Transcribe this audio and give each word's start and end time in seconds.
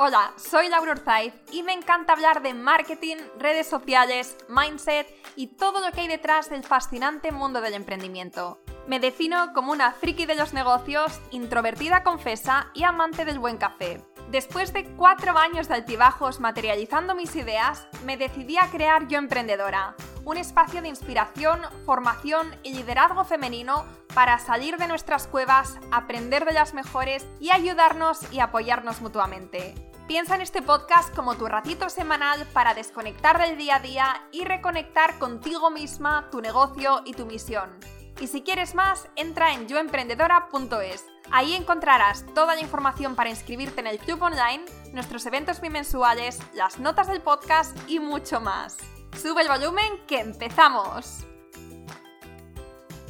Hola, 0.00 0.32
soy 0.36 0.68
Laura 0.68 0.92
Orzaiz 0.92 1.34
y 1.50 1.64
me 1.64 1.72
encanta 1.72 2.12
hablar 2.12 2.40
de 2.40 2.54
marketing, 2.54 3.16
redes 3.36 3.66
sociales, 3.66 4.36
mindset 4.48 5.08
y 5.34 5.48
todo 5.48 5.80
lo 5.80 5.90
que 5.90 6.02
hay 6.02 6.06
detrás 6.06 6.48
del 6.50 6.62
fascinante 6.62 7.32
mundo 7.32 7.60
del 7.60 7.74
emprendimiento. 7.74 8.60
Me 8.86 9.00
defino 9.00 9.52
como 9.54 9.72
una 9.72 9.90
friki 9.90 10.24
de 10.24 10.36
los 10.36 10.52
negocios, 10.52 11.20
introvertida 11.32 12.04
confesa 12.04 12.70
y 12.74 12.84
amante 12.84 13.24
del 13.24 13.40
buen 13.40 13.56
café. 13.56 14.00
Después 14.30 14.72
de 14.72 14.84
cuatro 14.94 15.36
años 15.36 15.66
de 15.66 15.74
altibajos 15.74 16.38
materializando 16.38 17.16
mis 17.16 17.34
ideas, 17.34 17.88
me 18.04 18.16
decidí 18.16 18.56
a 18.56 18.70
crear 18.70 19.08
Yo 19.08 19.18
Emprendedora, 19.18 19.96
un 20.24 20.36
espacio 20.36 20.80
de 20.80 20.88
inspiración, 20.88 21.62
formación 21.84 22.54
y 22.62 22.72
liderazgo 22.72 23.24
femenino 23.24 23.84
para 24.14 24.38
salir 24.38 24.76
de 24.76 24.86
nuestras 24.86 25.26
cuevas, 25.26 25.76
aprender 25.90 26.44
de 26.44 26.52
las 26.52 26.72
mejores 26.72 27.26
y 27.40 27.50
ayudarnos 27.50 28.32
y 28.32 28.38
apoyarnos 28.38 29.00
mutuamente. 29.00 29.87
Piensa 30.08 30.36
en 30.36 30.40
este 30.40 30.62
podcast 30.62 31.14
como 31.14 31.36
tu 31.36 31.44
ratito 31.48 31.90
semanal 31.90 32.46
para 32.54 32.72
desconectar 32.72 33.38
del 33.38 33.58
día 33.58 33.76
a 33.76 33.80
día 33.80 34.26
y 34.32 34.46
reconectar 34.46 35.18
contigo 35.18 35.70
misma, 35.70 36.30
tu 36.30 36.40
negocio 36.40 37.02
y 37.04 37.12
tu 37.12 37.26
misión. 37.26 37.78
Y 38.18 38.26
si 38.26 38.40
quieres 38.40 38.74
más, 38.74 39.06
entra 39.16 39.52
en 39.52 39.68
yoemprendedora.es. 39.68 41.04
Ahí 41.30 41.54
encontrarás 41.54 42.24
toda 42.34 42.54
la 42.54 42.62
información 42.62 43.16
para 43.16 43.28
inscribirte 43.28 43.80
en 43.80 43.86
el 43.86 43.98
club 43.98 44.22
online, 44.22 44.64
nuestros 44.94 45.26
eventos 45.26 45.60
bimensuales, 45.60 46.38
las 46.54 46.78
notas 46.78 47.08
del 47.08 47.20
podcast 47.20 47.76
y 47.86 48.00
mucho 48.00 48.40
más. 48.40 48.78
Sube 49.14 49.42
el 49.42 49.48
volumen 49.48 50.06
que 50.06 50.20
empezamos. 50.20 51.26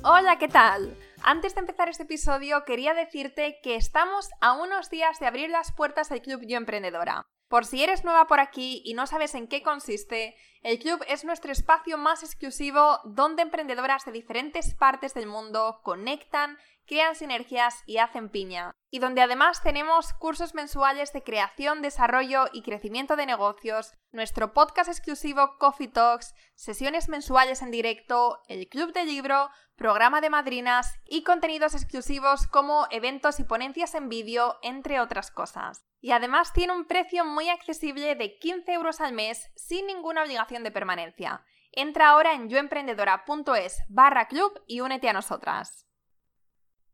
Hola, 0.03 0.37
¿qué 0.37 0.49
tal? 0.49 0.97
Antes 1.23 1.55
de 1.55 1.61
empezar 1.61 1.89
este 1.89 2.05
episodio, 2.05 2.65
quería 2.65 2.95
decirte 2.95 3.59
que 3.63 3.75
estamos 3.77 4.31
a 4.41 4.53
unos 4.53 4.89
días 4.89 5.19
de 5.19 5.27
abrir 5.27 5.51
las 5.51 5.73
puertas 5.73 6.09
del 6.09 6.23
Club 6.23 6.43
Yo 6.47 6.57
Emprendedora. 6.57 7.27
Por 7.49 7.65
si 7.65 7.83
eres 7.83 8.05
nueva 8.05 8.27
por 8.27 8.41
aquí 8.41 8.83
y 8.85 8.95
no 8.95 9.07
sabes 9.07 9.35
en 9.35 9.49
qué 9.49 9.63
consiste, 9.63 10.37
el 10.63 10.79
club 10.79 11.03
es 11.09 11.25
nuestro 11.25 11.51
espacio 11.51 11.97
más 11.97 12.23
exclusivo 12.23 13.01
donde 13.05 13.43
emprendedoras 13.43 14.05
de 14.05 14.13
diferentes 14.13 14.75
partes 14.75 15.15
del 15.15 15.27
mundo 15.27 15.81
conectan, 15.83 16.59
crean 16.89 17.15
sinergias 17.15 17.83
y 17.87 17.99
hacen 17.99 18.31
piña. 18.31 18.73
Y 18.91 18.99
donde 18.99 19.21
además 19.21 19.63
tenemos 19.63 20.15
cursos 20.15 20.55
mensuales 20.55 21.13
de 21.13 21.23
creación, 21.23 21.83
desarrollo 21.83 22.47
y 22.53 22.63
crecimiento 22.63 23.15
de 23.15 23.27
negocios, 23.27 23.93
nuestro 24.11 24.55
podcast 24.55 24.89
exclusivo 24.89 25.57
Coffee 25.59 25.89
Talks, 25.89 26.35
sesiones 26.55 27.09
mensuales 27.09 27.63
en 27.63 27.71
directo, 27.71 28.41
el 28.49 28.69
club 28.69 28.93
de 28.93 29.05
libro, 29.05 29.51
programa 29.77 30.21
de 30.21 30.31
madrinas 30.31 30.99
y 31.05 31.23
contenidos 31.23 31.75
exclusivos 31.75 32.47
como 32.47 32.87
eventos 32.91 33.39
y 33.39 33.45
ponencias 33.45 33.95
en 33.95 34.09
vídeo, 34.09 34.57
entre 34.63 34.99
otras 35.01 35.31
cosas. 35.31 35.85
Y 36.01 36.13
además 36.13 36.53
tiene 36.53 36.73
un 36.73 36.87
precio 36.87 37.25
muy 37.25 37.49
accesible 37.51 38.15
de 38.15 38.39
15 38.39 38.73
euros 38.73 39.01
al 39.01 39.13
mes 39.13 39.51
sin 39.55 39.87
ninguna 39.87 40.23
obligación 40.23 40.65
de 40.65 40.71
permanencia. 40.71 41.45
Entra 41.73 42.09
ahora 42.09 42.33
en 42.33 42.49
yoemprendedora.es 42.49 43.83
barra 43.89 44.27
club 44.27 44.53
y 44.67 44.81
únete 44.81 45.09
a 45.09 45.13
nosotras. 45.13 45.88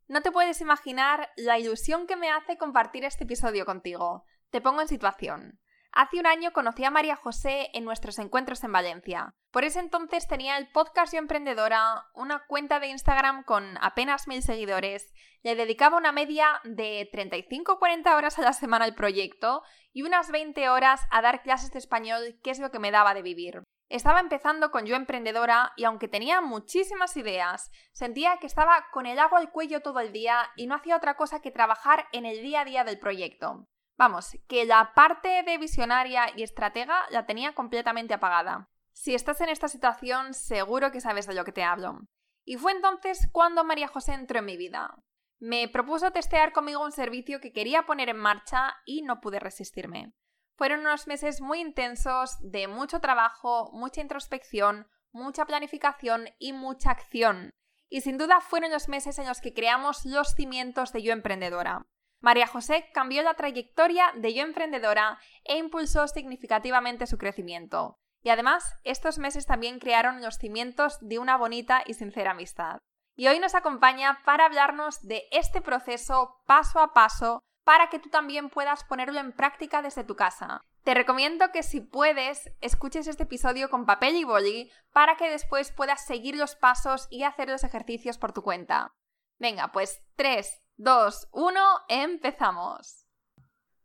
No 0.07 0.21
te 0.21 0.31
puedes 0.31 0.61
imaginar 0.61 1.31
la 1.37 1.59
ilusión 1.59 2.07
que 2.07 2.17
me 2.17 2.31
hace 2.31 2.59
compartir 2.59 3.05
este 3.05 3.25
episodio 3.25 3.65
contigo. 3.65 4.27
Te 4.51 4.61
pongo 4.61 4.83
en 4.83 4.89
situación. 4.89 5.61
Hace 5.93 6.19
un 6.19 6.27
año 6.27 6.53
conocí 6.53 6.85
a 6.85 6.91
María 6.91 7.17
José 7.17 7.71
en 7.73 7.85
nuestros 7.85 8.19
encuentros 8.19 8.63
en 8.65 8.73
Valencia. 8.73 9.35
Por 9.51 9.65
ese 9.65 9.79
entonces 9.79 10.29
tenía 10.29 10.59
el 10.59 10.69
podcast 10.69 11.15
Yo 11.15 11.21
Emprendedora, 11.21 12.05
una 12.15 12.45
cuenta 12.49 12.81
de 12.81 12.89
Instagram 12.89 13.45
con 13.45 13.79
apenas 13.81 14.29
mil 14.29 14.43
seguidores, 14.43 15.15
le 15.43 15.55
dedicaba 15.55 15.97
una 15.97 16.13
media 16.13 16.61
de 16.65 17.09
35-40 17.11 18.15
horas 18.15 18.39
a 18.39 18.43
la 18.43 18.53
semana 18.53 18.85
al 18.85 18.95
proyecto 18.95 19.63
y 19.93 20.03
unas 20.03 20.31
20 20.31 20.69
horas 20.69 21.01
a 21.11 21.23
dar 21.23 21.43
clases 21.43 21.73
de 21.73 21.79
español, 21.79 22.39
que 22.43 22.51
es 22.51 22.59
lo 22.59 22.71
que 22.71 22.79
me 22.79 22.91
daba 22.91 23.15
de 23.15 23.23
vivir. 23.23 23.63
Estaba 23.89 24.21
empezando 24.21 24.71
con 24.71 24.87
Yo 24.87 24.97
Emprendedora 24.97 25.73
y 25.77 25.85
aunque 25.85 26.09
tenía 26.09 26.41
muchísimas 26.41 27.17
ideas, 27.17 27.71
sentía 27.93 28.39
que 28.39 28.47
estaba 28.47 28.87
con 28.93 29.07
el 29.07 29.19
agua 29.19 29.39
al 29.39 29.51
cuello 29.51 29.83
todo 29.83 30.01
el 30.01 30.13
día 30.13 30.51
y 30.57 30.67
no 30.67 30.75
hacía 30.75 30.97
otra 30.97 31.17
cosa 31.17 31.41
que 31.41 31.51
trabajar 31.51 32.09
en 32.13 32.25
el 32.25 32.43
día 32.43 32.63
a 32.63 32.65
día 32.65 32.85
del 32.85 32.99
proyecto. 32.99 33.69
Vamos, 33.97 34.37
que 34.49 34.65
la 34.65 34.93
parte 34.95 35.43
de 35.45 35.59
visionaria 35.59 36.27
y 36.35 36.43
estratega 36.43 37.05
la 37.11 37.27
tenía 37.27 37.55
completamente 37.55 38.15
apagada. 38.15 38.71
Si 38.93 39.15
estás 39.15 39.41
en 39.41 39.51
esta 39.51 39.69
situación, 39.69 40.35
seguro 40.35 40.91
que 40.91 41.01
sabes 41.01 41.27
de 41.27 41.35
lo 41.35 41.45
que 41.45 41.53
te 41.53 41.63
hablo. 41.63 42.01
Y 42.45 42.57
fue 42.57 42.73
entonces 42.73 43.29
cuando 43.33 43.65
María 43.65 43.89
José 43.89 44.15
entró 44.15 44.39
en 44.39 44.47
mi 44.47 44.57
vida. 44.57 44.95
Me 45.39 45.69
propuso 45.69 46.11
testear 46.11 46.53
conmigo 46.53 46.83
un 46.83 46.93
servicio 46.93 47.41
que 47.41 47.53
quería 47.53 47.87
poner 47.87 48.09
en 48.09 48.19
marcha 48.19 48.77
y 48.85 49.03
no 49.03 49.21
pude 49.21 49.41
resistirme. 49.41 50.15
Fueron 50.57 50.81
unos 50.81 51.07
meses 51.07 51.41
muy 51.41 51.61
intensos, 51.61 52.37
de 52.41 52.69
mucho 52.69 53.01
trabajo, 53.01 53.71
mucha 53.73 54.01
introspección, 54.01 54.87
mucha 55.13 55.47
planificación 55.47 56.29
y 56.39 56.53
mucha 56.53 56.91
acción. 56.91 57.51
Y 57.89 58.03
sin 58.03 58.19
duda 58.19 58.41
fueron 58.41 58.71
los 58.71 58.89
meses 58.89 59.19
en 59.19 59.27
los 59.27 59.41
que 59.41 59.53
creamos 59.53 60.05
los 60.05 60.35
cimientos 60.35 60.93
de 60.93 61.03
Yo 61.03 61.13
Emprendedora. 61.13 61.87
María 62.21 62.47
José 62.47 62.87
cambió 62.95 63.23
la 63.23 63.35
trayectoria 63.35 64.11
de 64.17 64.33
Yo 64.33 64.43
Emprendedora 64.43 65.19
e 65.45 65.59
impulsó 65.59 66.09
significativamente 66.09 67.07
su 67.07 67.19
crecimiento. 67.19 67.99
Y 68.23 68.31
además, 68.31 68.79
estos 68.85 69.19
meses 69.19 69.47
también 69.47 69.79
crearon 69.79 70.23
los 70.23 70.39
cimientos 70.39 70.99
de 71.01 71.19
una 71.19 71.37
bonita 71.37 71.83
y 71.85 71.95
sincera 71.95 72.31
amistad. 72.31 72.79
Y 73.15 73.29
hoy 73.29 73.39
nos 73.39 73.55
acompaña 73.55 74.23
para 74.25 74.47
hablarnos 74.47 75.03
de 75.03 75.25
este 75.31 75.61
proceso 75.61 76.43
paso 76.47 76.81
a 76.81 76.95
paso 76.95 77.43
para 77.65 77.89
que 77.89 77.99
tú 77.99 78.11
también 78.11 78.51
puedas 78.51 78.85
ponerlo 78.85 79.19
en 79.19 79.33
práctica 79.33 79.83
desde 79.83 80.05
tu 80.05 80.17
casa. 80.17 80.61
Te 80.85 80.95
recomiendo 80.95 81.51
que 81.51 81.63
si 81.63 81.81
puedes, 81.81 82.53
escuches 82.61 83.07
este 83.07 83.23
episodio 83.23 83.71
con 83.71 83.87
papel 83.87 84.17
y 84.17 84.25
boli 84.25 84.71
para 84.93 85.17
que 85.17 85.31
después 85.31 85.73
puedas 85.73 86.05
seguir 86.05 86.37
los 86.37 86.57
pasos 86.57 87.09
y 87.11 87.23
hacer 87.23 87.49
los 87.49 87.65
ejercicios 87.65 88.19
por 88.19 88.33
tu 88.33 88.43
cuenta. 88.43 88.95
Venga, 89.39 89.73
pues 89.73 90.03
3, 90.17 90.63
2, 90.77 91.29
1, 91.33 91.61
empezamos. 91.89 93.07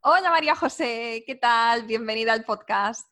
Hola 0.02 0.30
María 0.30 0.56
José, 0.56 1.24
¿qué 1.26 1.36
tal? 1.36 1.84
Bienvenida 1.84 2.34
al 2.34 2.44
podcast. 2.44 3.10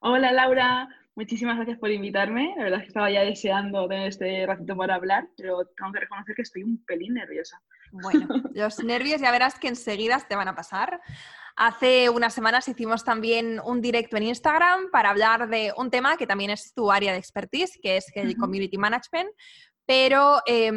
Hola 0.00 0.32
Laura, 0.32 0.88
muchísimas 1.14 1.56
gracias 1.56 1.78
por 1.78 1.90
invitarme. 1.90 2.54
La 2.56 2.64
verdad 2.64 2.80
es 2.80 2.84
que 2.84 2.88
estaba 2.88 3.10
ya 3.10 3.22
deseando 3.22 3.88
tener 3.88 4.08
este 4.08 4.46
ratito 4.46 4.76
para 4.76 4.96
hablar, 4.96 5.28
pero 5.36 5.64
tengo 5.76 5.92
que 5.92 6.00
reconocer 6.00 6.34
que 6.34 6.42
estoy 6.42 6.62
un 6.62 6.84
pelín 6.84 7.14
nerviosa. 7.14 7.60
Bueno, 8.02 8.26
los 8.52 8.82
nervios 8.82 9.20
ya 9.20 9.30
verás 9.30 9.58
que 9.58 9.68
enseguida 9.68 10.18
te 10.18 10.34
van 10.34 10.48
a 10.48 10.54
pasar. 10.54 11.00
Hace 11.56 12.10
unas 12.10 12.34
semanas 12.34 12.66
hicimos 12.66 13.04
también 13.04 13.60
un 13.64 13.80
directo 13.80 14.16
en 14.16 14.24
Instagram 14.24 14.90
para 14.90 15.10
hablar 15.10 15.48
de 15.48 15.72
un 15.76 15.90
tema 15.90 16.16
que 16.16 16.26
también 16.26 16.50
es 16.50 16.74
tu 16.74 16.90
área 16.90 17.12
de 17.12 17.18
expertise, 17.18 17.78
que 17.80 17.98
es 17.98 18.06
el 18.14 18.36
community 18.36 18.76
management. 18.76 19.30
Pero, 19.86 20.40
eh, 20.46 20.72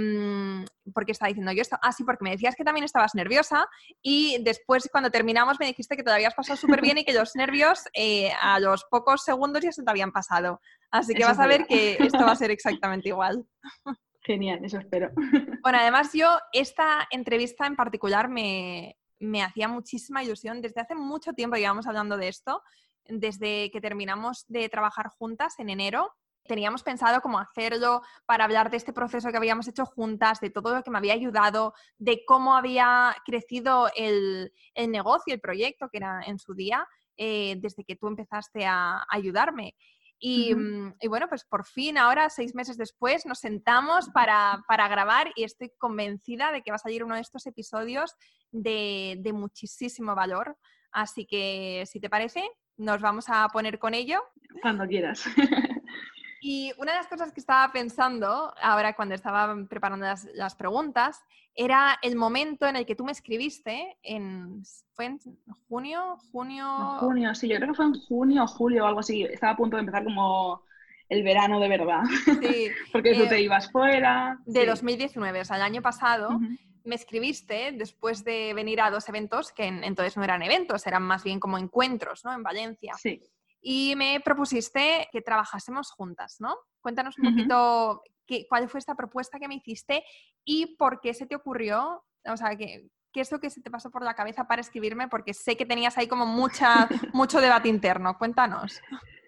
¿por 0.94 1.06
qué 1.06 1.14
estaba 1.14 1.30
diciendo 1.30 1.52
yo 1.54 1.62
esto? 1.62 1.78
Ah, 1.82 1.94
sí, 1.94 2.04
porque 2.04 2.26
me 2.26 2.32
decías 2.32 2.56
que 2.56 2.66
también 2.66 2.84
estabas 2.84 3.16
nerviosa 3.16 3.66
y 4.02 4.38
después 4.44 4.88
cuando 4.92 5.10
terminamos 5.10 5.58
me 5.60 5.66
dijiste 5.66 5.96
que 5.96 6.04
te 6.04 6.12
habías 6.12 6.36
pasado 6.36 6.58
súper 6.58 6.82
bien 6.82 6.98
y 6.98 7.06
que 7.06 7.14
los 7.14 7.36
nervios 7.36 7.86
eh, 7.94 8.32
a 8.40 8.60
los 8.60 8.84
pocos 8.84 9.24
segundos 9.24 9.64
ya 9.64 9.72
se 9.72 9.82
te 9.82 9.90
habían 9.90 10.12
pasado. 10.12 10.60
Así 10.92 11.14
que 11.16 11.24
vas 11.24 11.40
a 11.40 11.48
ver 11.48 11.66
que 11.66 11.98
esto 12.00 12.20
va 12.20 12.34
a 12.34 12.36
ser 12.36 12.52
exactamente 12.52 13.08
igual. 13.08 13.48
Genial, 14.28 14.60
eso 14.64 14.78
espero. 14.78 15.10
Bueno, 15.64 15.80
además 15.80 16.12
yo 16.14 16.38
esta 16.52 17.08
entrevista 17.12 17.66
en 17.66 17.76
particular 17.76 18.28
me, 18.30 18.98
me 19.20 19.42
hacía 19.42 19.70
muchísima 19.70 20.22
ilusión. 20.22 20.62
Desde 20.62 20.82
hace 20.82 20.96
mucho 20.96 21.32
tiempo 21.32 21.56
llevamos 21.56 21.88
hablando 21.88 22.18
de 22.18 22.28
esto, 22.28 22.62
desde 23.06 23.72
que 23.72 23.80
terminamos 23.80 24.46
de 24.50 24.68
trabajar 24.68 25.08
juntas 25.08 25.58
en 25.60 25.70
enero. 25.70 26.14
Teníamos 26.44 26.84
pensado 26.84 27.22
cómo 27.22 27.40
hacerlo 27.40 28.02
para 28.26 28.44
hablar 28.44 28.70
de 28.70 28.78
este 28.78 28.92
proceso 28.92 29.30
que 29.30 29.38
habíamos 29.38 29.68
hecho 29.68 29.86
juntas, 29.86 30.42
de 30.42 30.50
todo 30.50 30.76
lo 30.76 30.84
que 30.84 30.92
me 30.92 30.98
había 30.98 31.14
ayudado, 31.14 31.74
de 31.98 32.24
cómo 32.26 32.56
había 32.56 33.16
crecido 33.26 33.90
el, 33.96 34.52
el 34.74 34.92
negocio, 34.92 35.34
el 35.34 35.42
proyecto 35.42 35.88
que 35.90 35.98
era 36.00 36.22
en 36.26 36.38
su 36.38 36.54
día, 36.54 36.86
eh, 37.16 37.56
desde 37.60 37.84
que 37.84 37.96
tú 37.96 38.08
empezaste 38.08 38.66
a 38.66 39.06
ayudarme. 39.10 39.76
Mm, 40.22 40.90
y, 41.00 41.08
bueno, 41.08 41.28
pues 41.30 41.46
por 41.46 41.66
fin 41.66 41.98
ahora, 41.98 42.30
seis 42.30 42.56
meses 42.56 42.78
después, 42.78 43.26
nos 43.26 43.40
sentamos 43.40 44.10
para, 44.10 44.64
grabar 44.68 45.32
y 45.36 45.44
estoy 45.44 45.72
convencida 45.78 46.52
de 46.52 46.62
que 46.62 46.72
va 46.72 46.76
a 46.76 46.80
salir 46.80 47.04
uno 47.04 47.16
de 47.16 47.22
estos 47.22 47.46
episodios 47.46 48.16
de, 48.52 49.18
de 49.20 49.34
muchísimo 49.34 50.16
valor. 50.16 50.58
Así 50.92 51.26
que, 51.26 51.84
si 51.86 52.00
te 52.00 52.10
parece, 52.10 52.50
nos 52.78 53.02
vamos 53.02 53.26
a 53.28 53.48
poner 53.50 53.80
con 53.80 53.94
ello. 53.94 54.22
Cuando 54.62 54.88
quieras. 54.88 55.26
Y 56.42 56.72
una 56.78 56.92
de 56.92 56.98
las 57.00 57.08
cosas 57.08 57.32
que 57.32 57.40
estaba 57.40 57.72
pensando 57.72 58.54
ahora 58.62 58.96
cuando 58.96 59.16
estaba 59.16 59.56
preparando 59.68 60.06
las, 60.06 60.56
preguntas 60.56 61.24
era 61.56 61.98
el 62.02 62.16
momento 62.16 62.68
en 62.68 62.76
el 62.76 62.86
que 62.86 62.96
tú 62.96 63.04
me 63.04 63.12
escribiste, 63.12 63.98
en, 64.04 64.64
¿fue 64.94 65.06
en 65.06 65.20
junio? 65.68 66.18
Junio... 66.32 66.98
junio, 67.00 67.34
sí, 67.34 67.48
yo 67.48 67.56
creo 67.56 67.70
que 67.70 67.76
fue 67.76 67.86
en 67.86 67.94
junio 67.94 68.44
o 68.44 68.48
julio 68.48 68.84
o 68.84 68.88
algo 68.88 69.00
así. 69.00 69.24
Estaba 69.24 69.54
a 69.54 69.58
punto 69.58 69.76
de 69.76 69.82
empezar 69.82 70.04
como 70.04 70.62
el 71.10 71.24
verano 71.24 71.60
de 71.60 71.68
verdad. 71.68 72.04
Sí. 72.26 72.68
Porque 72.92 73.16
tú 73.16 73.28
te 73.28 73.38
eh, 73.38 73.42
ibas 73.42 73.72
fuera. 73.72 74.40
De 74.46 74.66
2019, 74.66 75.42
o 75.42 75.46
sea, 75.46 75.56
el 75.56 75.64
año 75.64 75.82
pasado. 75.82 76.40
me 76.84 76.96
escribiste 76.96 77.74
después 77.74 78.24
de 78.24 78.54
venir 78.54 78.80
a 78.80 78.90
dos 78.90 79.10
eventos, 79.10 79.52
que 79.52 79.66
entonces 79.66 80.16
no 80.16 80.24
eran 80.24 80.42
eventos, 80.42 80.88
eran 80.88 81.04
más 81.04 81.24
bien 81.24 81.40
como 81.40 81.58
encuentros, 81.58 82.24
¿no? 82.24 82.34
En 82.34 82.44
Valencia. 82.44 82.94
Sí. 82.98 83.22
Y 83.62 83.96
me 83.96 84.20
propusiste 84.20 85.08
que 85.12 85.22
trabajásemos 85.22 85.92
juntas, 85.92 86.38
¿no? 86.40 86.56
Cuéntanos 86.82 87.18
un 87.18 87.34
poquito 87.34 88.02
qué, 88.26 88.46
cuál 88.48 88.70
fue 88.70 88.80
esta 88.80 88.96
propuesta 88.96 89.40
que 89.40 89.48
me 89.48 89.56
hiciste 89.56 90.04
y 90.46 90.76
por 90.78 91.02
qué 91.02 91.14
se 91.14 91.26
te 91.26 91.36
ocurrió, 91.36 92.04
o 92.26 92.38
sea, 92.38 92.56
qué 92.56 92.90
es 93.14 93.32
lo 93.32 93.40
que 93.40 93.50
se 93.50 93.62
te 93.62 93.72
pasó 93.72 93.90
por 93.90 94.04
la 94.04 94.14
cabeza 94.14 94.48
para 94.48 94.62
escribirme, 94.62 95.08
porque 95.08 95.34
sé 95.34 95.58
que 95.58 95.66
tenías 95.66 95.98
ahí 95.98 96.08
como 96.08 96.26
mucha, 96.26 96.88
mucho 97.14 97.42
debate 97.42 97.68
interno. 97.70 98.18
Cuéntanos. 98.18 98.82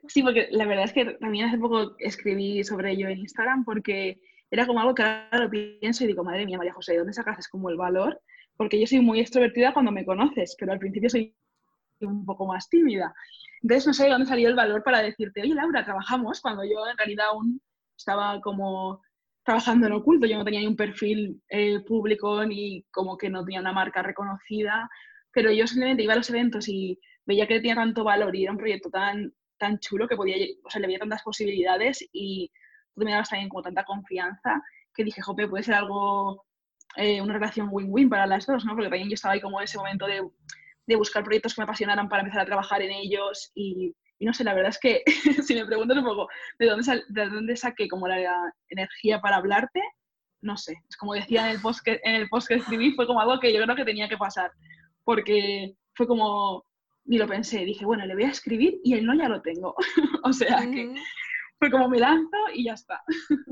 Sí, 0.08 0.24
porque 0.24 0.48
la 0.52 0.66
verdad 0.66 0.86
es 0.86 0.94
que 0.94 1.06
también 1.06 1.48
hace 1.48 1.58
poco 1.58 1.96
escribí 2.00 2.64
sobre 2.64 2.92
ello 2.92 3.08
en 3.10 3.20
Instagram 3.20 3.64
porque 3.64 4.20
era 4.52 4.66
como 4.66 4.80
algo 4.80 4.96
que 4.96 5.04
ahora 5.04 5.44
lo 5.44 5.50
pienso 5.50 6.04
y 6.04 6.08
digo, 6.08 6.24
madre 6.24 6.46
mía, 6.46 6.58
María 6.58 6.74
José, 6.74 6.94
¿de 6.94 7.00
dónde 7.00 7.14
sacas 7.14 7.48
como 7.48 7.70
el 7.70 7.78
valor? 7.78 8.20
Porque 8.58 8.80
yo 8.80 8.88
soy 8.88 9.00
muy 9.00 9.20
extrovertida 9.20 9.74
cuando 9.74 9.92
me 9.92 10.06
conoces, 10.06 10.56
pero 10.60 10.72
al 10.72 10.80
principio 10.80 11.10
soy 11.10 11.36
un 12.06 12.26
poco 12.26 12.46
más 12.46 12.70
tímida. 12.70 13.14
Entonces 13.62 13.88
no 13.88 13.94
sé 13.94 14.06
de 14.06 14.10
dónde 14.12 14.28
salió 14.28 14.50
el 14.50 14.56
valor 14.56 14.84
para 14.84 15.02
decirte, 15.02 15.42
oye 15.42 15.54
Laura, 15.54 15.84
trabajamos, 15.84 16.42
cuando 16.42 16.64
yo 16.64 16.88
en 16.90 16.98
realidad 16.98 17.28
aún 17.28 17.62
estaba 17.98 18.40
como 18.42 19.02
trabajando 19.44 19.88
en 19.88 19.94
oculto, 19.94 20.28
yo 20.28 20.38
no 20.38 20.46
tenía 20.46 20.60
ni 20.60 20.68
un 20.68 20.76
perfil 20.76 21.42
eh, 21.50 21.80
público 21.82 22.46
ni 22.46 22.84
como 22.92 23.18
que 23.18 23.30
no 23.30 23.44
tenía 23.44 23.62
una 23.62 23.74
marca 23.74 24.02
reconocida, 24.02 24.90
pero 25.32 25.52
yo 25.52 25.68
simplemente 25.68 26.04
iba 26.04 26.14
a 26.14 26.18
los 26.18 26.30
eventos 26.30 26.68
y 26.68 27.00
veía 27.26 27.48
que 27.48 27.56
tenía 27.56 27.76
tanto 27.76 28.04
valor 28.04 28.36
y 28.36 28.44
era 28.44 28.52
un 28.52 28.58
proyecto 28.58 28.90
tan, 28.90 29.34
tan 29.58 29.80
chulo 29.80 30.08
que 30.08 30.16
podía, 30.16 30.36
o 30.64 30.70
sea, 30.70 30.82
le 30.82 30.88
veía 30.88 31.00
tantas 31.00 31.24
posibilidades 31.24 32.08
y 32.12 32.52
tú 32.96 33.04
me 33.04 33.12
dabas 33.12 33.30
también 33.30 33.50
como 33.50 33.64
tanta 33.64 33.84
confianza 33.84 34.62
que 34.94 35.04
dije, 35.04 35.22
jope, 35.22 35.48
puede 35.48 35.64
ser 35.64 35.76
algo, 35.76 36.46
eh, 36.96 37.22
una 37.22 37.34
relación 37.34 37.70
win-win 37.72 38.10
para 38.10 38.28
las 38.28 38.46
dos, 38.46 38.66
¿no? 38.66 38.74
Porque 38.74 38.90
también 38.90 39.10
yo 39.10 39.14
estaba 39.14 39.34
ahí 39.34 39.42
como 39.42 39.60
en 39.60 39.66
ese 39.66 39.78
momento 39.78 40.06
de, 40.08 40.22
de, 40.90 40.96
buscar 40.96 41.24
proyectos 41.24 41.54
que 41.54 41.62
me 41.62 41.64
apasionaran 41.64 42.10
para 42.10 42.22
empezar 42.22 42.42
a 42.42 42.46
trabajar 42.46 42.82
en 42.82 42.92
ellos 42.92 43.52
y, 43.56 43.94
no 44.20 44.34
sé, 44.34 44.44
la 44.44 44.54
verdad 44.54 44.72
es 44.72 44.80
que 44.80 45.04
si 45.44 45.56
me 45.56 45.66
preguntas 45.66 45.98
un 45.98 46.04
poco 46.04 46.28
de 46.58 46.68
dónde, 46.68 47.04
de 47.08 47.30
dónde 47.30 47.56
saqué 47.56 47.88
como 47.88 48.08
la 48.08 48.54
energía 48.70 49.22
para 49.22 49.38
hablarte, 49.38 49.82
no 50.42 50.58
sé, 50.58 50.74
es 50.90 50.98
como 50.98 51.14
decía 51.14 51.46
en 51.46 51.52
el, 51.52 51.62
post 51.62 51.82
que, 51.84 52.00
en 52.04 52.16
el 52.16 52.30
post 52.30 52.48
que 52.48 52.56
escribí, 52.56 52.94
fue 52.94 53.08
como 53.08 53.22
algo 53.22 53.40
que 53.40 53.54
yo 53.54 53.62
creo 53.62 53.76
que 53.76 53.86
tenía 53.86 54.10
que 54.10 54.18
pasar, 54.18 54.52
porque 55.04 55.76
fue 55.94 56.08
como, 56.08 56.66
ni 57.06 57.18
lo 57.18 57.28
pensé, 57.28 57.66
dije, 57.66 57.86
bueno, 57.86 58.06
le 58.06 58.16
voy 58.16 58.24
a 58.24 58.30
escribir 58.30 58.80
y 58.84 58.94
el 58.94 59.06
no 59.06 59.14
ya 59.16 59.30
lo 59.30 59.42
tengo, 59.42 59.76
o 60.24 60.34
sea 60.34 60.60
que 60.62 60.94
fue 61.60 61.70
como 61.70 61.90
me 61.90 62.00
lanzo 62.00 62.38
y 62.54 62.64
ya 62.64 62.74
está. 62.74 63.04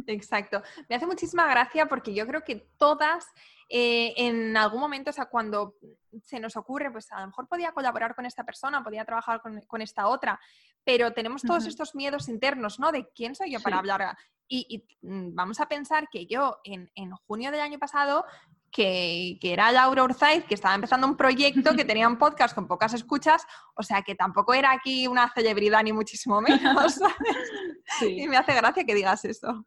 Exacto. 0.08 0.64
Me 0.90 0.96
hace 0.96 1.06
muchísima 1.06 1.46
gracia 1.46 1.86
porque 1.88 2.14
yo 2.14 2.26
creo 2.26 2.42
que 2.44 2.68
todas 2.78 3.28
eh, 3.70 4.14
en 4.16 4.56
algún 4.56 4.80
momento, 4.80 5.10
o 5.10 5.14
sea, 5.14 5.26
cuando 5.26 5.76
se 6.24 6.40
nos 6.40 6.56
ocurre, 6.56 6.90
pues 6.90 7.12
a 7.12 7.20
lo 7.20 7.28
mejor 7.28 7.48
podía 7.48 7.74
colaborar 7.74 8.16
con 8.16 8.26
esta 8.26 8.46
persona, 8.46 8.84
podía 8.84 9.04
trabajar 9.04 9.42
con, 9.42 9.82
esta 9.82 10.08
otra, 10.08 10.40
pero 10.86 11.12
tenemos 11.12 11.42
todos 11.42 11.66
estos 11.66 11.94
miedos 11.94 12.30
internos, 12.30 12.80
¿no? 12.80 12.94
De 12.94 13.10
quién 13.10 13.36
soy 13.36 13.52
yo 13.52 13.60
para 13.60 13.80
hablar. 13.80 14.18
Y, 14.48 14.86
mm, 15.02 15.36
vamos 15.36 15.60
a 15.60 15.68
pensar 15.68 16.08
que 16.10 16.26
yo 16.26 16.60
en, 16.64 16.90
en 16.96 17.12
junio 17.12 17.52
del 17.52 17.60
año 17.60 17.78
pasado 17.78 18.26
que, 18.72 19.38
era 19.42 19.72
Laura 19.72 20.04
Urzaiz, 20.04 20.46
que 20.46 20.56
estaba 20.56 20.76
empezando 20.76 21.08
un 21.08 21.18
proyecto, 21.18 21.76
que 21.76 21.86
tenía 21.86 22.08
un 22.08 22.18
podcast 22.18 22.54
con 22.54 22.68
pocas 22.68 22.94
escuchas, 22.94 23.46
o 23.76 23.84
sea 23.84 24.02
que 24.02 24.16
tampoco 24.16 24.54
era 24.54 24.72
aquí 24.72 25.08
una 25.08 25.32
celebridad 25.34 25.84
ni 25.84 25.94
muchísimo 25.94 26.42
menos. 26.42 27.00
Y 28.02 28.28
me 28.28 28.36
hace 28.36 28.54
gracia 28.54 28.84
que 28.84 28.94
digas 28.94 29.24
eso. 29.24 29.66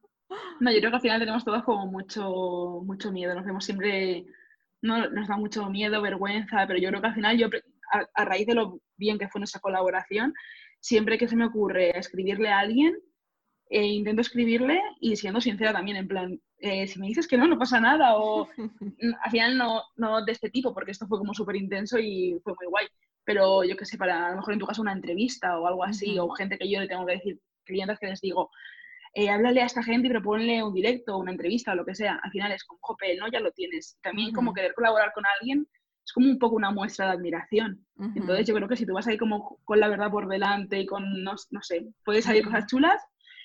No, 0.60 0.70
yo 0.70 0.78
creo 0.78 0.90
que 0.90 0.96
al 0.96 1.02
final 1.02 1.20
tenemos 1.20 1.42
todos 1.42 1.64
como 1.64 1.86
mucho, 1.86 2.82
mucho 2.84 3.10
miedo, 3.10 3.34
nos 3.34 3.46
vemos 3.46 3.64
siempre, 3.64 4.26
no, 4.82 5.08
nos 5.08 5.26
da 5.26 5.38
mucho 5.38 5.68
miedo, 5.70 6.02
vergüenza, 6.02 6.66
pero 6.66 6.78
yo 6.78 6.90
creo 6.90 7.00
que 7.00 7.06
al 7.06 7.14
final 7.14 7.38
yo, 7.38 7.48
a 8.14 8.24
raíz 8.26 8.46
de 8.46 8.54
lo 8.54 8.78
bien 8.98 9.18
que 9.18 9.28
fue 9.28 9.40
nuestra 9.40 9.60
colaboración, 9.60 10.34
siempre 10.80 11.16
que 11.16 11.28
se 11.28 11.36
me 11.36 11.46
ocurre 11.46 11.98
escribirle 11.98 12.50
a 12.50 12.58
alguien, 12.58 12.94
e 13.70 13.84
intento 13.86 14.20
escribirle 14.20 14.82
y 14.98 15.14
siendo 15.14 15.40
sincera 15.40 15.72
también, 15.72 15.96
en 15.96 16.08
plan, 16.08 16.40
eh, 16.58 16.88
si 16.88 16.98
me 16.98 17.06
dices 17.06 17.28
que 17.28 17.38
no, 17.38 17.46
no 17.46 17.56
pasa 17.56 17.80
nada, 17.80 18.16
o 18.16 18.48
al 19.24 19.30
final 19.30 19.56
no, 19.56 19.82
no 19.96 20.24
de 20.24 20.32
este 20.32 20.50
tipo, 20.50 20.74
porque 20.74 20.90
esto 20.90 21.06
fue 21.06 21.18
como 21.18 21.32
súper 21.32 21.54
intenso 21.54 21.96
y 21.98 22.40
fue 22.42 22.52
muy 22.58 22.66
guay, 22.68 22.86
pero 23.24 23.62
yo 23.62 23.76
qué 23.76 23.84
sé, 23.84 23.96
para 23.96 24.26
a 24.26 24.30
lo 24.30 24.36
mejor 24.38 24.54
en 24.54 24.58
tu 24.58 24.66
caso 24.66 24.82
una 24.82 24.92
entrevista 24.92 25.56
o 25.58 25.68
algo 25.68 25.84
así, 25.84 26.18
o 26.18 26.28
gente 26.30 26.58
que 26.58 26.68
yo 26.68 26.80
le 26.80 26.88
tengo 26.88 27.06
que 27.06 27.14
decir, 27.14 27.38
clientes 27.64 27.98
que 28.00 28.08
les 28.08 28.20
digo, 28.20 28.50
eh, 29.14 29.30
háblale 29.30 29.62
a 29.62 29.66
esta 29.66 29.84
gente 29.84 30.08
y 30.08 30.10
proponle 30.10 30.64
un 30.64 30.74
directo, 30.74 31.18
una 31.18 31.30
entrevista 31.30 31.72
o 31.72 31.76
lo 31.76 31.84
que 31.84 31.94
sea, 31.94 32.18
al 32.22 32.30
final 32.32 32.50
es 32.50 32.64
como, 32.64 32.80
jope, 32.82 33.16
no, 33.16 33.28
ya 33.28 33.38
lo 33.38 33.52
tienes. 33.52 33.98
También 34.02 34.32
como 34.32 34.52
querer 34.52 34.74
colaborar 34.74 35.12
con 35.12 35.24
alguien 35.38 35.66
es 36.04 36.12
como 36.12 36.26
un 36.26 36.38
poco 36.38 36.56
una 36.56 36.70
muestra 36.72 37.06
de 37.06 37.12
admiración. 37.12 37.86
Entonces 38.16 38.46
yo 38.46 38.54
creo 38.54 38.68
que 38.68 38.76
si 38.76 38.86
tú 38.86 38.94
vas 38.94 39.06
ahí 39.06 39.18
como 39.18 39.58
con 39.64 39.78
la 39.78 39.88
verdad 39.88 40.10
por 40.10 40.26
delante 40.28 40.80
y 40.80 40.86
con, 40.86 41.22
no, 41.22 41.34
no 41.50 41.62
sé, 41.62 41.86
puedes 42.04 42.24
salir 42.24 42.44
cosas 42.44 42.66
chulas, 42.66 43.00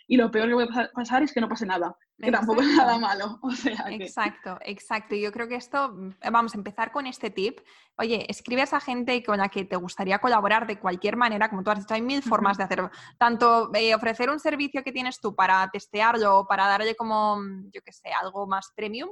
y 0.08 0.18
lo 0.18 0.30
peor 0.30 0.48
que 0.48 0.54
puede 0.54 0.90
pasar 0.90 1.24
es 1.24 1.34
que 1.34 1.42
no 1.42 1.50
pase 1.50 1.66
nada, 1.66 1.98
que 2.20 2.32
tampoco 2.32 2.62
es 2.62 2.76
nada 2.76 2.98
malo. 3.00 3.40
O 3.44 3.52
sea 3.52 3.86
Exacto, 3.90 4.60
exacto. 4.62 5.16
Yo 5.16 5.32
creo 5.32 5.48
que 5.48 5.56
esto, 5.56 5.96
vamos 6.32 6.54
a 6.54 6.58
empezar 6.58 6.92
con 6.92 7.08
este 7.08 7.32
tip. 7.32 7.60
Oye, 7.98 8.26
escribe 8.30 8.62
a 8.62 8.66
esa 8.66 8.80
gente 8.80 9.24
con 9.24 9.38
la 9.40 9.50
que 9.50 9.66
te 9.66 9.76
gustaría 9.76 10.20
colaborar 10.20 10.68
de 10.68 10.80
cualquier 10.80 11.18
manera, 11.18 11.50
como 11.50 11.64
tú 11.64 11.72
has 11.72 11.80
dicho, 11.80 11.94
hay 11.94 12.02
mil 12.02 12.22
formas 12.22 12.58
de 12.58 12.66
hacerlo. 12.66 12.92
Tanto 13.18 13.72
eh, 13.74 13.96
ofrecer 13.96 14.30
un 14.30 14.40
servicio 14.40 14.84
que 14.84 14.92
tienes 14.92 15.20
tú 15.20 15.36
para 15.36 15.68
testearlo 15.72 16.40
o 16.40 16.48
para 16.48 16.68
darle 16.68 16.96
como, 16.96 17.40
yo 17.72 17.82
qué 17.82 17.92
sé, 17.92 18.10
algo 18.22 18.46
más 18.46 18.72
premium, 18.76 19.10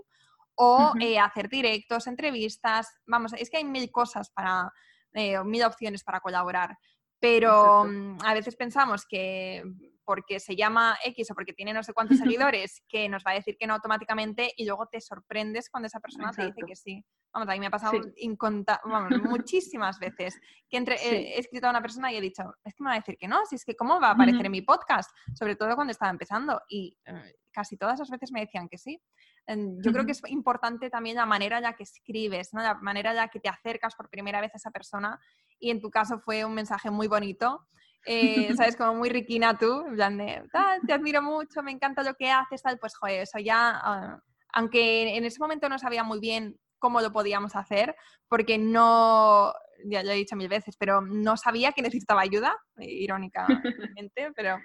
o 0.56 0.94
eh, 1.00 1.18
hacer 1.18 1.50
directos, 1.50 2.06
entrevistas, 2.06 2.94
vamos, 3.08 3.34
es 3.34 3.50
que 3.50 3.58
hay 3.58 3.66
mil 3.66 3.90
cosas 3.90 4.30
para, 4.30 4.72
eh, 5.14 5.44
mil 5.44 5.64
opciones 5.64 6.04
para 6.04 6.20
colaborar. 6.20 6.78
Pero 7.20 7.86
mm, 7.86 8.18
a 8.24 8.34
veces 8.34 8.56
pensamos 8.56 9.06
que 9.06 9.64
porque 10.06 10.40
se 10.40 10.56
llama 10.56 10.98
X 11.04 11.32
o 11.32 11.36
porque 11.36 11.54
tiene 11.54 11.74
no 11.74 11.84
sé 11.84 11.94
cuántos 11.94 12.18
seguidores, 12.52 12.84
que 12.88 13.10
nos 13.10 13.24
va 13.24 13.32
a 13.32 13.36
decir 13.36 13.58
que 13.58 13.68
no 13.68 13.74
automáticamente 13.74 14.54
y 14.56 14.66
luego 14.66 14.88
te 14.88 15.02
sorprendes 15.02 15.70
cuando 15.70 15.88
esa 15.88 16.00
persona 16.00 16.32
te 16.32 16.46
dice 16.46 16.62
que 16.68 16.76
sí. 16.76 17.04
Vamos, 17.34 17.50
a 17.50 17.54
mí 17.54 17.60
me 17.60 17.68
ha 17.68 17.72
pasado 17.72 17.94
muchísimas 19.46 20.00
veces 20.00 20.40
que 20.70 20.78
entre, 20.78 20.96
he 20.96 21.40
escrito 21.40 21.68
a 21.68 21.72
una 21.72 21.82
persona 21.82 22.12
y 22.12 22.18
he 22.18 22.22
dicho, 22.22 22.44
es 22.64 22.76
que 22.76 22.84
me 22.84 22.90
va 22.90 22.96
a 22.96 23.00
decir 23.00 23.18
que 23.18 23.28
no, 23.28 23.46
si 23.46 23.56
es 23.56 23.66
que 23.66 23.76
cómo 23.76 24.00
va 24.00 24.10
a 24.10 24.12
aparecer 24.12 24.46
en 24.46 24.52
mi 24.52 24.62
podcast, 24.62 25.10
sobre 25.34 25.56
todo 25.56 25.74
cuando 25.76 25.92
estaba 25.92 26.12
empezando. 26.12 26.62
Y 26.68 26.96
eh, 27.06 27.36
casi 27.52 27.78
todas 27.78 28.00
las 28.00 28.10
veces 28.10 28.32
me 28.32 28.42
decían 28.42 28.68
que 28.70 28.78
sí. 28.78 29.02
Yo 29.48 29.92
creo 29.92 30.06
que 30.06 30.14
es 30.14 30.22
importante 30.28 30.90
también 30.90 31.18
la 31.18 31.26
manera 31.26 31.60
ya 31.60 31.74
que 31.74 31.84
escribes, 31.84 32.54
¿no? 32.54 32.62
la 32.62 32.76
manera 32.76 33.14
ya 33.14 33.28
que 33.28 33.40
te 33.40 33.50
acercas 33.50 33.96
por 33.96 34.10
primera 34.10 34.40
vez 34.40 34.54
a 34.54 34.58
esa 34.58 34.72
persona 34.72 35.20
y 35.60 35.70
en 35.70 35.82
tu 35.82 35.90
caso 35.90 36.20
fue 36.20 36.46
un 36.46 36.54
mensaje 36.54 36.90
muy 36.92 37.08
bonito 37.08 37.68
eh, 38.06 38.50
¿sabes? 38.58 38.76
Como 38.76 38.96
muy 38.96 39.10
riquina 39.10 39.58
tú, 39.58 39.86
en 39.88 39.96
plan 39.96 40.18
de, 40.18 40.44
te 40.86 40.94
admiro 40.94 41.22
mucho, 41.22 41.64
me 41.64 41.72
encanta 41.72 42.04
lo 42.04 42.14
que 42.16 42.32
haces, 42.32 42.62
tal, 42.62 42.78
pues 42.80 42.96
joder, 42.96 43.22
eso 43.22 43.40
ya, 43.40 43.80
ah, 43.82 44.20
aunque 44.54 45.16
en 45.16 45.26
ese 45.26 45.40
momento 45.40 45.70
no 45.70 45.80
sabía 45.80 46.04
muy 46.04 46.20
bien 46.20 46.58
cómo 46.80 47.02
lo 47.02 47.12
podíamos 47.12 47.56
hacer, 47.56 47.96
porque 48.28 48.58
no, 48.58 49.54
ya 49.86 50.04
lo 50.04 50.12
he 50.12 50.16
dicho 50.16 50.36
mil 50.36 50.50
veces, 50.50 50.76
pero 50.78 51.02
no 51.02 51.38
sabía 51.38 51.72
que 51.72 51.82
necesitaba 51.82 52.22
ayuda, 52.22 52.58
irónicamente, 52.78 54.32
pero 54.36 54.58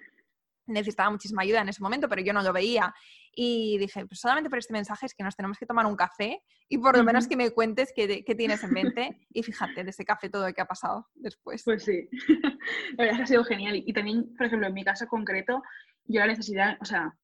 necesitaba 0.69 1.11
muchísima 1.11 1.43
ayuda 1.43 1.63
en 1.63 1.69
ese 1.69 1.83
momento, 1.83 2.09
pero 2.09 2.23
yo 2.23 2.33
no 2.33 2.43
lo 2.43 2.53
veía. 2.53 2.95
Y 3.33 3.79
dije, 3.79 4.07
pues 4.07 4.21
solamente 4.21 4.51
por 4.51 4.59
este 4.59 4.73
mensaje 4.73 5.07
es 5.07 5.15
que 5.15 5.23
nos 5.23 5.37
tenemos 5.37 5.59
que 5.59 5.67
tomar 5.67 5.87
un 5.87 5.97
café 5.97 6.43
y 6.69 6.79
por 6.79 6.97
lo 6.97 7.05
menos 7.05 7.29
que 7.29 7.37
me 7.37 7.51
cuentes 7.51 7.93
qué, 7.95 8.25
qué, 8.25 8.35
tienes 8.35 8.63
en 8.65 8.73
mente. 8.73 9.19
Y 9.31 9.43
fíjate, 9.43 9.85
de 9.85 9.91
ese 9.91 10.05
café 10.05 10.29
todo 10.29 10.47
lo 10.47 10.55
que 10.55 10.61
ha 10.61 10.67
pasado 10.67 11.09
después. 11.15 11.63
Pues 11.65 11.85
sí, 11.85 12.09
la 12.97 13.05
verdad 13.05 13.13
es 13.13 13.17
que 13.17 13.23
ha 13.23 13.27
sido 13.27 13.45
genial. 13.45 13.83
Y 13.85 13.93
también, 13.93 14.35
por 14.37 14.47
ejemplo, 14.47 14.69
en 14.69 14.75
mi 14.75 14.85
caso 14.85 15.07
concreto, 15.07 15.63
yo 16.05 16.21
la 16.21 16.27
necesidad, 16.27 16.77
o 16.81 16.85
sea, 16.85 17.15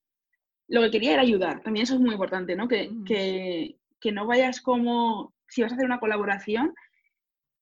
lo 0.69 0.83
que 0.83 0.91
quería 0.91 1.15
era 1.15 1.23
ayudar. 1.23 1.63
También 1.63 1.85
eso 1.85 1.95
es 1.95 2.01
muy 2.01 2.13
importante, 2.13 2.57
¿no? 2.57 2.69
Que, 2.69 2.91
que, 3.07 3.79
que 4.01 4.13
no 4.13 4.27
vayas 4.27 4.61
como, 4.61 5.35
si 5.49 5.63
vas 5.63 5.73
a 5.73 5.75
hacer 5.75 5.87
una 5.87 6.01
colaboración, 6.01 6.75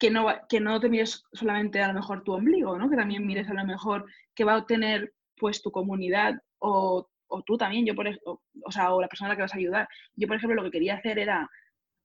que 0.03 0.11
no, 0.11 0.27
que 0.49 0.59
no 0.59 0.81
te 0.81 0.89
mires 0.89 1.25
solamente 1.33 1.81
a 1.81 1.87
lo 1.89 1.95
mejor 1.95 2.25
tu 2.25 2.33
ombligo, 2.33 2.77
¿no? 2.77 2.91
Que 2.91 2.97
también 2.97 3.25
mires 3.25 3.49
a 3.49 3.55
lo 3.55 3.65
mejor 3.65 4.05
que 4.35 4.43
va 4.45 4.55
a 4.55 4.59
obtener 4.59 5.15
pues 5.42 5.61
tu 5.61 5.72
comunidad 5.72 6.37
o, 6.61 7.08
o 7.26 7.42
tú 7.42 7.58
también, 7.58 7.84
yo 7.84 7.96
por 7.96 8.06
o, 8.25 8.40
o 8.64 8.70
sea, 8.70 8.94
o 8.94 9.00
la 9.00 9.08
persona 9.08 9.26
a 9.26 9.32
la 9.32 9.37
que 9.37 9.42
vas 9.42 9.54
a 9.54 9.58
ayudar. 9.58 9.88
Yo, 10.14 10.28
por 10.28 10.37
ejemplo, 10.37 10.54
lo 10.54 10.62
que 10.62 10.70
quería 10.70 10.94
hacer 10.94 11.18
era 11.18 11.50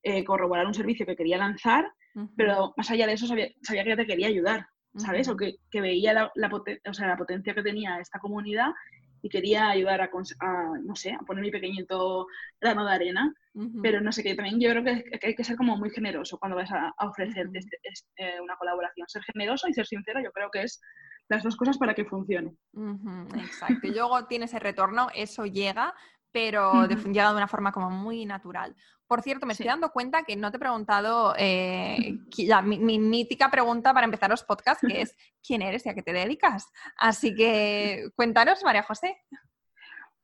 eh, 0.02 0.24
corroborar 0.24 0.66
un 0.66 0.74
servicio 0.74 1.06
que 1.06 1.14
quería 1.14 1.38
lanzar, 1.38 1.88
pero 2.36 2.74
más 2.76 2.90
allá 2.90 3.06
de 3.06 3.12
eso 3.12 3.28
sabía, 3.28 3.48
sabía, 3.62 3.84
que 3.84 3.94
te 3.94 4.06
quería 4.06 4.26
ayudar, 4.26 4.66
¿sabes? 4.96 5.28
O 5.28 5.36
que, 5.36 5.58
que 5.70 5.80
veía 5.80 6.12
la, 6.12 6.32
la, 6.34 6.50
o 6.90 6.92
sea, 6.92 7.06
la 7.06 7.16
potencia 7.16 7.54
que 7.54 7.62
tenía 7.62 8.00
esta 8.00 8.18
comunidad 8.18 8.72
y 9.22 9.28
quería 9.28 9.68
ayudar 9.68 10.00
a, 10.00 10.10
no 10.82 10.96
sé, 10.96 11.12
a 11.12 11.18
poner 11.20 11.44
mi 11.44 11.52
pequeñito 11.52 12.26
grano 12.60 12.84
de 12.84 12.92
arena, 12.92 13.32
pero 13.82 14.00
no 14.00 14.10
sé, 14.10 14.24
que 14.24 14.34
también 14.34 14.58
yo 14.58 14.70
creo 14.70 14.82
que, 14.84 15.04
hay 15.22 15.34
que 15.36 15.44
ser 15.44 15.56
como 15.56 15.76
muy 15.76 15.90
generoso 15.90 16.38
cuando 16.38 16.56
vas 16.56 16.72
a, 16.72 16.92
ofrecer 16.98 17.48
este, 17.54 17.78
este, 17.84 18.40
una 18.40 18.56
colaboración. 18.56 19.08
Ser 19.08 19.22
generoso 19.22 19.68
y 19.68 19.74
ser 19.74 19.86
sincero 19.86 20.20
yo 20.22 20.32
creo 20.32 20.50
que 20.50 20.62
es 20.62 20.80
las 21.28 21.42
dos 21.42 21.56
cosas 21.56 21.78
para 21.78 21.94
que 21.94 22.04
funcione. 22.04 22.54
exacto. 23.36 23.86
Y 23.86 23.90
luego 23.90 24.26
tienes 24.26 24.54
el 24.54 24.60
retorno, 24.60 25.08
eso 25.14 25.44
llega, 25.46 25.94
pero 26.32 26.86
llega 26.86 27.30
de 27.30 27.36
una 27.36 27.48
forma 27.48 27.72
como 27.72 27.90
muy 27.90 28.24
natural. 28.26 28.74
Por 29.06 29.22
cierto, 29.22 29.46
me 29.46 29.52
estoy 29.52 29.66
dando 29.66 29.90
cuenta 29.90 30.22
que 30.22 30.36
no 30.36 30.50
te 30.50 30.58
he 30.58 30.60
preguntado 30.60 31.34
eh, 31.38 32.18
la, 32.46 32.60
mi, 32.60 32.98
mítica 32.98 33.50
pregunta 33.50 33.94
para 33.94 34.04
empezar 34.04 34.28
los 34.28 34.44
podcasts, 34.44 34.86
que 34.86 35.00
es 35.00 35.16
¿quién 35.46 35.62
eres 35.62 35.86
y 35.86 35.88
a 35.88 35.94
qué 35.94 36.02
te 36.02 36.12
dedicas? 36.12 36.66
Así 36.96 37.34
que 37.34 38.10
cuéntanos, 38.14 38.62
María 38.64 38.82
José. 38.82 39.16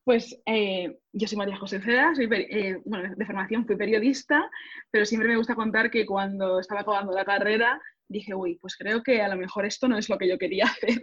Pues 0.05 0.39
eh, 0.45 0.99
yo 1.15 1.27
soy 1.27 1.39
María 1.39 1.57
José 1.57 1.81
Ceda, 1.81 2.15
soy, 2.15 2.29
eh, 2.31 2.79
bueno, 2.85 3.15
de 3.17 3.25
formación 3.25 3.67
fui 3.67 3.75
periodista, 3.75 4.51
pero 4.91 5.07
siempre 5.07 5.31
me 5.31 5.39
gusta 5.39 5.55
contar 5.55 5.91
que 5.91 6.05
cuando 6.05 6.61
estaba 6.61 6.83
acabando 6.83 7.15
la 7.15 7.25
carrera 7.25 7.81
dije, 8.09 8.35
uy, 8.35 8.57
pues 8.61 8.77
creo 8.77 9.03
que 9.03 9.23
a 9.23 9.29
lo 9.29 9.37
mejor 9.37 9.65
esto 9.65 9.89
no 9.89 9.97
es 9.99 10.09
lo 10.09 10.19
que 10.19 10.29
yo 10.29 10.39
quería 10.39 10.65
hacer. 10.89 11.01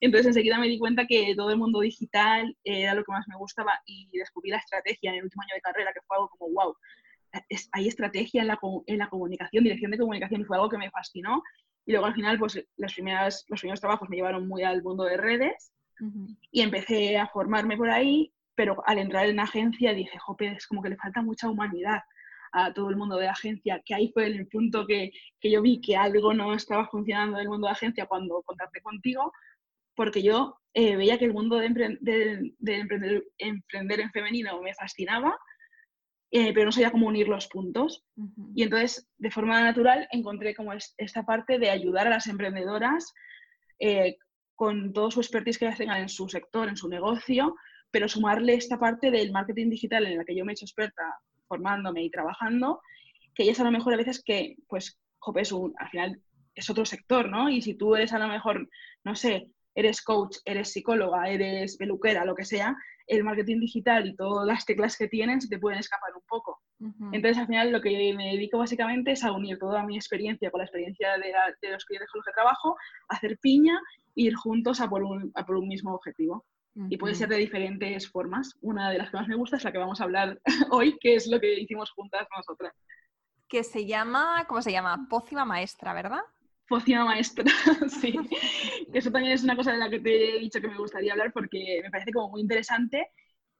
Entonces 0.00 0.28
enseguida 0.28 0.58
me 0.58 0.68
di 0.68 0.78
cuenta 0.78 1.06
que 1.06 1.34
todo 1.36 1.50
el 1.50 1.58
mundo 1.58 1.80
digital 1.80 2.56
era 2.64 2.94
lo 2.94 3.04
que 3.04 3.12
más 3.12 3.26
me 3.28 3.36
gustaba 3.36 3.80
y 3.86 4.08
descubrí 4.12 4.50
la 4.50 4.58
estrategia 4.58 5.10
en 5.10 5.18
el 5.18 5.24
último 5.24 5.42
año 5.42 5.54
de 5.54 5.60
carrera, 5.60 5.92
que 5.92 6.00
fue 6.06 6.16
algo 6.16 6.28
como, 6.30 6.52
wow, 6.52 6.76
hay 7.72 7.88
estrategia 7.88 8.42
en 8.42 8.48
la, 8.48 8.58
en 8.86 8.98
la 8.98 9.08
comunicación, 9.08 9.64
dirección 9.64 9.90
de 9.90 9.98
comunicación, 9.98 10.40
y 10.40 10.44
fue 10.44 10.56
algo 10.56 10.68
que 10.68 10.78
me 10.78 10.90
fascinó. 10.90 11.42
Y 11.84 11.92
luego 11.92 12.06
al 12.06 12.14
final, 12.14 12.38
pues 12.38 12.62
las 12.76 12.92
primeras, 12.92 13.44
los 13.48 13.60
primeros 13.60 13.80
trabajos 13.80 14.08
me 14.08 14.16
llevaron 14.16 14.46
muy 14.46 14.62
al 14.62 14.82
mundo 14.82 15.04
de 15.04 15.16
redes 15.16 15.72
y 16.52 16.60
empecé 16.60 17.18
a 17.18 17.26
formarme 17.26 17.76
por 17.76 17.90
ahí, 17.90 18.32
pero 18.54 18.82
al 18.86 18.98
entrar 18.98 19.26
en 19.26 19.40
agencia 19.40 19.92
dije, 19.92 20.18
jope, 20.18 20.52
es 20.52 20.66
como 20.66 20.82
que 20.82 20.90
le 20.90 20.96
falta 20.96 21.22
mucha 21.22 21.48
humanidad 21.48 22.02
a 22.52 22.72
todo 22.72 22.90
el 22.90 22.96
mundo 22.96 23.16
de 23.16 23.28
agencia, 23.28 23.82
que 23.84 23.94
ahí 23.94 24.10
fue 24.12 24.26
el 24.26 24.46
punto 24.48 24.86
que, 24.86 25.10
que 25.40 25.50
yo 25.50 25.62
vi 25.62 25.80
que 25.80 25.96
algo 25.96 26.32
no 26.34 26.54
estaba 26.54 26.86
funcionando 26.88 27.36
en 27.36 27.42
el 27.42 27.48
mundo 27.48 27.66
de 27.66 27.72
agencia 27.72 28.06
cuando 28.06 28.42
contacté 28.42 28.80
contigo, 28.80 29.32
porque 29.94 30.22
yo 30.22 30.60
eh, 30.74 30.94
veía 30.94 31.18
que 31.18 31.24
el 31.24 31.32
mundo 31.32 31.56
de, 31.56 31.66
emprender, 31.66 33.24
emprender, 33.38 34.00
en 34.00 34.10
femenino 34.12 34.62
me 34.62 34.72
fascinaba, 34.72 35.36
eh, 36.30 36.52
pero 36.54 36.66
no 36.66 36.72
sabía 36.72 36.92
cómo 36.92 37.08
unir 37.08 37.26
los 37.26 37.48
puntos. 37.48 38.04
Y 38.54 38.62
entonces, 38.62 39.08
de 39.16 39.30
forma 39.32 39.60
natural, 39.60 40.06
encontré 40.12 40.54
como 40.54 40.72
esta 40.72 41.24
parte 41.24 41.58
de 41.58 41.70
ayudar 41.70 42.06
a 42.06 42.10
las 42.10 42.28
emprendedoras 42.28 43.12
eh, 43.80 44.18
con 44.54 44.92
todo 44.92 45.10
su 45.10 45.20
expertise 45.20 45.58
que 45.58 45.68
tengan 45.72 46.02
en 46.02 46.08
su 46.08 46.28
sector, 46.28 46.68
en 46.68 46.76
su 46.76 46.88
negocio, 46.88 47.56
pero 47.90 48.08
sumarle 48.08 48.54
esta 48.54 48.78
parte 48.78 49.10
del 49.10 49.32
marketing 49.32 49.70
digital 49.70 50.06
en 50.06 50.18
la 50.18 50.24
que 50.24 50.36
yo 50.36 50.44
me 50.44 50.52
he 50.52 50.54
hecho 50.54 50.64
experta 50.64 51.02
formándome 51.48 52.02
y 52.02 52.10
trabajando, 52.10 52.80
que 53.34 53.44
ellas 53.44 53.60
a 53.60 53.64
lo 53.64 53.70
mejor 53.70 53.94
a 53.94 53.98
veces 53.98 54.22
que, 54.24 54.56
pues, 54.68 54.98
jope, 55.18 55.40
es 55.40 55.52
un, 55.52 55.74
al 55.78 55.88
final 55.88 56.20
es 56.54 56.70
otro 56.70 56.84
sector, 56.84 57.28
¿no? 57.28 57.48
Y 57.48 57.62
si 57.62 57.74
tú 57.74 57.94
eres 57.94 58.12
a 58.12 58.18
lo 58.18 58.28
mejor, 58.28 58.68
no 59.04 59.14
sé, 59.14 59.50
eres 59.74 60.02
coach, 60.02 60.38
eres 60.44 60.72
psicóloga, 60.72 61.28
eres 61.30 61.76
peluquera, 61.76 62.24
lo 62.24 62.34
que 62.34 62.44
sea, 62.44 62.76
el 63.06 63.22
marketing 63.22 63.60
digital 63.60 64.06
y 64.06 64.16
todas 64.16 64.46
las 64.46 64.64
teclas 64.64 64.96
que 64.96 65.08
tienen 65.08 65.40
se 65.40 65.48
te 65.48 65.58
pueden 65.58 65.78
escapar 65.78 66.10
un 66.14 66.22
poco. 66.28 66.60
Entonces, 67.12 67.38
al 67.38 67.46
final, 67.46 67.72
lo 67.72 67.80
que 67.80 68.12
me 68.14 68.32
dedico 68.32 68.58
básicamente 68.58 69.12
es 69.12 69.24
a 69.24 69.32
unir 69.32 69.58
toda 69.58 69.84
mi 69.84 69.96
experiencia 69.96 70.50
con 70.50 70.58
la 70.58 70.64
experiencia 70.64 71.16
de, 71.16 71.70
los 71.70 71.84
clientes 71.84 72.10
con 72.10 72.18
los 72.18 72.26
que 72.26 72.32
trabajo, 72.32 72.76
hacer 73.08 73.38
piña 73.38 73.80
e 74.16 74.22
ir 74.22 74.34
juntos 74.34 74.80
a 74.80 74.88
por 74.88 75.02
un, 75.02 75.32
a 75.34 75.46
por 75.46 75.56
un 75.56 75.68
mismo 75.68 75.94
objetivo. 75.94 76.44
Y 76.88 76.96
puede 76.96 77.14
ser 77.14 77.28
de 77.28 77.36
diferentes 77.36 78.08
formas. 78.08 78.56
Una 78.60 78.90
de 78.90 78.98
las 78.98 79.10
que 79.10 79.16
más 79.16 79.28
me 79.28 79.34
gusta 79.34 79.56
es 79.56 79.64
la 79.64 79.72
que 79.72 79.78
vamos 79.78 80.00
a 80.00 80.04
hablar 80.04 80.40
hoy, 80.70 80.96
que 81.00 81.16
es 81.16 81.26
lo 81.26 81.40
que 81.40 81.60
hicimos 81.60 81.90
juntas 81.90 82.26
nosotras. 82.34 82.74
Que 83.48 83.64
se 83.64 83.86
llama, 83.86 84.44
¿cómo 84.46 84.62
se 84.62 84.72
llama? 84.72 85.06
Pócima 85.08 85.44
maestra, 85.44 85.92
¿verdad? 85.92 86.20
Pócima 86.68 87.04
maestra, 87.04 87.44
sí. 87.88 88.14
Eso 88.92 89.10
también 89.10 89.32
es 89.32 89.42
una 89.42 89.56
cosa 89.56 89.72
de 89.72 89.78
la 89.78 89.90
que 89.90 90.00
te 90.00 90.36
he 90.36 90.40
dicho 90.40 90.60
que 90.60 90.68
me 90.68 90.78
gustaría 90.78 91.12
hablar 91.12 91.32
porque 91.32 91.80
me 91.82 91.90
parece 91.90 92.12
como 92.12 92.30
muy 92.30 92.42
interesante 92.42 93.08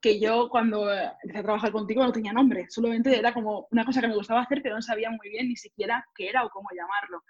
que 0.00 0.20
yo 0.20 0.48
cuando 0.48 0.88
empecé 0.92 1.38
a 1.38 1.42
trabajar 1.42 1.72
contigo 1.72 2.04
no 2.04 2.12
tenía 2.12 2.32
nombre, 2.32 2.66
solamente 2.68 3.18
era 3.18 3.34
como 3.34 3.66
una 3.72 3.84
cosa 3.84 4.00
que 4.00 4.08
me 4.08 4.14
gustaba 4.14 4.42
hacer, 4.42 4.62
pero 4.62 4.76
no 4.76 4.82
sabía 4.82 5.10
muy 5.10 5.28
bien 5.28 5.48
ni 5.48 5.56
siquiera 5.56 6.06
qué 6.14 6.28
era 6.28 6.44
o 6.44 6.50
cómo 6.50 6.68
llamarlo. 6.70 7.24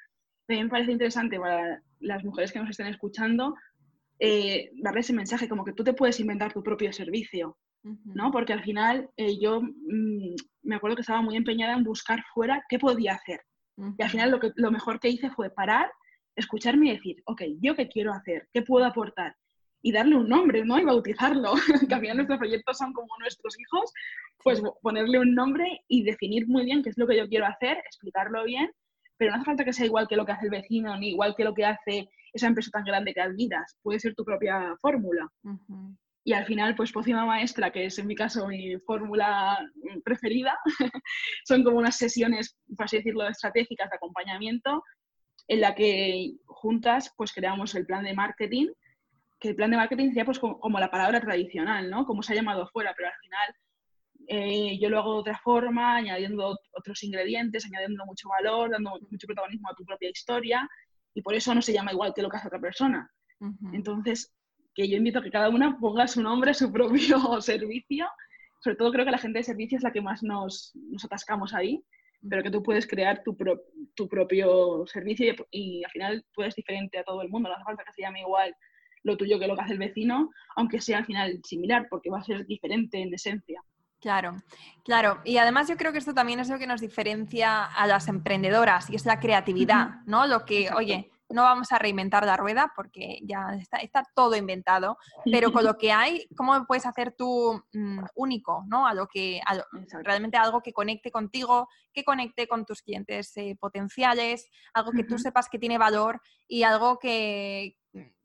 También 0.46 0.66
me 0.66 0.70
parece 0.70 0.92
interesante 0.92 1.38
para 1.38 1.82
las 2.00 2.24
mujeres 2.24 2.52
que 2.52 2.58
nos 2.58 2.70
estén 2.70 2.88
escuchando 2.88 3.54
eh, 4.20 4.70
darle 4.74 5.00
ese 5.00 5.12
mensaje, 5.12 5.48
como 5.48 5.64
que 5.64 5.72
tú 5.72 5.84
te 5.84 5.92
puedes 5.92 6.18
inventar 6.20 6.52
tu 6.52 6.62
propio 6.62 6.92
servicio, 6.92 7.56
¿no? 7.82 8.30
Porque 8.32 8.52
al 8.52 8.62
final 8.62 9.08
eh, 9.16 9.38
yo 9.40 9.60
mm, 9.62 10.34
me 10.62 10.76
acuerdo 10.76 10.96
que 10.96 11.02
estaba 11.02 11.22
muy 11.22 11.36
empeñada 11.36 11.74
en 11.74 11.84
buscar 11.84 12.22
fuera 12.34 12.64
qué 12.68 12.78
podía 12.78 13.14
hacer. 13.14 13.40
Y 13.96 14.02
al 14.02 14.10
final 14.10 14.32
lo, 14.32 14.40
que, 14.40 14.50
lo 14.56 14.72
mejor 14.72 14.98
que 14.98 15.08
hice 15.08 15.30
fue 15.30 15.50
parar, 15.50 15.88
escucharme 16.34 16.88
y 16.88 16.96
decir, 16.96 17.22
ok, 17.26 17.42
¿yo 17.60 17.76
qué 17.76 17.88
quiero 17.88 18.12
hacer? 18.12 18.48
¿Qué 18.52 18.62
puedo 18.62 18.84
aportar? 18.84 19.36
Y 19.82 19.92
darle 19.92 20.16
un 20.16 20.28
nombre, 20.28 20.64
¿no? 20.64 20.80
Y 20.80 20.84
bautizarlo. 20.84 21.52
que 21.88 21.94
al 21.94 22.00
final 22.00 22.16
nuestros 22.16 22.40
proyectos 22.40 22.76
son 22.76 22.92
como 22.92 23.06
nuestros 23.20 23.54
hijos, 23.58 23.92
pues 24.42 24.60
ponerle 24.82 25.20
un 25.20 25.32
nombre 25.32 25.84
y 25.86 26.02
definir 26.02 26.48
muy 26.48 26.64
bien 26.64 26.82
qué 26.82 26.90
es 26.90 26.98
lo 26.98 27.06
que 27.06 27.16
yo 27.16 27.28
quiero 27.28 27.46
hacer, 27.46 27.78
explicarlo 27.78 28.42
bien, 28.44 28.68
pero 29.16 29.30
no 29.30 29.36
hace 29.36 29.44
falta 29.44 29.64
que 29.64 29.72
sea 29.72 29.86
igual 29.86 30.08
que 30.08 30.16
lo 30.16 30.26
que 30.26 30.32
hace 30.32 30.46
el 30.46 30.50
vecino, 30.50 30.96
ni 30.96 31.10
igual 31.10 31.36
que 31.36 31.44
lo 31.44 31.54
que 31.54 31.64
hace 31.64 32.08
esa 32.32 32.46
empresa 32.46 32.70
tan 32.70 32.84
grande 32.84 33.14
que 33.14 33.20
admiras, 33.20 33.76
puede 33.82 34.00
ser 34.00 34.14
tu 34.14 34.24
propia 34.24 34.76
fórmula. 34.80 35.30
Y 36.24 36.32
al 36.34 36.44
final, 36.44 36.74
pues 36.74 36.92
Pócima 36.92 37.24
Maestra, 37.24 37.70
que 37.70 37.86
es 37.86 37.98
en 37.98 38.06
mi 38.06 38.14
caso 38.14 38.46
mi 38.48 38.78
fórmula 38.80 39.58
preferida, 40.04 40.58
son 41.44 41.64
como 41.64 41.78
unas 41.78 41.96
sesiones, 41.96 42.56
por 42.76 42.84
así 42.84 42.98
decirlo, 42.98 43.26
estratégicas 43.26 43.88
de 43.88 43.96
acompañamiento 43.96 44.82
en 45.46 45.62
la 45.62 45.74
que 45.74 46.34
juntas 46.44 47.14
pues 47.16 47.32
creamos 47.32 47.74
el 47.74 47.86
plan 47.86 48.04
de 48.04 48.12
marketing, 48.12 48.66
que 49.40 49.48
el 49.48 49.56
plan 49.56 49.70
de 49.70 49.78
marketing 49.78 50.08
sería 50.08 50.26
pues 50.26 50.38
como, 50.38 50.78
la 50.78 50.90
palabra 50.90 51.20
tradicional, 51.20 51.88
¿no? 51.88 52.04
Como 52.04 52.22
se 52.22 52.32
ha 52.32 52.36
llamado 52.36 52.68
fuera, 52.68 52.92
pero 52.94 53.08
al 53.08 53.18
final 53.22 53.54
eh, 54.26 54.78
yo 54.78 54.90
lo 54.90 54.98
hago 54.98 55.14
de 55.14 55.20
otra 55.20 55.40
forma, 55.42 55.96
añadiendo 55.96 56.58
otros 56.72 57.02
ingredientes, 57.04 57.64
añadiendo 57.64 58.04
mucho 58.04 58.28
valor, 58.28 58.70
dando 58.70 58.98
mucho 59.10 59.26
protagonismo 59.26 59.70
a 59.70 59.74
tu 59.74 59.84
propia 59.84 60.10
historia 60.10 60.68
y 61.14 61.22
por 61.22 61.34
eso 61.34 61.54
no 61.54 61.62
se 61.62 61.72
llama 61.72 61.92
igual 61.92 62.12
que 62.14 62.22
lo 62.22 62.28
que 62.28 62.36
hace 62.36 62.48
otra 62.48 62.60
persona. 62.60 63.10
Entonces, 63.72 64.32
que 64.74 64.88
yo 64.88 64.96
invito 64.96 65.18
a 65.18 65.22
que 65.22 65.30
cada 65.30 65.48
una 65.48 65.78
ponga 65.78 66.06
su 66.06 66.22
nombre, 66.22 66.54
su 66.54 66.70
propio 66.72 67.40
servicio. 67.40 68.06
Sobre 68.60 68.76
todo 68.76 68.92
creo 68.92 69.04
que 69.04 69.10
la 69.10 69.18
gente 69.18 69.38
de 69.38 69.44
servicio 69.44 69.76
es 69.76 69.84
la 69.84 69.92
que 69.92 70.00
más 70.00 70.22
nos, 70.22 70.72
nos 70.74 71.04
atascamos 71.04 71.54
ahí, 71.54 71.82
pero 72.28 72.42
que 72.42 72.50
tú 72.50 72.62
puedes 72.62 72.86
crear 72.86 73.22
tu, 73.22 73.36
tu 73.94 74.08
propio 74.08 74.84
servicio 74.86 75.34
y, 75.50 75.84
al 75.84 75.90
final 75.90 76.24
tú 76.32 76.42
eres 76.42 76.54
diferente 76.54 76.98
a 76.98 77.04
todo 77.04 77.22
el 77.22 77.28
mundo. 77.28 77.48
No 77.48 77.54
hace 77.54 77.64
falta 77.64 77.84
que 77.84 77.92
se 77.92 78.02
llame 78.02 78.20
igual 78.20 78.54
lo 79.04 79.16
tuyo 79.16 79.38
que 79.38 79.46
lo 79.46 79.56
que 79.56 79.62
hace 79.62 79.72
el 79.72 79.78
vecino, 79.78 80.30
aunque 80.56 80.80
sea 80.80 80.98
al 80.98 81.06
final 81.06 81.40
similar, 81.44 81.86
porque 81.88 82.10
va 82.10 82.18
a 82.18 82.24
ser 82.24 82.46
diferente 82.46 83.00
en 83.00 83.14
esencia. 83.14 83.62
Claro, 84.00 84.36
claro. 84.84 85.20
Y 85.24 85.38
además 85.38 85.68
yo 85.68 85.76
creo 85.76 85.92
que 85.92 85.98
esto 85.98 86.14
también 86.14 86.38
es 86.38 86.48
lo 86.48 86.58
que 86.58 86.68
nos 86.68 86.80
diferencia 86.80 87.64
a 87.64 87.86
las 87.86 88.06
emprendedoras 88.08 88.88
y 88.90 88.96
es 88.96 89.06
la 89.06 89.18
creatividad, 89.18 90.02
¿no? 90.06 90.26
Lo 90.26 90.44
que, 90.44 90.70
oye, 90.72 91.10
no 91.30 91.42
vamos 91.42 91.72
a 91.72 91.78
reinventar 91.78 92.24
la 92.24 92.36
rueda 92.36 92.72
porque 92.74 93.18
ya 93.22 93.58
está, 93.80 94.02
todo 94.14 94.34
inventado, 94.36 94.96
pero 95.30 95.52
con 95.52 95.64
lo 95.64 95.76
que 95.76 95.92
hay, 95.92 96.26
¿cómo 96.36 96.64
puedes 96.66 96.86
hacer 96.86 97.12
tú 97.12 97.62
mm, 97.72 98.04
único, 98.14 98.64
¿no? 98.68 98.86
A 98.86 98.94
lo 98.94 99.06
que, 99.08 99.40
realmente 100.04 100.36
algo 100.36 100.62
que 100.62 100.72
conecte 100.72 101.10
contigo, 101.10 101.68
que 101.92 102.04
conecte 102.04 102.46
con 102.46 102.64
tus 102.64 102.82
clientes 102.82 103.36
eh, 103.36 103.56
potenciales, 103.60 104.48
algo 104.72 104.92
que 104.92 105.04
tú 105.04 105.18
sepas 105.18 105.48
que 105.48 105.58
tiene 105.58 105.76
valor 105.76 106.20
y 106.46 106.62
algo 106.62 106.98
que, 106.98 107.76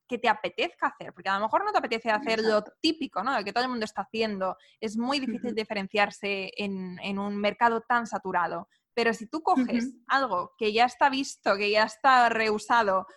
que 0.07 0.17
te 0.17 0.29
apetezca 0.29 0.87
hacer, 0.87 1.13
porque 1.13 1.29
a 1.29 1.35
lo 1.35 1.45
mejor 1.45 1.63
no 1.63 1.71
te 1.71 1.77
apetece 1.77 2.09
hacer 2.11 2.41
lo 2.41 2.63
típico, 2.81 3.23
¿no? 3.23 3.37
Lo 3.37 3.43
que 3.43 3.53
todo 3.53 3.63
el 3.63 3.69
mundo 3.69 3.85
está 3.85 4.01
haciendo. 4.01 4.57
Es 4.79 4.97
muy 4.97 5.19
difícil 5.19 5.55
diferenciarse 5.55 6.51
en, 6.57 7.19
un 7.19 7.37
mercado 7.37 7.81
tan 7.81 8.05
saturado. 8.07 8.67
Pero 8.93 9.13
si 9.13 9.27
tú 9.27 9.41
coges 9.41 9.91
algo 10.07 10.53
que 10.57 10.71
ya 10.71 10.85
está 10.85 11.09
visto, 11.09 11.55
que 11.57 11.71
ya 11.71 11.83
está 11.83 12.29
reusado, 12.29 13.07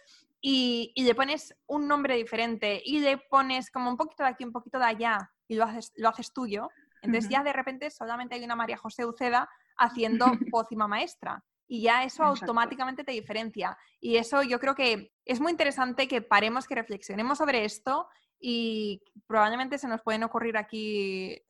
y, 0.40 0.92
le 0.96 1.14
pones 1.14 1.54
un 1.66 1.88
nombre 1.88 2.16
diferente 2.16 2.80
y 2.84 3.00
le 3.00 3.18
pones 3.18 3.70
como 3.70 3.90
un 3.90 3.96
poquito 3.96 4.22
de 4.22 4.30
aquí, 4.30 4.44
un 4.44 4.52
poquito 4.52 4.78
de 4.78 4.86
allá, 4.86 5.30
y 5.48 5.56
lo 5.56 5.64
haces, 5.64 5.92
lo 5.96 6.08
haces 6.08 6.32
tuyo, 6.32 6.68
entonces 7.02 7.30
ya 7.30 7.42
de 7.42 7.52
repente 7.52 7.90
solamente 7.90 8.34
hay 8.36 8.44
una 8.44 8.56
María 8.56 8.76
José 8.76 9.04
Uceda 9.04 9.48
haciendo 9.76 10.26
pócima 10.50 10.88
maestra 10.88 11.44
y 11.68 11.82
ya 11.82 12.04
eso 12.04 12.24
automáticamente 12.24 13.04
te 13.04 13.12
diferencia. 13.12 13.76
Y 14.00 14.16
eso 14.16 14.42
yo 14.42 14.60
creo 14.60 14.74
que 14.74 15.12
es 15.24 15.40
muy 15.40 15.50
interesante 15.50 16.08
que 16.08 16.22
paremos, 16.22 16.66
que 16.66 16.74
reflexionemos 16.74 17.38
sobre 17.38 17.64
esto 17.64 18.08
y 18.40 19.02
probablemente 19.26 19.78
se 19.78 19.88
nos 19.88 20.02
pueden 20.02 20.22
ocurrir 20.24 20.56
aquí 20.56 21.42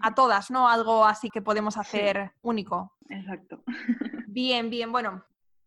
a 0.00 0.14
todas, 0.14 0.50
¿no? 0.50 0.68
Algo 0.68 1.04
así 1.04 1.30
que 1.30 1.42
podemos 1.42 1.76
hacer 1.76 2.32
único. 2.42 2.96
Exacto. 3.08 3.62
Bien, 4.26 4.70
bien, 4.70 4.90
bueno. 4.90 5.22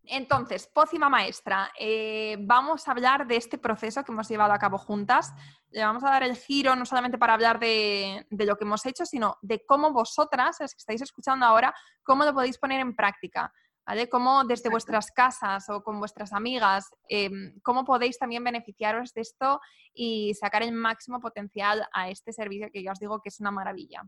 Entonces, 0.08 0.68
pócima 0.72 1.08
maestra, 1.08 1.72
eh, 1.78 2.36
vamos 2.40 2.86
a 2.86 2.92
hablar 2.92 3.26
de 3.26 3.36
este 3.36 3.58
proceso 3.58 4.04
que 4.04 4.12
hemos 4.12 4.28
llevado 4.28 4.52
a 4.52 4.58
cabo 4.58 4.78
juntas. 4.78 5.32
Le 5.70 5.84
vamos 5.84 6.04
a 6.04 6.10
dar 6.10 6.22
el 6.22 6.36
giro 6.36 6.76
no 6.76 6.86
solamente 6.86 7.18
para 7.18 7.34
hablar 7.34 7.58
de, 7.58 8.26
de, 8.30 8.46
lo 8.46 8.56
que 8.56 8.64
hemos 8.64 8.86
hecho, 8.86 9.04
sino 9.04 9.36
de 9.42 9.64
cómo 9.66 9.92
vosotras, 9.92 10.58
las 10.60 10.74
que 10.74 10.78
estáis 10.78 11.02
escuchando 11.02 11.44
ahora, 11.44 11.74
cómo 12.02 12.24
lo 12.24 12.32
podéis 12.32 12.58
poner 12.58 12.80
en 12.80 12.94
práctica. 12.94 13.52
¿Vale? 13.84 14.08
Cómo 14.08 14.42
desde 14.42 14.68
vuestras 14.68 15.12
casas 15.12 15.68
o 15.68 15.80
con 15.84 16.00
vuestras 16.00 16.32
amigas, 16.32 16.90
em, 17.08 17.54
cómo 17.62 17.84
podéis 17.84 18.18
también 18.18 18.42
beneficiaros 18.42 19.14
de 19.14 19.20
esto 19.20 19.60
y 19.94 20.34
sacar 20.34 20.64
el 20.64 20.72
máximo 20.72 21.20
potencial 21.20 21.86
a 21.92 22.10
este 22.10 22.32
servicio 22.32 22.68
que 22.72 22.82
yo 22.82 22.90
os 22.90 22.98
digo 22.98 23.20
que 23.20 23.28
es 23.28 23.38
una 23.38 23.52
maravilla. 23.52 24.02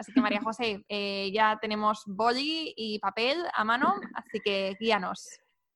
Así 0.00 0.14
que 0.14 0.22
María 0.22 0.40
José, 0.40 0.82
eh, 0.88 1.30
ya 1.30 1.58
tenemos 1.60 2.04
boli 2.06 2.72
y 2.74 2.98
papel 3.00 3.36
a 3.52 3.64
mano, 3.64 3.96
así 4.14 4.40
que 4.42 4.74
guíanos. 4.80 5.28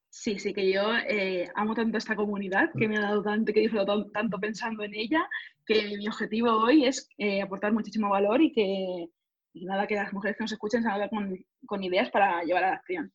Sí, 0.08 0.38
sí, 0.38 0.54
que 0.54 0.72
yo 0.72 0.96
eh, 0.96 1.50
amo 1.54 1.74
tanto 1.74 1.98
esta 1.98 2.16
comunidad, 2.16 2.70
que 2.78 2.88
me 2.88 2.96
ha 2.96 3.02
dado 3.02 3.22
tanto, 3.22 3.52
que 3.52 3.58
he 3.58 3.62
disfrutado 3.64 4.10
tanto 4.12 4.38
pensando 4.38 4.82
en 4.82 4.94
ella, 4.94 5.28
que 5.66 5.98
mi 5.98 6.08
objetivo 6.08 6.52
hoy 6.52 6.86
es 6.86 7.06
eh, 7.18 7.42
aportar 7.42 7.74
muchísimo 7.74 8.08
valor 8.08 8.40
y 8.40 8.50
que 8.50 9.08
nada, 9.52 9.86
que 9.86 9.96
las 9.96 10.10
mujeres 10.14 10.38
que 10.38 10.44
nos 10.44 10.52
escuchen 10.52 10.82
salgan 10.82 11.10
con, 11.10 11.36
con 11.66 11.84
ideas 11.84 12.10
para 12.10 12.42
llevar 12.44 12.64
a 12.64 12.70
la 12.70 12.76
acción. 12.76 13.12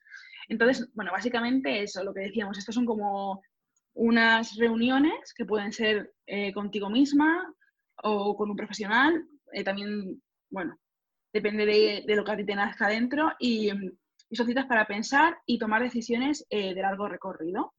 Entonces, 0.48 0.92
bueno, 0.94 1.12
básicamente 1.12 1.82
eso, 1.82 2.04
lo 2.04 2.14
que 2.14 2.22
decíamos, 2.22 2.60
estos 2.60 2.76
son 2.76 2.86
como 2.86 3.42
unas 3.96 4.56
reuniones 4.58 5.34
que 5.36 5.46
pueden 5.46 5.72
ser 5.72 6.14
contigo 6.54 6.92
misma 6.92 7.52
o 8.04 8.38
con 8.38 8.52
un 8.52 8.56
profesional, 8.56 9.26
también, 9.66 10.22
bueno, 10.52 10.78
depende 11.32 11.66
de, 11.66 12.04
de, 12.08 12.16
lo 12.16 12.24
que 12.24 12.32
a 12.32 12.38
ti 12.38 12.46
te 12.46 12.56
nazca 12.56 12.88
dentro 12.88 13.34
y 13.40 13.72
y 14.30 14.36
son 14.36 14.48
citas 14.48 14.66
para 14.68 14.86
pensar 14.86 15.38
y 15.46 15.58
tomar 15.58 15.82
decisiones 15.82 16.46
eh, 16.50 16.74
de 16.74 16.82
largo 16.82 17.08
recorrido. 17.08 17.74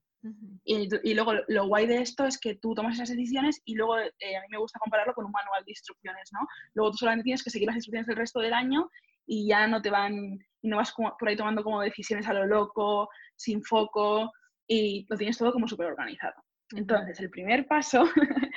y, 0.65 1.15
luego 1.15 1.33
lo 1.49 1.67
guay 1.67 1.87
de 1.87 2.03
esto 2.03 2.27
es 2.27 2.39
que 2.39 2.57
tú 2.57 2.75
tomas 2.75 2.95
esas 2.95 3.09
decisiones 3.09 3.63
y 3.65 3.75
luego 3.75 3.99
eh, 3.99 4.37
a 4.37 4.41
mí 4.43 4.47
me 4.51 4.59
gusta 4.59 4.79
compararlo 4.79 5.15
con 5.15 5.25
un 5.25 5.33
manual 5.33 5.65
de 5.65 5.73
instrucciones, 5.73 6.29
¿no? 6.33 6.41
Luego 6.75 6.91
tú 6.91 6.99
solamente 6.99 7.25
tienes 7.25 7.43
que 7.43 7.51
seguir 7.51 7.69
las 7.69 7.77
instrucciones 7.77 8.07
del 8.07 8.17
resto 8.17 8.41
del 8.41 8.53
año 8.53 8.91
y 9.27 9.47
ya 9.47 9.67
no 9.67 9.81
te 9.81 9.91
van, 9.91 10.39
y 10.61 10.69
no 10.69 10.77
vas 10.77 10.93
por 10.93 11.29
ahí 11.29 11.37
tomando 11.37 11.63
como 11.63 11.81
decisiones 11.81 12.27
a 12.27 12.35
lo 12.35 12.47
loco, 12.47 13.09
sin 13.37 13.63
foco 13.63 14.31
y 14.67 15.07
lo 15.09 15.17
tienes 15.17 15.39
todo 15.39 15.53
como 15.53 15.69
súper 15.69 15.87
organizado. 15.87 16.35
Entonces, 16.77 17.19
el 17.19 17.31
primer 17.31 17.67
paso, 17.67 18.05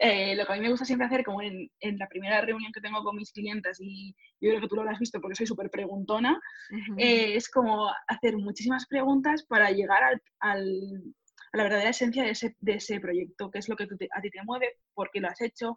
eh, 0.00 0.36
lo 0.36 0.44
que 0.44 0.52
a 0.52 0.56
mí 0.56 0.62
me 0.62 0.68
gusta 0.68 0.84
siempre 0.84 1.06
hacer, 1.06 1.24
como 1.24 1.40
en, 1.40 1.70
la 1.80 2.06
primera 2.06 2.40
reunión 2.42 2.70
que 2.72 2.82
tengo 2.82 3.02
con 3.02 3.16
mis 3.16 3.32
clientes, 3.32 3.78
y 3.80 4.14
yo 4.40 4.50
creo 4.50 4.60
que 4.60 4.68
tú 4.68 4.76
lo 4.76 4.88
has 4.88 4.98
visto 4.98 5.20
porque 5.20 5.36
soy 5.36 5.46
súper 5.46 5.70
preguntona, 5.70 6.38
eh, 6.98 7.34
es 7.34 7.48
como 7.48 7.90
hacer 8.08 8.36
muchísimas 8.36 8.86
preguntas 8.86 9.44
para 9.44 9.70
llegar 9.70 10.02
al, 10.04 10.22
a 11.52 11.56
la 11.56 11.62
verdadera 11.62 11.90
esencia 11.90 12.24
de 12.24 12.30
ese, 12.30 12.56
de 12.60 12.74
ese 12.74 13.00
proyecto, 13.00 13.50
qué 13.50 13.58
es 13.58 13.68
lo 13.68 13.76
que 13.76 13.84
a 13.84 14.20
ti 14.20 14.30
te 14.30 14.42
mueve, 14.44 14.74
por 14.92 15.10
qué 15.10 15.20
lo 15.20 15.28
has 15.28 15.40
hecho, 15.40 15.74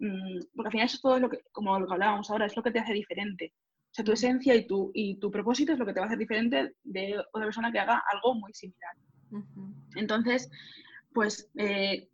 mm, 0.00 0.40
porque 0.56 0.68
al 0.68 0.72
final 0.72 0.86
eso 0.86 0.96
es 0.96 1.02
todo 1.02 1.20
lo 1.20 1.30
que, 1.30 1.38
como 1.52 1.78
lo 1.78 1.86
que 1.86 1.92
hablábamos 1.92 2.30
ahora, 2.30 2.46
es 2.46 2.56
lo 2.56 2.62
que 2.64 2.72
te 2.72 2.80
hace 2.80 2.92
diferente. 2.92 3.52
O 3.92 3.94
sea, 3.94 4.04
tu 4.04 4.12
esencia 4.12 4.54
y 4.54 4.66
tu, 4.66 4.90
y 4.94 5.20
tu 5.20 5.30
propósito 5.30 5.72
es 5.72 5.78
lo 5.78 5.86
que 5.86 5.92
te 5.92 6.00
va 6.00 6.06
a 6.06 6.08
hacer 6.08 6.18
diferente 6.18 6.74
de 6.82 7.18
otra 7.32 7.44
persona 7.44 7.70
que 7.70 7.78
haga 7.78 8.02
algo 8.10 8.34
muy 8.34 8.52
similar. 8.54 8.96
Entonces, 9.96 10.50
pues 11.12 11.50
eh, 11.56 12.08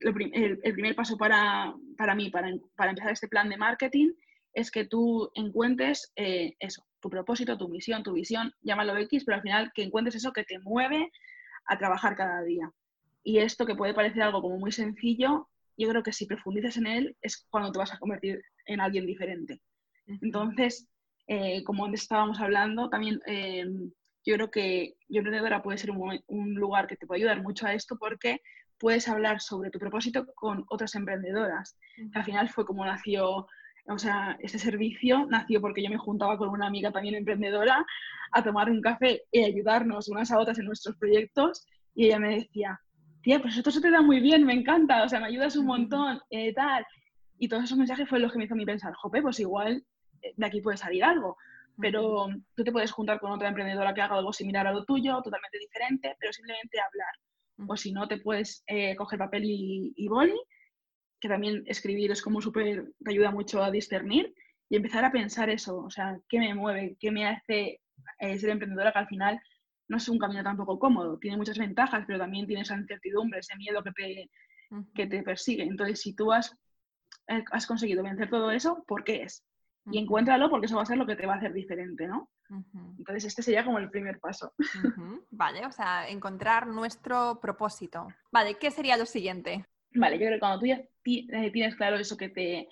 el, 0.00 0.14
primer 0.14 0.94
paso 0.94 1.16
para, 1.16 1.74
mí, 2.16 2.30
para, 2.30 2.48
empezar 2.48 3.12
este 3.12 3.28
plan 3.28 3.48
de 3.48 3.56
marketing, 3.56 4.12
es 4.52 4.70
que 4.70 4.86
tú 4.86 5.30
encuentres 5.34 6.12
eh, 6.16 6.54
eso, 6.60 6.84
tu 7.00 7.10
propósito, 7.10 7.58
tu 7.58 7.68
misión, 7.68 8.02
tu 8.02 8.12
visión, 8.12 8.52
llámalo 8.62 8.96
X, 8.96 9.24
pero 9.24 9.36
al 9.36 9.42
final 9.42 9.72
que 9.74 9.82
encuentres 9.82 10.16
eso 10.16 10.32
que 10.32 10.44
te 10.44 10.58
mueve 10.60 11.10
a 11.66 11.78
trabajar 11.78 12.16
cada 12.16 12.42
día. 12.42 12.70
Y 13.22 13.38
esto 13.38 13.66
que 13.66 13.74
puede 13.74 13.94
parecer 13.94 14.22
algo 14.22 14.40
como 14.40 14.58
muy 14.58 14.72
sencillo, 14.72 15.48
yo 15.76 15.88
creo 15.88 16.02
que 16.02 16.12
si 16.12 16.26
profundizas 16.26 16.76
en 16.76 16.86
él 16.86 17.16
es 17.20 17.46
cuando 17.50 17.70
te 17.70 17.78
vas 17.78 17.92
a 17.92 17.98
convertir 17.98 18.42
en 18.66 18.80
alguien 18.80 19.06
diferente. 19.06 19.60
Entonces, 20.06 20.88
eh, 21.26 21.62
como 21.64 21.84
antes 21.84 22.02
estábamos 22.02 22.40
hablando, 22.40 22.88
también 22.88 23.20
yo 24.28 24.34
creo 24.34 24.50
que 24.50 24.94
Yo 25.08 25.20
Emprendedora 25.20 25.62
puede 25.62 25.78
ser 25.78 25.90
un, 25.90 26.54
lugar 26.54 26.86
que 26.86 26.96
te 26.96 27.06
puede 27.06 27.20
ayudar 27.22 27.42
mucho 27.42 27.66
a 27.66 27.72
esto 27.72 27.96
porque 27.98 28.42
puedes 28.78 29.08
hablar 29.08 29.40
sobre 29.40 29.70
tu 29.70 29.78
propósito 29.78 30.26
con 30.34 30.66
otras 30.68 30.94
emprendedoras. 30.96 31.78
Al 32.12 32.24
final 32.24 32.50
fue 32.50 32.66
como 32.66 32.84
nació, 32.84 33.46
o 33.86 33.98
sea, 33.98 34.36
este 34.40 34.58
servicio 34.58 35.26
nació 35.30 35.62
porque 35.62 35.82
yo 35.82 35.88
me 35.88 35.96
juntaba 35.96 36.36
con 36.36 36.50
una 36.50 36.66
amiga 36.66 36.92
también 36.92 37.14
emprendedora 37.14 37.86
a 38.32 38.42
tomar 38.42 38.70
un 38.70 38.82
café 38.82 39.22
y 39.32 39.44
ayudarnos 39.44 40.10
unas 40.10 40.30
a 40.30 40.38
otras 40.38 40.58
en 40.58 40.66
nuestros 40.66 40.96
proyectos 40.96 41.66
y 41.94 42.06
ella 42.06 42.18
me 42.18 42.34
decía, 42.34 42.78
tía, 43.22 43.40
pues 43.40 43.56
esto 43.56 43.70
se 43.70 43.80
te 43.80 43.90
da 43.90 44.02
muy 44.02 44.20
bien, 44.20 44.44
me 44.44 44.52
encanta, 44.52 45.04
o 45.04 45.08
sea, 45.08 45.20
me 45.20 45.28
ayudas 45.28 45.56
un 45.56 45.64
montón, 45.64 46.20
eh, 46.28 46.52
tal. 46.52 46.84
Y 47.38 47.48
todos 47.48 47.64
esos 47.64 47.78
mensajes 47.78 48.06
fue 48.06 48.18
lo 48.18 48.30
que 48.30 48.36
me 48.36 48.44
hizo 48.44 48.52
a 48.52 48.58
mí 48.58 48.66
pensar, 48.66 48.92
jope, 48.92 49.22
pues 49.22 49.40
igual 49.40 49.82
eh, 50.20 50.34
de 50.36 50.46
aquí 50.46 50.60
puede 50.60 50.76
salir 50.76 51.02
algo 51.02 51.38
pero 51.80 52.28
tú 52.54 52.64
te 52.64 52.72
puedes 52.72 52.90
juntar 52.90 53.20
con 53.20 53.30
otra 53.30 53.48
emprendedora 53.48 53.94
que 53.94 54.02
haga 54.02 54.16
algo 54.16 54.32
similar 54.32 54.66
a 54.66 54.72
lo 54.72 54.84
tuyo, 54.84 55.22
totalmente 55.22 55.58
diferente, 55.58 56.16
pero 56.18 56.32
simplemente 56.32 56.78
hablar. 56.80 57.68
O 57.68 57.76
si 57.76 57.92
no, 57.92 58.06
te 58.06 58.18
puedes 58.18 58.62
eh, 58.66 58.94
coger 58.96 59.18
papel 59.18 59.44
y, 59.44 59.92
y, 59.96 60.08
boli, 60.08 60.38
que 61.20 61.28
también 61.28 61.64
escribir 61.66 62.10
es 62.10 62.22
como 62.22 62.40
súper, 62.40 62.92
te 63.04 63.10
ayuda 63.10 63.30
mucho 63.30 63.62
a 63.62 63.70
discernir 63.70 64.34
y 64.68 64.76
empezar 64.76 65.04
a 65.04 65.12
pensar 65.12 65.50
eso, 65.50 65.78
o 65.78 65.90
sea, 65.90 66.18
¿qué 66.28 66.38
me 66.38 66.54
mueve? 66.54 66.96
¿Qué 67.00 67.10
me 67.10 67.26
hace 67.26 67.80
eh, 68.18 68.38
ser 68.38 68.50
emprendedora? 68.50 68.92
Que 68.92 68.98
al 68.98 69.08
final 69.08 69.40
no 69.88 69.96
es 69.96 70.08
un 70.08 70.18
camino 70.18 70.42
tampoco 70.42 70.78
cómodo, 70.78 71.18
tiene 71.18 71.36
muchas 71.36 71.58
ventajas, 71.58 72.04
pero 72.06 72.18
también 72.18 72.46
tiene 72.46 72.62
esa 72.62 72.76
incertidumbre, 72.76 73.40
ese 73.40 73.56
miedo 73.56 73.82
que 73.82 73.92
te, 73.92 74.30
que 74.94 75.06
te 75.06 75.22
persigue. 75.22 75.62
Entonces, 75.62 76.00
si 76.00 76.14
tú 76.14 76.32
has, 76.32 76.54
eh, 77.28 77.42
has 77.50 77.66
conseguido 77.66 78.02
vencer 78.02 78.28
todo 78.28 78.50
eso, 78.50 78.84
¿por 78.86 79.04
qué 79.04 79.22
es? 79.22 79.42
Y 79.90 79.98
encuéntralo 79.98 80.50
porque 80.50 80.66
eso 80.66 80.76
va 80.76 80.82
a 80.82 80.86
ser 80.86 80.98
lo 80.98 81.06
que 81.06 81.16
te 81.16 81.26
va 81.26 81.34
a 81.34 81.36
hacer 81.36 81.52
diferente, 81.52 82.06
¿no? 82.06 82.30
Entonces 82.98 83.24
este 83.24 83.42
sería 83.42 83.64
como 83.64 83.78
el 83.78 83.90
primer 83.90 84.18
paso. 84.18 84.52
Vale, 85.30 85.66
o 85.66 85.72
sea, 85.72 86.08
encontrar 86.08 86.66
nuestro 86.66 87.38
propósito. 87.40 88.08
Vale, 88.32 88.54
¿qué 88.54 88.70
sería 88.70 88.96
lo 88.96 89.06
siguiente? 89.06 89.66
Vale, 89.94 90.16
yo 90.16 90.26
creo 90.26 90.36
que 90.36 90.40
cuando 90.40 90.60
tú 90.60 90.66
ya 90.66 90.76
eh, 90.76 91.50
tienes 91.50 91.76
claro 91.76 91.96
eso 91.96 92.16
que 92.16 92.28
te... 92.28 92.68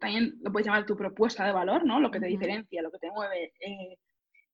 también 0.00 0.34
lo 0.42 0.52
puedes 0.52 0.66
llamar 0.66 0.86
tu 0.86 0.96
propuesta 0.96 1.44
de 1.44 1.52
valor, 1.52 1.84
¿no? 1.84 2.00
Lo 2.00 2.10
que 2.10 2.20
te 2.20 2.26
diferencia, 2.26 2.82
lo 2.82 2.90
que 2.90 2.98
te 2.98 3.10
mueve, 3.10 3.52
eh, 3.60 3.98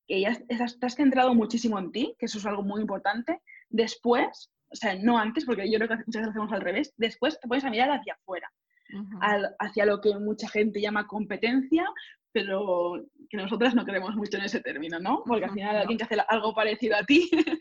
que 0.07 0.21
ya 0.21 0.31
estás, 0.31 0.73
estás 0.73 0.95
centrado 0.95 1.35
muchísimo 1.35 1.79
en 1.79 1.93
ti, 1.93 2.15
que 2.19 2.27
eso 2.27 2.39
es 2.39 2.47
algo 2.47 2.63
muy 2.63 2.81
importante. 2.81 3.41
Después, 3.69 4.51
o 4.71 4.77
sea, 4.77 4.95
no 4.95 5.19
antes, 5.19 5.45
porque 5.45 5.71
yo 5.71 5.79
creo 5.79 5.89
que 5.89 5.97
muchas 5.97 6.23
veces 6.23 6.29
hacemos 6.31 6.53
al 6.53 6.61
revés, 6.61 6.95
después 6.97 7.39
te 7.41 7.49
puedes 7.49 7.65
mirar 7.65 7.91
hacia 7.91 8.15
afuera 8.15 8.51
hacia 9.59 9.87
lo 9.87 10.01
que 10.01 10.19
mucha 10.19 10.49
gente 10.49 10.81
llama 10.81 11.07
competencia, 11.07 11.85
pero 12.33 13.05
que 13.29 13.37
nosotras 13.37 13.75
no 13.75 13.85
creemos 13.85 14.15
mucho 14.15 14.39
en 14.39 14.45
ese 14.45 14.61
término, 14.61 14.99
¿no? 14.99 15.23
Porque 15.27 15.45
al 15.45 15.53
final 15.53 15.77
alguien 15.77 15.99
que 15.99 16.05
hace 16.05 16.17
algo 16.29 16.55
parecido 16.55 16.97
a 16.97 17.05
ti, 17.05 17.31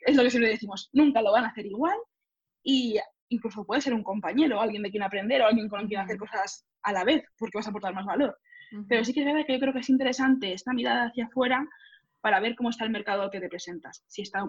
es 0.00 0.16
lo 0.16 0.22
que 0.22 0.30
siempre 0.30 0.50
decimos, 0.50 0.88
nunca 0.92 1.22
lo 1.22 1.32
van 1.32 1.44
a 1.44 1.48
hacer 1.48 1.66
igual 1.66 1.96
y 2.62 2.98
incluso 3.28 3.64
puede 3.64 3.80
ser 3.80 3.94
un 3.94 4.02
compañero, 4.02 4.60
alguien 4.60 4.82
de 4.82 4.90
quien 4.90 5.02
aprender 5.02 5.42
o 5.42 5.46
alguien 5.46 5.68
con 5.68 5.86
quien 5.88 6.00
hacer 6.00 6.16
cosas 6.16 6.64
a 6.82 6.92
la 6.92 7.04
vez, 7.04 7.24
porque 7.38 7.58
vas 7.58 7.66
a 7.66 7.70
aportar 7.70 7.94
más 7.94 8.06
valor. 8.06 8.36
Pero 8.88 9.04
sí 9.04 9.12
que 9.12 9.20
es 9.20 9.26
verdad 9.26 9.46
que 9.46 9.52
yo 9.54 9.60
creo 9.60 9.72
que 9.72 9.78
es 9.78 9.88
interesante 9.88 10.52
esta 10.52 10.72
mirada 10.72 11.06
hacia 11.06 11.26
afuera 11.26 11.64
para 12.20 12.40
ver 12.40 12.56
cómo 12.56 12.70
está 12.70 12.84
el 12.84 12.90
mercado 12.90 13.22
al 13.22 13.30
que 13.30 13.40
te 13.40 13.48
presentas. 13.48 14.02
Si 14.08 14.22
está, 14.22 14.44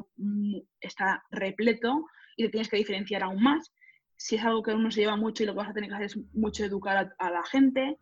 está 0.81 1.23
repleto 1.29 2.05
y 2.35 2.45
te 2.45 2.49
tienes 2.49 2.69
que 2.69 2.77
diferenciar 2.77 3.23
aún 3.23 3.41
más, 3.41 3.71
si 4.17 4.35
es 4.35 4.43
algo 4.43 4.63
que 4.63 4.73
uno 4.73 4.91
se 4.91 5.01
lleva 5.01 5.15
mucho 5.15 5.43
y 5.43 5.45
lo 5.45 5.53
que 5.53 5.59
vas 5.59 5.69
a 5.69 5.73
tener 5.73 5.89
que 5.89 5.95
hacer 5.95 6.07
es 6.07 6.17
mucho 6.33 6.65
educar 6.65 7.13
a, 7.17 7.29
la 7.29 7.43
gente 7.45 7.97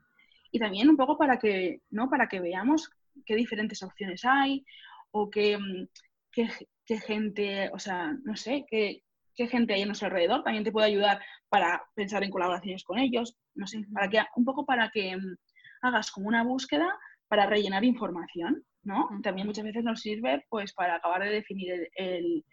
y 0.52 0.60
también 0.60 0.90
un 0.90 0.98
poco 0.98 1.18
para 1.18 1.38
que, 1.38 1.82
¿no? 1.90 2.10
para 2.10 2.28
que 2.28 2.40
veamos 2.40 2.90
qué 3.26 3.36
diferentes 3.36 3.84
opciones 3.84 4.24
hay 4.24 4.66
o 5.12 5.30
qué, 5.30 5.58
mm, 5.58 5.88
qué, 6.32 7.00
gente, 7.00 7.70
o 7.74 7.80
sea, 7.80 8.14
no 8.24 8.36
sé, 8.36 8.66
qué, 8.70 9.04
qué, 9.36 9.48
gente 9.48 9.74
hay 9.74 9.82
en 9.82 9.90
nuestro 9.90 10.08
alrededor. 10.08 10.44
También 10.44 10.64
te 10.64 10.72
puede 10.72 10.88
ayudar 10.88 11.22
para 11.50 11.84
pensar 11.96 12.24
en 12.24 12.32
colaboraciones 12.32 12.84
con 12.84 13.00
ellos, 13.00 13.38
no 13.54 13.68
sé, 13.68 13.82
para 13.94 14.10
que, 14.10 14.22
un 14.36 14.46
poco 14.46 14.66
para 14.66 14.90
que 14.92 15.18
mm, 15.18 15.36
hagas 15.82 16.12
como 16.12 16.28
una 16.28 16.44
búsqueda 16.44 16.98
para 17.28 17.46
rellenar 17.46 17.84
información, 17.84 18.64
¿no? 18.84 19.10
También 19.24 19.48
muchas 19.48 19.66
veces 19.66 19.84
nos 19.84 20.02
sirve 20.02 20.46
pues 20.50 20.74
para 20.74 20.96
acabar 20.96 21.24
de 21.24 21.32
definir 21.32 21.90
el 21.96 22.46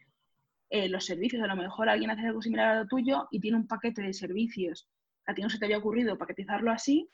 eh, 0.72 0.88
los 0.88 1.04
servicios. 1.04 1.42
A 1.42 1.46
lo 1.46 1.54
mejor 1.54 1.90
alguien 1.90 2.10
hace 2.10 2.26
algo 2.26 2.40
similar 2.40 2.68
a 2.68 2.78
lo 2.80 2.86
tuyo 2.86 3.28
y 3.30 3.40
tiene 3.40 3.58
un 3.58 3.66
paquete 3.66 4.00
de 4.00 4.14
servicios. 4.14 4.88
A 5.26 5.34
ti 5.34 5.42
no 5.42 5.50
se 5.50 5.58
te 5.58 5.66
había 5.66 5.76
ocurrido 5.76 6.16
paquetizarlo 6.16 6.70
así 6.70 7.10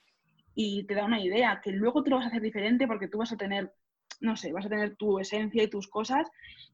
y 0.55 0.85
te 0.85 0.95
da 0.95 1.03
una 1.03 1.21
idea 1.21 1.59
que 1.61 1.73
luego 1.73 2.01
tú 2.01 2.09
lo 2.09 2.15
vas 2.15 2.25
a 2.25 2.29
hacer 2.29 2.41
diferente 2.41 2.87
porque 2.87 3.09
tú 3.09 3.17
vas 3.17 3.33
a 3.33 3.35
tener, 3.35 3.73
no 4.21 4.37
sé, 4.37 4.53
vas 4.53 4.65
a 4.65 4.69
tener 4.69 4.95
tu 4.95 5.19
esencia 5.19 5.61
y 5.61 5.69
tus 5.69 5.89
cosas. 5.89 6.25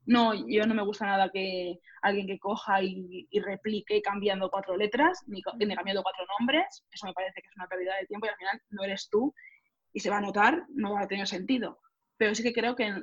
No, 0.06 0.36
yo 0.48 0.68
no 0.68 0.76
me 0.76 0.84
gusta 0.84 1.08
nada 1.08 1.32
que 1.32 1.80
alguien 2.04 2.28
que 2.28 2.38
coja 2.38 2.84
y, 2.84 3.28
replique 3.44 4.04
cambiando 4.04 4.52
cuatro 4.52 4.78
letras 4.78 5.24
ni, 5.26 5.42
ni 5.58 5.76
cambiando 5.76 6.04
cuatro 6.04 6.24
nombres. 6.38 6.86
Eso 6.92 7.08
me 7.08 7.14
parece 7.14 7.42
que 7.42 7.48
es 7.48 7.56
una 7.56 7.68
pérdida 7.68 7.96
de 8.00 8.06
tiempo 8.06 8.28
y 8.28 8.30
al 8.30 8.38
final 8.38 8.62
no 8.70 8.84
eres 8.84 9.10
tú 9.10 9.34
y 9.92 10.02
se 10.02 10.12
va 10.12 10.20
a 10.20 10.22
notar, 10.22 10.66
no 10.70 10.94
va 10.94 11.02
a 11.02 11.08
tener 11.08 11.26
sentido. 11.28 11.80
Pero 12.18 12.36
sí 12.36 12.44
que 12.44 12.54
creo 12.54 12.76
que, 12.76 12.94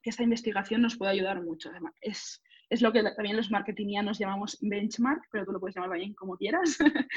que 0.00 0.10
esta 0.10 0.22
investigación 0.22 0.80
nos 0.80 0.96
puede 0.96 1.10
ayudar 1.10 1.42
mucho. 1.42 1.70
Además, 1.70 1.92
es, 2.00 2.40
es 2.72 2.80
lo 2.80 2.90
que 2.90 3.02
también 3.02 3.36
los 3.36 3.50
marketingianos 3.50 4.18
llamamos 4.18 4.56
benchmark, 4.62 5.28
pero 5.30 5.44
tú 5.44 5.52
lo 5.52 5.60
puedes 5.60 5.76
llamar 5.76 5.90
también 5.90 6.14
como 6.14 6.36
quieras. 6.36 6.78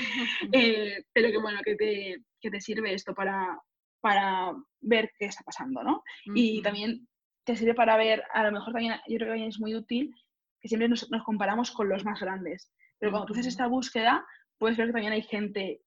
Eh, 0.51 1.03
pero 1.13 1.29
que 1.29 1.37
bueno, 1.37 1.61
que 1.63 1.75
te, 1.75 2.17
que 2.41 2.51
te 2.51 2.59
sirve 2.59 2.93
esto 2.93 3.13
para, 3.15 3.57
para 4.01 4.53
ver 4.81 5.11
qué 5.17 5.25
está 5.25 5.43
pasando, 5.43 5.81
¿no? 5.83 6.03
Y 6.33 6.61
también 6.61 7.07
te 7.45 7.55
sirve 7.55 7.73
para 7.73 7.95
ver, 7.95 8.23
a 8.33 8.43
lo 8.43 8.51
mejor 8.51 8.73
también, 8.73 8.95
yo 9.07 9.17
creo 9.17 9.33
que 9.33 9.47
es 9.47 9.59
muy 9.59 9.75
útil, 9.75 10.13
que 10.59 10.67
siempre 10.67 10.89
nos, 10.89 11.09
nos 11.09 11.23
comparamos 11.23 11.71
con 11.71 11.87
los 11.87 12.03
más 12.03 12.19
grandes. 12.19 12.71
Pero 12.99 13.11
cuando 13.11 13.27
tú 13.27 13.33
haces 13.33 13.47
esta 13.47 13.67
búsqueda, 13.67 14.25
puedes 14.57 14.77
ver 14.77 14.87
que 14.87 14.93
también 14.93 15.13
hay 15.13 15.23
gente 15.23 15.81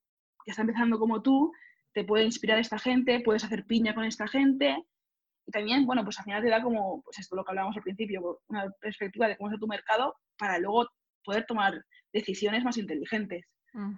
que 0.45 0.51
está 0.51 0.63
empezando 0.63 0.99
como 0.99 1.23
tú, 1.23 1.53
te 1.93 2.05
puede 2.05 2.25
inspirar 2.25 2.59
esta 2.59 2.79
gente, 2.79 3.21
puedes 3.21 3.45
hacer 3.45 3.67
piña 3.67 3.95
con 3.95 4.05
esta 4.05 4.27
gente. 4.27 4.83
Y 5.49 5.51
también, 5.51 5.87
bueno, 5.87 6.05
pues 6.05 6.19
al 6.19 6.27
final 6.27 6.43
te 6.43 6.51
da 6.51 6.63
como, 6.63 7.01
pues 7.03 7.19
esto 7.19 7.35
lo 7.35 7.43
que 7.43 7.53
hablábamos 7.53 7.75
al 7.75 7.83
principio, 7.83 8.43
una 8.49 8.71
perspectiva 8.83 9.27
de 9.27 9.39
cómo 9.39 9.51
es 9.51 9.59
tu 9.59 9.67
mercado 9.67 10.15
para 10.37 10.59
luego 10.59 10.87
poder 11.25 11.47
tomar 11.47 11.83
decisiones 12.13 12.63
más 12.65 12.77
inteligentes. 12.77 13.47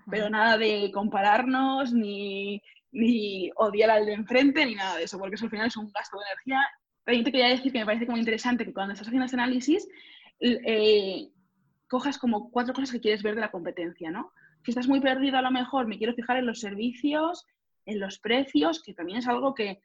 Pero 0.08 0.30
nada 0.30 0.56
de 0.58 0.92
compararnos, 0.94 1.92
ni, 1.92 2.62
ni 2.92 3.50
odiar 3.56 3.90
al 3.90 4.06
de 4.06 4.12
enfrente, 4.12 4.64
ni 4.64 4.76
nada 4.76 4.96
de 4.96 5.04
eso, 5.04 5.18
porque 5.18 5.34
eso 5.34 5.46
al 5.46 5.50
final 5.50 5.66
es 5.66 5.76
un 5.76 5.90
gasto 5.90 6.18
de 6.18 6.24
energía. 6.26 6.60
También 7.04 7.24
te 7.24 7.32
quería 7.32 7.48
decir 7.48 7.72
que 7.72 7.80
me 7.80 7.86
parece 7.86 8.06
como 8.06 8.18
interesante 8.18 8.64
que 8.64 8.72
cuando 8.72 8.92
estás 8.92 9.08
haciendo 9.08 9.26
ese 9.26 9.34
análisis, 9.34 9.88
eh, 10.38 11.30
cojas 11.88 12.16
como 12.16 12.52
cuatro 12.52 12.74
cosas 12.74 12.92
que 12.92 13.00
quieres 13.00 13.24
ver 13.24 13.34
de 13.34 13.40
la 13.40 13.50
competencia, 13.50 14.12
¿no? 14.12 14.32
Si 14.64 14.70
estás 14.70 14.86
muy 14.86 15.00
perdido, 15.00 15.36
a 15.36 15.42
lo 15.42 15.50
mejor 15.50 15.88
me 15.88 15.98
quiero 15.98 16.14
fijar 16.14 16.36
en 16.36 16.46
los 16.46 16.60
servicios, 16.60 17.44
en 17.86 17.98
los 17.98 18.20
precios, 18.20 18.82
que 18.84 18.94
también 18.94 19.18
es 19.18 19.26
algo 19.26 19.52
que, 19.54 19.80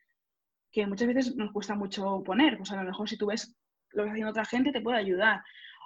que 0.75 0.85
muchas 0.85 1.07
veces 1.07 1.35
nos 1.37 1.53
cuesta 1.53 1.73
mucho 1.73 2.21
poner. 2.25 2.57
Pues 2.57 2.69
a 2.71 2.75
lo 2.75 2.83
mejor 2.83 3.07
si 3.07 3.17
tú 3.17 3.27
ves 3.27 3.55
lo 3.91 4.03
que 4.03 4.09
está 4.09 4.11
haciendo 4.11 4.29
otra 4.29 4.45
gente, 4.45 4.71
te 4.73 4.81
puede 4.81 4.97
ayudar. 4.97 5.41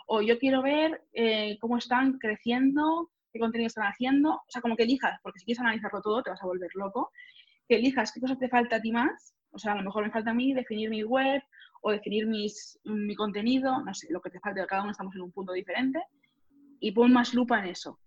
O 0.08 0.23
yo 0.23 0.39
quiero 0.39 0.63
ver 0.63 1.04
eh, 1.13 1.60
cómo 1.62 1.78
están 1.78 2.17
creciendo, 2.17 3.12
qué 3.32 3.38
contenido 3.39 3.67
están 3.67 3.86
haciendo. 3.86 4.32
O 4.32 4.45
sea, 4.47 4.63
como 4.63 4.75
que 4.75 4.84
elijas, 4.84 5.19
porque 5.21 5.38
si 5.38 5.45
quieres 5.45 5.60
analizarlo 5.60 6.02
todo, 6.02 6.23
te 6.23 6.32
vas 6.32 6.41
a 6.41 6.47
volver 6.47 6.71
loco. 6.73 7.12
Que 7.67 7.75
elijas 7.75 8.12
qué 8.12 8.19
cosas 8.19 8.39
te 8.39 8.49
falta 8.49 8.78
a 8.78 8.82
ti 8.82 8.91
más. 8.91 9.36
O 9.52 9.60
sea, 9.60 9.73
a 9.73 9.75
lo 9.75 9.84
mejor 9.84 10.04
me 10.04 10.12
falta 10.12 10.32
a 10.32 10.34
mí 10.34 10.54
definir 10.54 10.89
mi 10.89 11.04
web 11.04 11.43
o 11.84 11.91
definir 11.91 12.25
mis, 12.25 12.80
mi 12.84 13.13
contenido, 13.13 13.84
no 13.84 13.93
sé, 13.93 14.08
lo 14.10 14.21
que 14.21 14.32
te 14.32 14.39
falte, 14.39 14.65
cada 14.65 14.82
uno 14.82 14.91
estamos 14.91 15.15
en 15.15 15.21
un 15.21 15.32
punto 15.32 15.54
diferente. 15.54 16.02
Y 16.80 16.93
pon 16.93 17.13
más 17.13 17.36
lupa 17.36 17.60
en 17.60 17.67
eso. 17.67 17.99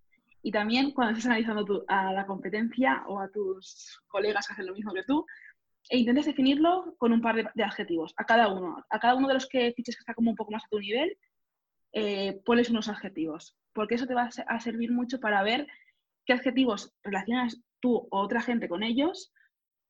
Y 0.43 0.51
también 0.51 0.91
cuando 0.91 1.13
estés 1.13 1.27
analizando 1.27 1.85
a 1.87 2.13
la 2.13 2.27
competencia 2.27 3.05
o 3.07 3.21
a 3.21 3.31
tus 3.31 4.03
colegas 4.09 4.49
que 4.49 4.55
hacen 4.55 4.67
lo 4.67 4.75
mismo 4.75 4.93
que 4.93 5.05
tú, 5.05 5.25
e 5.89 5.99
intentes 5.99 6.27
definirlo 6.27 6.95
con 6.99 7.13
un 7.13 7.21
par 7.21 7.37
de, 7.55 7.63
adjetivos 7.63 8.15
a 8.17 8.25
cada 8.25 8.49
uno. 8.49 8.85
A 8.89 8.99
cada 8.99 9.15
uno 9.15 9.29
de 9.29 9.35
los 9.35 9.49
que 9.49 9.73
fiches 9.75 9.97
que 9.97 10.01
está 10.01 10.15
como 10.15 10.31
un 10.31 10.37
poco 10.37 10.53
más 10.53 10.65
a 10.65 10.69
tu 10.69 10.79
nivel, 10.79 11.17
eh, 11.93 12.41
pones 12.45 12.71
unos 12.71 12.89
adjetivos, 12.89 13.57
porque 13.73 13.97
eso 13.97 14.07
te 14.07 14.15
va 14.15 14.31
a 14.47 14.61
servir 14.61 14.93
mucho 14.93 15.21
para 15.21 15.43
ver 15.43 15.67
qué 16.25 16.33
adjetivos 16.33 16.93
relacionas 17.03 17.61
tú 17.81 18.09
o 18.11 18.21
otra 18.21 18.41
gente 18.41 18.69
con 18.69 18.83
ellos 18.83 19.33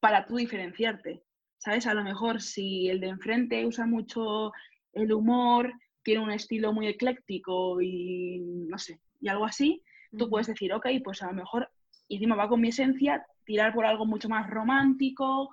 para 0.00 0.26
tú 0.26 0.37
diferenciarte. 0.37 1.22
¿Sabes? 1.59 1.87
A 1.87 1.94
lo 1.94 2.02
mejor 2.02 2.42
si 2.42 2.88
el 2.88 2.98
de 2.98 3.07
enfrente 3.09 3.64
usa 3.64 3.87
mucho 3.87 4.52
el 4.92 5.12
humor, 5.12 5.72
tiene 6.02 6.22
un 6.22 6.33
estilo 6.33 6.72
muy 6.72 6.88
ecléctico 6.88 7.81
y 7.81 8.40
no 8.40 8.78
sé, 8.78 9.00
y 9.20 9.28
algo 9.28 9.44
así, 9.44 9.83
tú 10.16 10.28
puedes 10.28 10.48
decir, 10.48 10.72
ok, 10.72 10.87
pues 11.05 11.22
a 11.22 11.28
lo 11.28 11.35
mejor, 11.35 11.70
y 12.09 12.16
encima 12.16 12.35
va 12.35 12.48
con 12.48 12.61
mi 12.61 12.68
esencia, 12.68 13.24
tirar 13.44 13.72
por 13.72 13.87
algo 13.87 14.05
mucho 14.05 14.28
más 14.28 14.50
romántico, 14.50 15.50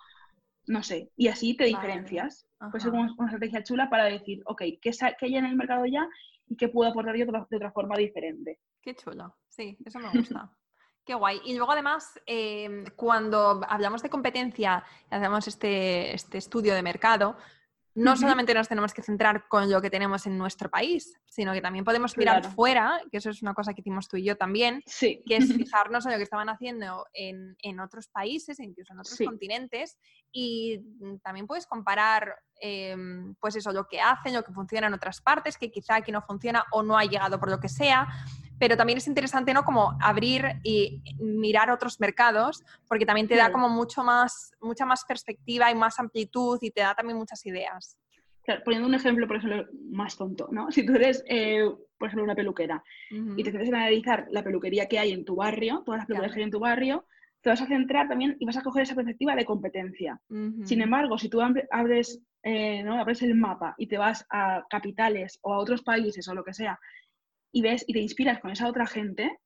no 0.67 0.83
sé, 0.83 1.11
y 1.15 1.27
así 1.27 1.55
te 1.55 1.65
diferencias. 1.65 2.47
Pues 2.71 2.83
es 2.83 2.91
una, 2.91 3.07
estrategia 3.07 3.63
chula 3.63 3.89
para 3.89 4.05
decir, 4.05 4.41
ok, 4.45 4.61
¿qué, 4.81 4.91
¿qué, 4.91 5.25
hay 5.25 5.35
en 5.37 5.45
el 5.45 5.55
mercado 5.55 5.85
ya 5.85 6.07
y 6.47 6.57
qué 6.57 6.67
puedo 6.67 6.89
aportar 6.89 7.15
yo 7.15 7.25
de, 7.25 7.55
otra 7.55 7.71
forma 7.71 7.95
diferente? 7.97 8.59
Qué 8.81 8.95
chulo, 8.95 9.37
sí, 9.47 9.77
eso 9.85 9.99
me 9.99 10.09
gusta. 10.11 10.51
Qué 11.05 11.15
guay. 11.15 11.39
Y 11.43 11.55
luego 11.55 11.71
además, 11.71 12.19
em, 12.27 12.85
cuando 12.95 13.61
hablamos 13.67 14.03
de 14.03 14.11
competencia 14.11 14.83
y 15.09 15.15
hacemos 15.15 15.47
este, 15.47 16.13
este 16.13 16.37
estudio 16.37 16.75
de 16.75 16.83
mercado, 16.83 17.35
no 17.99 18.15
solamente 18.15 18.53
nos 18.53 18.69
tenemos 18.69 18.93
que 18.93 19.01
centrar 19.01 19.47
con 19.49 19.69
lo 19.69 19.81
que 19.81 19.89
tenemos 19.89 20.25
en 20.25 20.37
nuestro 20.37 20.69
país, 20.69 21.13
sino 21.27 21.51
que 21.51 21.61
también 21.61 21.83
podemos 21.83 22.17
mirar 22.17 22.45
fuera, 22.53 23.01
que 23.11 23.17
eso 23.17 23.29
es 23.29 23.41
una 23.41 23.53
cosa 23.53 23.73
que 23.73 23.81
hicimos 23.81 24.07
tú 24.07 24.15
y 24.15 24.23
yo 24.23 24.37
también, 24.37 24.81
que 24.99 25.23
es 25.27 25.47
fijarnos 25.69 26.05
en 26.05 26.13
lo 26.13 26.17
que 26.17 26.23
estaban 26.23 26.47
haciendo 26.47 27.05
en, 27.13 27.79
otros 27.79 28.07
países, 28.07 28.59
incluso 28.59 28.93
en 28.93 28.99
otros 28.99 29.17
continentes, 29.17 29.97
y 30.31 30.81
también 31.23 31.45
puedes 31.45 31.67
comparar, 31.67 32.35
em, 32.61 33.35
pues 33.35 33.55
eso, 33.57 33.71
lo 33.71 33.85
que 33.85 33.99
hacen, 33.99 34.33
lo 34.33 34.43
que 34.43 34.53
funciona 34.53 34.87
en 34.87 34.93
otras 34.93 35.21
partes, 35.21 35.57
que 35.57 35.69
quizá 35.69 35.95
aquí 35.95 36.11
no 36.11 36.21
funciona 36.21 36.63
o 36.71 36.81
no 36.83 36.97
ha 36.97 37.03
llegado 37.03 37.39
por 37.39 37.49
lo 37.49 37.59
que 37.59 37.69
sea, 37.69 38.07
pero 38.59 38.75
también 38.75 38.97
es 38.97 39.07
interesante, 39.07 39.53
¿no? 39.53 39.63
Como 39.63 39.97
abrir 40.01 40.43
y 40.63 41.01
mirar 41.17 41.71
otros 41.71 41.99
mercados, 41.99 42.63
porque 42.87 43.05
también 43.05 43.27
te 43.27 43.35
da 43.35 43.51
como 43.51 43.69
mucho 43.69 44.03
más, 44.03 44.51
mucha 44.61 44.85
más 44.85 45.05
perspectiva 45.05 45.71
y 45.71 45.75
más 45.75 45.99
amplitud 45.99 46.59
y 46.61 46.69
te 46.69 46.81
da 46.81 46.93
también 46.93 47.17
muchas 47.17 47.43
ideas. 47.45 47.97
poniendo 48.65 48.87
un 48.87 48.95
ejemplo, 48.95 49.27
por 49.27 49.37
ejemplo, 49.37 49.65
más 49.91 50.17
tonto, 50.17 50.49
¿no? 50.51 50.67
Si 50.71 50.85
tú 50.85 50.93
eres, 50.95 51.23
eh, 51.27 51.63
por 51.97 52.07
ejemplo, 52.07 52.23
una 52.23 52.35
peluquera 52.35 52.83
y 53.09 53.43
te 53.43 53.49
empiezas 53.49 53.73
a 53.73 53.77
analizar 53.77 54.27
la 54.31 54.43
peluquería 54.43 54.87
que 54.87 54.99
hay 54.99 55.11
en 55.11 55.23
tu 55.23 55.35
barrio, 55.35 55.83
todas 55.85 55.99
las 55.99 56.07
peluquerías 56.07 56.33
que 56.33 56.41
hay 56.41 56.45
en 56.45 56.51
tu 56.51 56.59
barrio, 56.59 57.05
te 57.41 57.49
vas 57.49 57.61
a 57.61 57.67
centrar 57.67 58.09
también 58.09 58.35
y 58.39 58.45
vas 58.45 58.57
a 58.57 58.61
coger 58.61 58.83
esa 58.83 58.95
perspectiva 58.95 59.33
de 59.35 59.45
competencia. 59.45 60.19
Sin 60.65 60.81
embargo, 60.81 61.17
si 61.17 61.29
tú 61.29 61.39
abres, 61.41 62.21
eh, 62.43 62.83
¿no? 62.83 62.99
abres 62.99 63.21
el 63.21 63.35
mapa 63.35 63.75
y 63.77 63.87
te 63.87 63.97
vas 63.97 64.25
a 64.29 64.65
capitales 64.69 65.39
o 65.41 65.53
a 65.53 65.59
otros 65.59 65.81
países 65.81 66.27
o 66.27 66.33
lo 66.33 66.43
que 66.43 66.53
sea 66.53 66.77
y 67.51 67.61
ves 67.61 67.83
y 67.87 67.93
te 67.93 67.99
inspiras 67.99 68.39
con 68.39 68.51
esa 68.51 68.67
otra 68.67 68.85
gente, 68.85 69.39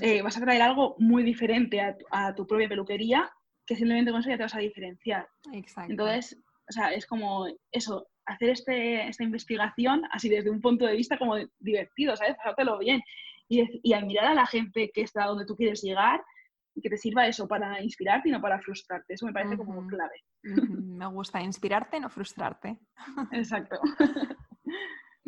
eh, 0.00 0.22
vas 0.22 0.36
a 0.36 0.40
traer 0.40 0.62
algo 0.62 0.96
muy 0.98 1.22
diferente 1.22 1.80
a 2.10 2.34
tu, 2.34 2.46
propia 2.46 2.68
peluquería 2.68 3.30
que 3.66 3.76
simplemente 3.76 4.10
con 4.10 4.20
eso 4.20 4.30
ya 4.30 4.38
te 4.38 4.44
vas 4.44 4.54
a 4.54 4.60
diferenciar. 4.60 5.28
Exacto. 5.52 5.90
Entonces, 5.90 6.38
o 6.68 6.72
sea, 6.72 6.92
es 6.92 7.06
como 7.06 7.46
eso, 7.70 8.08
hacer 8.24 8.50
este, 8.50 9.06
esta 9.08 9.24
investigación 9.24 10.02
así 10.10 10.28
desde 10.28 10.50
un 10.50 10.60
punto 10.60 10.86
de 10.86 10.96
vista 10.96 11.18
como 11.18 11.36
divertido, 11.58 12.16
¿sabes? 12.16 12.36
Pasártelo 12.36 12.78
bien 12.78 13.02
y, 13.46 13.80
y 13.82 13.92
admirar 13.92 14.26
a 14.26 14.34
la 14.34 14.46
gente 14.46 14.90
que 14.92 15.02
está 15.02 15.26
donde 15.26 15.44
tú 15.44 15.54
quieres 15.54 15.82
llegar 15.82 16.22
y 16.74 16.80
que 16.80 16.90
te 16.90 16.96
sirva 16.96 17.26
eso 17.26 17.46
para 17.46 17.82
inspirarte 17.82 18.28
y 18.28 18.32
no 18.32 18.40
para 18.40 18.60
frustrarte. 18.60 19.14
Eso 19.14 19.26
me 19.26 19.32
parece 19.32 19.56
como 19.56 19.86
clave. 19.86 20.22
Me 20.42 21.06
gusta 21.06 21.42
inspirarte, 21.42 21.98
no 22.00 22.08
frustrarte. 22.08 22.78
Exacto. 23.32 23.80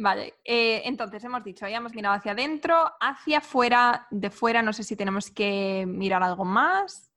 Vale, 0.00 0.32
eh, 0.46 0.80
entonces 0.86 1.22
hemos 1.24 1.44
dicho, 1.44 1.68
ya 1.68 1.76
hemos 1.76 1.94
mirado 1.94 2.14
hacia 2.14 2.32
adentro, 2.32 2.90
hacia 3.02 3.36
afuera, 3.36 4.06
de 4.10 4.30
fuera, 4.30 4.62
no 4.62 4.72
sé 4.72 4.82
si 4.82 4.96
tenemos 4.96 5.30
que 5.30 5.84
mirar 5.86 6.22
algo 6.22 6.46
más. 6.46 7.12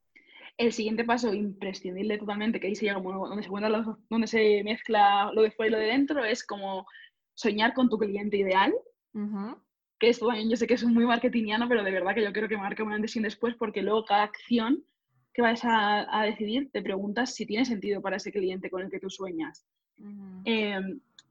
El 0.57 0.73
siguiente 0.73 1.05
paso, 1.05 1.33
imprescindible 1.33 2.17
totalmente, 2.17 2.59
que 2.59 2.67
ahí 2.67 2.75
se 2.75 2.87
llega 2.87 2.99
donde 2.99 3.41
se, 3.41 3.49
donde 4.09 4.27
se 4.27 4.63
mezcla 4.65 5.31
lo 5.33 5.43
de 5.43 5.51
fuera 5.51 5.69
y 5.69 5.71
lo 5.71 5.79
de 5.79 5.85
dentro, 5.85 6.25
es 6.25 6.45
como 6.45 6.85
soñar 7.33 7.73
con 7.73 7.87
tu 7.87 7.97
cliente 7.97 8.35
ideal. 8.35 8.73
Que 9.97 10.09
esto 10.09 10.27
también 10.27 10.49
yo 10.49 10.57
sé 10.57 10.67
que 10.67 10.73
es 10.73 10.83
muy 10.83 11.05
marketingiano, 11.05 11.69
pero 11.69 11.85
de 11.85 11.91
verdad 11.91 12.13
que 12.13 12.23
yo 12.23 12.33
creo 12.33 12.49
que 12.49 12.57
marca 12.57 12.83
un 12.83 12.91
antes 12.91 13.15
y 13.15 13.19
un 13.19 13.23
después, 13.23 13.55
porque 13.55 13.81
luego 13.81 14.03
cada 14.03 14.23
acción 14.23 14.83
que 15.33 15.41
vas 15.41 15.61
a, 15.63 16.23
decidir 16.25 16.69
te 16.73 16.81
preguntas 16.81 17.33
si 17.33 17.45
tiene 17.45 17.63
sentido 17.63 18.01
para 18.01 18.17
ese 18.17 18.33
cliente 18.33 18.69
con 18.69 18.81
el 18.81 18.91
que 18.91 18.99
tú 18.99 19.09
sueñas. 19.09 19.65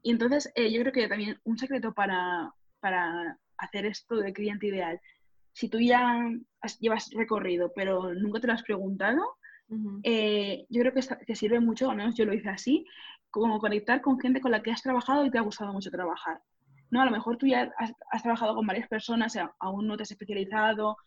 Y 0.03 0.11
entonces 0.11 0.51
eh, 0.55 0.71
yo 0.71 0.81
creo 0.81 0.93
que 0.93 1.07
también 1.07 1.39
un 1.45 1.57
secreto 1.57 1.93
para, 1.93 2.53
para 2.81 3.39
hacer 3.57 3.85
esto 3.85 4.17
de 4.17 4.33
cliente 4.33 4.67
ideal, 4.67 4.99
si 5.53 5.69
tú 5.69 5.79
ya 5.79 6.29
llevas 6.79 7.09
recorrido 7.11 7.71
pero 7.73 8.13
nunca 8.13 8.39
te 8.39 8.47
lo 8.47 8.53
has 8.53 8.63
preguntado, 8.63 9.37
eh, 10.03 10.67
yo 10.69 10.81
creo 10.81 10.93
que 10.93 11.01
te 11.25 11.35
sirve 11.35 11.59
mucho, 11.59 11.89
al 11.89 11.97
menos 11.97 12.15
yo 12.15 12.25
lo 12.25 12.33
hice 12.33 12.49
así, 12.49 12.85
como 13.31 13.59
conectar 13.59 14.01
con 14.01 14.19
gente 14.19 14.41
con 14.41 14.51
la 14.51 14.61
que 14.61 14.71
has 14.71 14.83
trabajado 14.83 15.25
y 15.25 15.31
te 15.31 15.39
ha 15.39 15.41
gustado 15.41 15.73
mucho 15.73 15.89
trabajar. 15.89 16.41
¿no? 16.91 17.01
A 17.01 17.05
lo 17.05 17.11
mejor 17.11 17.37
tú 17.37 17.47
ya 17.47 17.73
has, 18.11 18.21
trabajado 18.21 18.53
con 18.53 18.67
varias 18.67 18.87
personas, 18.87 19.35
aún 19.59 19.87
no 19.87 19.97
te 19.97 20.03
has 20.03 20.11
especializado, 20.11 20.97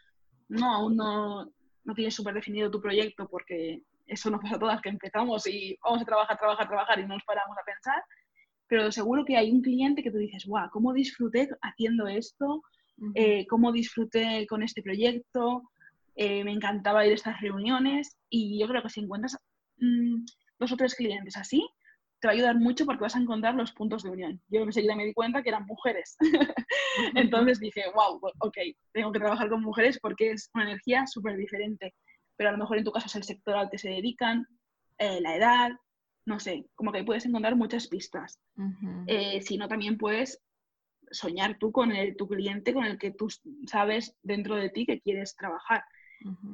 no, 0.49 0.75
aún 0.75 0.97
no, 0.97 1.53
no 1.85 1.95
tienes 1.95 2.15
súper 2.15 2.35
definido 2.35 2.71
tu 2.71 2.81
proyecto 2.81 3.29
porque 3.29 3.83
eso 4.07 4.31
nos 4.31 4.41
pasa 4.41 4.57
a 4.57 4.59
todas, 4.59 4.81
que 4.81 4.89
empezamos 4.89 5.47
y 5.47 5.79
vamos 5.85 6.03
a 6.03 6.05
trabajar, 6.05 6.39
trabajar, 6.39 6.67
trabajar 6.67 6.99
y 6.99 7.03
no 7.03 7.15
nos 7.15 7.25
paramos 7.25 7.57
a 7.57 7.65
pensar 7.65 8.03
pero 8.69 8.91
seguro 8.93 9.25
que 9.25 9.37
hay 9.37 9.51
un 9.51 9.63
cliente 9.63 10.03
que 10.03 10.11
tú 10.11 10.19
dices, 10.19 10.45
guau, 10.47 10.69
¿cómo 10.71 10.93
disfruté 10.93 11.49
haciendo 11.63 12.07
esto? 12.07 12.63
Eh, 13.15 13.47
¿Cómo 13.47 13.73
disfruté 13.73 14.47
con 14.49 14.63
este 14.63 14.83
proyecto? 14.83 15.63
Eh, 16.15 16.43
me 16.45 16.53
encantaba 16.53 17.05
ir 17.05 17.13
a 17.13 17.15
estas 17.15 17.41
reuniones 17.41 18.17
y 18.31 18.59
yo 18.59 18.67
creo 18.69 18.83
que 18.83 18.89
si 18.89 19.01
encuentras 19.01 19.37
mm, 19.77 20.25
dos 20.59 20.73
o 20.73 20.77
tres 20.77 20.95
clientes 20.95 21.37
así, 21.37 21.69
te 22.21 22.29
va 22.29 22.33
a 22.33 22.35
ayudar 22.35 22.57
mucho 22.57 22.87
porque 22.87 23.03
vas 23.03 23.15
a 23.15 23.21
encontrar 23.21 23.55
los 23.55 23.73
puntos 23.73 24.03
de 24.03 24.11
unión. 24.11 24.41
Yo 24.49 24.63
enseguida 24.63 24.97
me 24.97 25.05
di 25.05 25.13
cuenta 25.13 25.43
que 25.43 25.51
eran 25.51 25.67
mujeres. 25.67 26.17
Entonces 27.15 27.61
dije, 27.61 27.85
wow, 27.95 28.19
ok, 28.41 28.57
tengo 28.93 29.13
que 29.13 29.19
trabajar 29.19 29.51
con 29.51 29.63
mujeres 29.63 29.99
porque 30.01 30.33
es 30.33 30.51
una 30.55 30.65
energía 30.65 31.07
súper 31.07 31.37
diferente. 31.37 31.95
Pero 32.37 32.49
a 32.49 32.53
lo 32.53 32.59
mejor 32.59 32.79
en 32.79 32.85
tu 32.85 32.93
caso 32.93 33.07
es 33.07 33.17
el 33.17 33.25
sector 33.25 33.57
al 33.57 33.71
que 33.71 33.79
se 33.79 33.91
dedican, 33.91 34.47
eh, 34.99 35.21
la 35.21 35.37
edad, 35.37 35.71
no 36.27 36.41
sé, 36.41 36.67
como 36.75 36.93
que 36.93 37.05
puedes 37.05 37.25
encontrar 37.25 37.57
muchas 37.57 37.87
pistas. 37.87 38.41
Eh, 39.07 39.41
si 39.41 39.57
no, 39.57 39.69
también 39.69 39.97
puedes 39.97 40.43
soñar 41.11 41.57
tú 41.59 41.71
con 41.71 41.93
el, 41.93 42.17
tu 42.17 42.27
cliente 42.27 42.75
con 42.75 42.85
el 42.85 42.99
que 42.99 43.13
tú 43.13 43.29
sabes 43.67 44.17
dentro 44.23 44.57
de 44.57 44.69
ti 44.69 44.85
que 44.85 45.01
quieres 45.01 45.37
trabajar. 45.37 45.85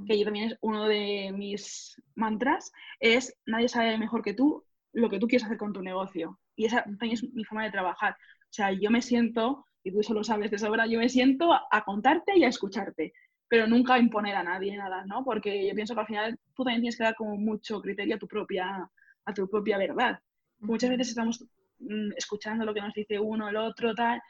Que 0.06 0.18
yo 0.18 0.24
también 0.24 0.50
es 0.50 0.58
uno 0.60 0.86
de 0.86 1.32
mis 1.34 1.96
mantras, 2.14 2.72
es 3.00 3.34
nadie 3.46 3.68
sabe 3.68 3.96
mejor 3.96 4.22
que 4.22 4.34
tú 4.34 4.64
lo 4.92 5.08
que 5.08 5.18
tú 5.18 5.26
quieres 5.26 5.46
hacer 5.46 5.56
con 5.56 5.72
tu 5.72 5.80
negocio. 5.80 6.38
Y 6.54 6.66
esa 6.66 6.82
también 6.84 7.12
es 7.12 7.32
mi 7.32 7.44
forma 7.44 7.64
de 7.64 7.70
trabajar. 7.70 8.12
O 8.12 8.52
sea, 8.52 8.72
yo 8.72 8.90
me 8.90 9.00
siento, 9.00 9.64
y 9.82 9.90
tú 9.90 10.00
eso 10.00 10.12
lo 10.12 10.22
sabes 10.22 10.50
de 10.50 10.58
sobra, 10.58 10.86
yo 10.86 10.98
me 10.98 11.08
siento 11.08 11.52
a, 11.52 11.62
a 11.70 11.84
contarte 11.84 12.36
y 12.36 12.44
a 12.44 12.48
escucharte 12.48 13.14
pero 13.52 13.66
nunca 13.66 13.98
imponer 13.98 14.34
a 14.34 14.42
nadie 14.42 14.74
nada, 14.78 15.04
¿no? 15.04 15.22
Porque 15.24 15.68
yo 15.68 15.74
pienso 15.74 15.92
que 15.92 16.00
al 16.00 16.06
final 16.06 16.38
tú 16.54 16.64
también 16.64 16.80
tienes 16.80 16.96
que 16.96 17.04
dar 17.04 17.14
como 17.14 17.36
mucho 17.36 17.82
criterio 17.82 18.14
a 18.16 18.18
tu 18.18 18.26
propia, 18.26 18.90
a 19.24 19.32
tu 19.32 19.48
propia 19.48 19.78
verdad. 19.78 20.18
Muchas 20.60 20.90
veces 20.90 21.08
estamos 21.08 21.44
mm, 21.78 22.12
escuchando 22.16 22.64
lo 22.64 22.74
que 22.74 22.80
nos 22.80 22.94
dice 22.94 23.18
uno, 23.18 23.48
el 23.48 23.56
otro, 23.56 23.94
tal, 23.94 24.20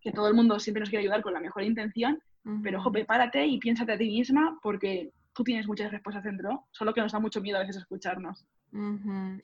que 0.00 0.12
todo 0.12 0.28
el 0.28 0.34
mundo 0.34 0.58
siempre 0.58 0.80
nos 0.80 0.90
quiere 0.90 1.04
ayudar 1.04 1.22
con 1.22 1.32
la 1.32 1.40
mejor 1.40 1.62
intención, 1.62 2.20
pero 2.62 2.78
ojo, 2.78 2.92
prepárate 2.92 3.44
y 3.44 3.58
piénsate 3.58 3.92
a 3.92 3.98
ti 3.98 4.06
misma 4.06 4.56
porque 4.62 5.10
tú 5.32 5.42
tienes 5.42 5.66
muchas 5.66 5.90
respuestas 5.90 6.22
dentro, 6.22 6.68
solo 6.70 6.94
que 6.94 7.00
nos 7.00 7.10
da 7.10 7.18
mucho 7.18 7.40
miedo 7.40 7.58
a 7.58 7.60
veces 7.60 7.78
escucharnos. 7.78 8.46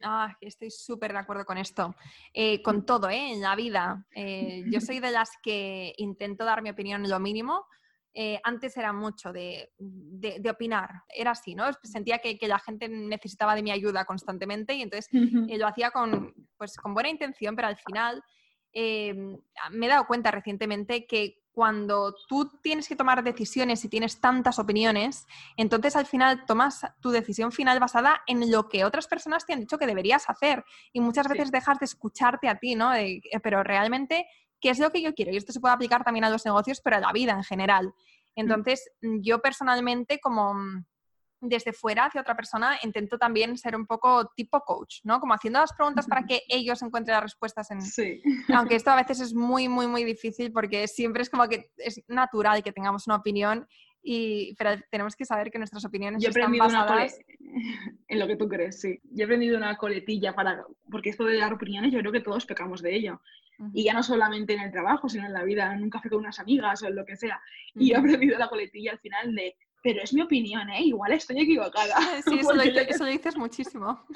Ah, 0.02 0.36
estoy 0.40 0.70
súper 0.70 1.12
de 1.12 1.18
acuerdo 1.18 1.44
con 1.44 1.58
esto. 1.58 1.94
Eh, 2.32 2.62
con 2.62 2.84
todo, 2.84 3.08
¿eh? 3.08 3.32
En 3.32 3.40
la 3.40 3.56
vida. 3.56 4.04
Eh, 4.14 4.64
yo 4.70 4.80
soy 4.80 5.00
de 5.00 5.10
las 5.10 5.30
que 5.42 5.94
intento 5.96 6.44
dar 6.44 6.62
mi 6.62 6.70
opinión 6.70 7.08
lo 7.08 7.18
mínimo. 7.18 7.66
Eh, 8.14 8.40
antes 8.44 8.76
era 8.76 8.92
mucho 8.92 9.32
de, 9.32 9.72
de, 9.78 10.50
opinar, 10.50 10.90
era 11.08 11.30
así, 11.30 11.54
¿no? 11.54 11.64
Sentía 11.82 12.18
que, 12.18 12.38
que, 12.38 12.46
la 12.46 12.58
gente 12.58 12.88
necesitaba 12.88 13.54
de 13.54 13.62
mi 13.62 13.70
ayuda 13.70 14.04
constantemente 14.04 14.74
y 14.74 14.82
entonces 14.82 15.08
lo 15.12 15.66
hacía 15.66 15.90
con, 15.90 16.34
pues, 16.58 16.76
con 16.76 16.92
buena 16.92 17.08
intención, 17.08 17.56
pero 17.56 17.68
al 17.68 17.76
final 17.76 18.22
me 18.74 19.86
he 19.86 19.88
dado 19.88 20.06
cuenta 20.06 20.30
recientemente 20.30 21.06
que 21.06 21.42
cuando 21.52 22.14
tú 22.28 22.50
tienes 22.62 22.88
que 22.88 22.96
tomar 22.96 23.22
decisiones 23.22 23.84
y 23.84 23.88
tienes 23.88 24.20
tantas 24.20 24.58
opiniones, 24.58 25.26
entonces 25.56 25.94
al 25.96 26.06
final 26.06 26.44
tomas 26.46 26.80
tu 27.00 27.10
decisión 27.10 27.52
final 27.52 27.78
basada 27.78 28.22
en 28.26 28.50
lo 28.50 28.68
que 28.68 28.84
otras 28.84 29.06
personas 29.06 29.44
te 29.44 29.52
han 29.52 29.60
dicho 29.60 29.78
que 29.78 29.86
deberías 29.86 30.28
hacer 30.30 30.64
y 30.92 31.00
muchas 31.00 31.28
veces 31.28 31.52
dejas 31.52 31.78
de 31.78 31.84
escucharte 31.84 32.48
a 32.48 32.58
ti, 32.58 32.74
¿no? 32.74 32.94
Eh, 32.94 33.20
pero 33.42 33.62
realmente, 33.62 34.26
¿qué 34.62 34.70
es 34.70 34.78
lo 34.78 34.90
que 34.90 35.02
yo 35.02 35.12
quiero? 35.12 35.32
Y 35.32 35.36
esto 35.36 35.52
se 35.52 35.60
puede 35.60 35.74
aplicar 35.74 36.04
también 36.04 36.24
a 36.24 36.30
los 36.30 36.46
negocios, 36.46 36.80
pero 36.82 36.96
a 36.96 37.00
la 37.00 37.12
vida 37.12 37.32
en 37.32 37.44
general. 37.44 37.88
Mm. 37.88 37.92
Entonces, 38.36 38.90
yo 39.00 39.42
personalmente 39.42 40.20
como 40.20 40.54
desde 41.42 41.72
fuera 41.72 42.04
hacia 42.04 42.20
otra 42.20 42.36
persona, 42.36 42.78
intento 42.84 43.18
también 43.18 43.58
ser 43.58 43.74
un 43.74 43.84
poco 43.84 44.30
tipo 44.36 44.60
coach, 44.60 45.00
¿no? 45.02 45.18
Como 45.18 45.34
haciendo 45.34 45.58
las 45.58 45.72
preguntas 45.72 46.06
para 46.06 46.24
que 46.24 46.42
ellos 46.48 46.80
encuentren 46.82 47.14
las 47.14 47.24
respuestas 47.24 47.68
en... 47.72 47.82
Sí. 47.82 48.22
Aunque 48.54 48.76
esto 48.76 48.92
a 48.92 48.96
veces 48.96 49.20
es 49.20 49.34
muy, 49.34 49.68
muy, 49.68 49.88
muy 49.88 50.04
difícil 50.04 50.52
porque 50.52 50.86
siempre 50.86 51.22
es 51.22 51.28
como 51.28 51.48
que 51.48 51.72
es 51.78 52.00
natural 52.06 52.62
que 52.62 52.72
tengamos 52.72 53.08
una 53.08 53.16
opinión 53.16 53.66
y, 54.02 54.54
pero 54.56 54.80
tenemos 54.90 55.14
que 55.14 55.24
saber 55.24 55.50
que 55.50 55.58
nuestras 55.58 55.84
opiniones 55.84 56.24
están 56.24 56.56
basadas... 56.56 57.18
en 58.08 58.18
lo 58.18 58.26
que 58.26 58.36
tú 58.36 58.48
crees, 58.48 58.80
sí. 58.80 59.00
Yo 59.04 59.22
he 59.22 59.24
aprendido 59.24 59.56
una 59.56 59.76
coletilla 59.76 60.34
para... 60.34 60.64
Porque 60.90 61.10
esto 61.10 61.24
de 61.24 61.38
dar 61.38 61.52
opiniones 61.52 61.92
yo 61.92 62.00
creo 62.00 62.12
que 62.12 62.20
todos 62.20 62.46
pecamos 62.46 62.82
de 62.82 62.94
ello. 62.94 63.20
Y 63.72 63.84
ya 63.84 63.92
no 63.92 64.02
solamente 64.02 64.54
en 64.54 64.60
el 64.60 64.72
trabajo, 64.72 65.08
sino 65.08 65.24
en 65.26 65.32
la 65.32 65.44
vida, 65.44 65.72
en 65.72 65.84
un 65.84 65.90
café 65.90 66.08
con 66.08 66.18
unas 66.18 66.40
amigas 66.40 66.82
o 66.82 66.88
en 66.88 66.96
lo 66.96 67.04
que 67.04 67.16
sea. 67.16 67.40
Y 67.74 67.90
yo 67.90 67.96
he 67.96 67.98
aprendido 67.98 68.36
la 68.36 68.48
coletilla 68.48 68.90
al 68.90 68.98
final 68.98 69.34
de 69.34 69.54
pero 69.82 70.00
es 70.00 70.14
mi 70.14 70.22
opinión, 70.22 70.70
¿eh? 70.70 70.82
Igual 70.82 71.12
estoy 71.12 71.40
equivocada. 71.40 71.94
Sí, 72.24 72.38
eso, 72.38 72.54
lo, 72.54 72.62
dices 73.10 73.36
muchísimo. 73.36 74.06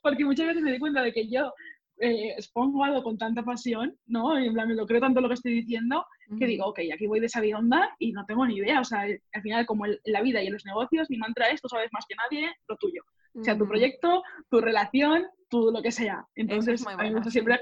porque 0.00 0.24
muchas 0.24 0.46
veces 0.46 0.62
me 0.62 0.70
doy 0.70 0.78
cuenta 0.78 1.02
de 1.02 1.12
que 1.12 1.28
yo 1.28 1.52
eh, 2.00 2.32
expongo 2.36 2.82
algo 2.82 3.02
con 3.02 3.18
tanta 3.18 3.42
pasión, 3.42 3.96
¿no? 4.06 4.38
Y 4.40 4.46
en 4.46 4.54
plan, 4.54 4.68
me 4.68 4.74
lo 4.74 4.86
creo 4.86 5.00
tanto 5.00 5.20
lo 5.20 5.28
que 5.28 5.34
estoy 5.34 5.52
diciendo, 5.52 6.04
que 6.38 6.46
digo, 6.46 6.66
ok, 6.66 6.80
aquí 6.94 7.06
voy 7.06 7.20
de 7.20 7.26
esa 7.26 7.42
onda 7.56 7.94
y 7.98 8.12
no 8.12 8.24
tengo 8.24 8.46
ni 8.46 8.56
idea. 8.56 8.80
O 8.80 8.84
sea, 8.84 9.02
al 9.02 9.42
final, 9.42 9.66
como 9.66 9.86
en 9.86 9.98
la 10.04 10.22
vida 10.22 10.42
y 10.42 10.46
en 10.46 10.54
los 10.54 10.64
negocios, 10.64 11.10
mi 11.10 11.18
mantra 11.18 11.50
es, 11.50 11.60
tú 11.60 11.68
sabes 11.68 11.90
más 11.92 12.06
que 12.08 12.14
nadie, 12.14 12.50
lo 12.68 12.76
tuyo. 12.76 13.02
O 13.38 13.44
sea, 13.44 13.56
tu 13.56 13.66
proyecto, 13.68 14.22
tu 14.48 14.60
relación, 14.60 15.26
tú 15.48 15.70
lo 15.72 15.82
que 15.82 15.92
sea. 15.92 16.26
Entonces, 16.34 16.84
a 16.86 16.96
mí 16.96 17.10
me 17.10 17.16
gusta 17.16 17.30
siempre 17.30 17.60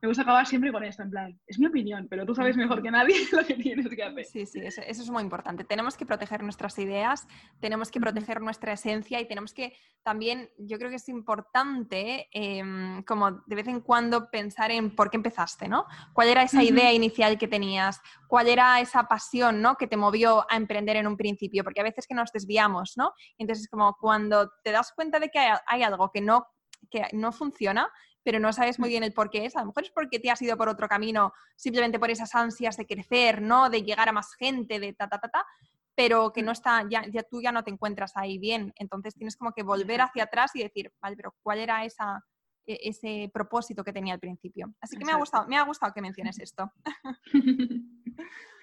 me 0.00 0.08
gusta 0.08 0.22
acabar 0.22 0.46
siempre 0.46 0.70
con 0.70 0.84
esto, 0.84 1.02
en 1.02 1.10
plan, 1.10 1.40
es 1.46 1.58
mi 1.58 1.66
opinión, 1.66 2.06
pero 2.10 2.26
tú 2.26 2.34
sabes 2.34 2.56
mejor 2.56 2.82
que 2.82 2.90
nadie 2.90 3.14
lo 3.32 3.44
que 3.44 3.54
tienes 3.54 3.88
que 3.88 4.02
hacer. 4.02 4.24
Sí, 4.26 4.44
sí, 4.44 4.60
eso, 4.60 4.82
es 4.82 5.10
muy 5.10 5.22
importante. 5.22 5.64
Tenemos 5.64 5.96
que 5.96 6.04
proteger 6.04 6.42
nuestras 6.42 6.78
ideas, 6.78 7.26
tenemos 7.58 7.90
que 7.90 8.00
proteger 8.00 8.42
nuestra 8.42 8.74
esencia 8.74 9.18
y 9.20 9.26
tenemos 9.26 9.54
que 9.54 9.74
también, 10.02 10.50
yo 10.58 10.76
creo 10.76 10.90
que 10.90 10.96
es 10.96 11.08
importante, 11.08 12.28
em, 12.32 13.02
como 13.04 13.30
de 13.46 13.56
vez 13.56 13.66
en 13.66 13.80
cuando 13.80 14.30
pensar 14.30 14.70
en 14.70 14.94
por 14.94 15.08
qué 15.08 15.16
empezaste, 15.16 15.68
¿no? 15.68 15.86
¿Cuál 16.12 16.28
era 16.28 16.42
esa 16.42 16.62
idea 16.62 16.92
inicial 16.92 17.38
que 17.38 17.48
tenías? 17.48 18.00
¿Cuál 18.28 18.48
era 18.48 18.80
esa 18.80 19.04
pasión, 19.04 19.62
¿no? 19.62 19.76
Que 19.76 19.86
te 19.86 19.96
movió 19.96 20.44
a 20.50 20.56
emprender 20.56 20.96
en 20.96 21.06
un 21.06 21.16
principio, 21.16 21.64
porque 21.64 21.80
a 21.80 21.84
veces 21.84 22.06
que 22.06 22.14
nos 22.14 22.30
desviamos, 22.30 22.92
¿no? 22.96 23.12
Entonces, 23.38 23.68
como 23.68 23.96
cuando 23.98 24.50
te 24.62 24.70
das 24.70 24.92
cuenta 24.94 25.18
de 25.18 25.30
que 25.30 25.38
hay, 25.38 25.56
hay 25.66 25.82
algo 25.82 26.10
que 26.12 26.20
no 26.20 26.46
que 26.90 27.06
no 27.12 27.32
funciona, 27.32 27.90
pero 28.24 28.40
no 28.40 28.52
sabes 28.52 28.78
muy 28.80 28.88
mm. 28.88 28.90
bien 28.90 29.04
el 29.04 29.12
por 29.12 29.30
qué 29.30 29.46
es. 29.46 29.54
A 29.54 29.60
lo 29.60 29.66
mejor 29.66 29.84
es 29.84 29.90
porque 29.90 30.18
te 30.18 30.30
has 30.30 30.42
ido 30.42 30.56
por 30.56 30.68
otro 30.68 30.88
camino, 30.88 31.32
simplemente 31.54 31.98
por 31.98 32.10
esas 32.10 32.34
ansias 32.34 32.76
de 32.76 32.86
crecer, 32.86 33.40
¿no? 33.42 33.70
De 33.70 33.82
llegar 33.82 34.08
a 34.08 34.12
más 34.12 34.34
gente, 34.34 34.80
de 34.80 34.92
ta, 34.94 35.08
ta, 35.08 35.20
ta, 35.20 35.28
ta, 35.28 35.46
pero 35.94 36.32
que 36.32 36.42
no 36.42 36.50
mm. 36.50 36.52
está, 36.52 36.88
ya, 36.88 37.06
ya 37.06 37.22
tú 37.22 37.40
ya 37.40 37.52
no 37.52 37.62
te 37.62 37.70
encuentras 37.70 38.16
ahí 38.16 38.38
bien. 38.38 38.72
Entonces 38.76 39.14
tienes 39.14 39.36
como 39.36 39.52
que 39.52 39.62
volver 39.62 40.00
hacia 40.00 40.24
atrás 40.24 40.50
y 40.54 40.62
decir, 40.62 40.92
vale, 41.00 41.16
pero 41.16 41.34
¿cuál 41.42 41.58
era 41.58 41.84
esa, 41.84 42.24
e, 42.66 42.78
ese 42.82 43.30
propósito 43.32 43.84
que 43.84 43.92
tenía 43.92 44.14
al 44.14 44.20
principio? 44.20 44.74
Así 44.80 44.96
que 44.96 45.04
me 45.04 45.12
ha 45.12 45.16
gustado, 45.16 45.46
me 45.46 45.56
ha 45.58 45.62
gustado 45.62 45.92
que 45.92 46.00
menciones 46.00 46.38
esto. 46.40 46.72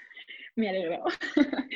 Me 0.56 0.70
alegro. 0.70 1.04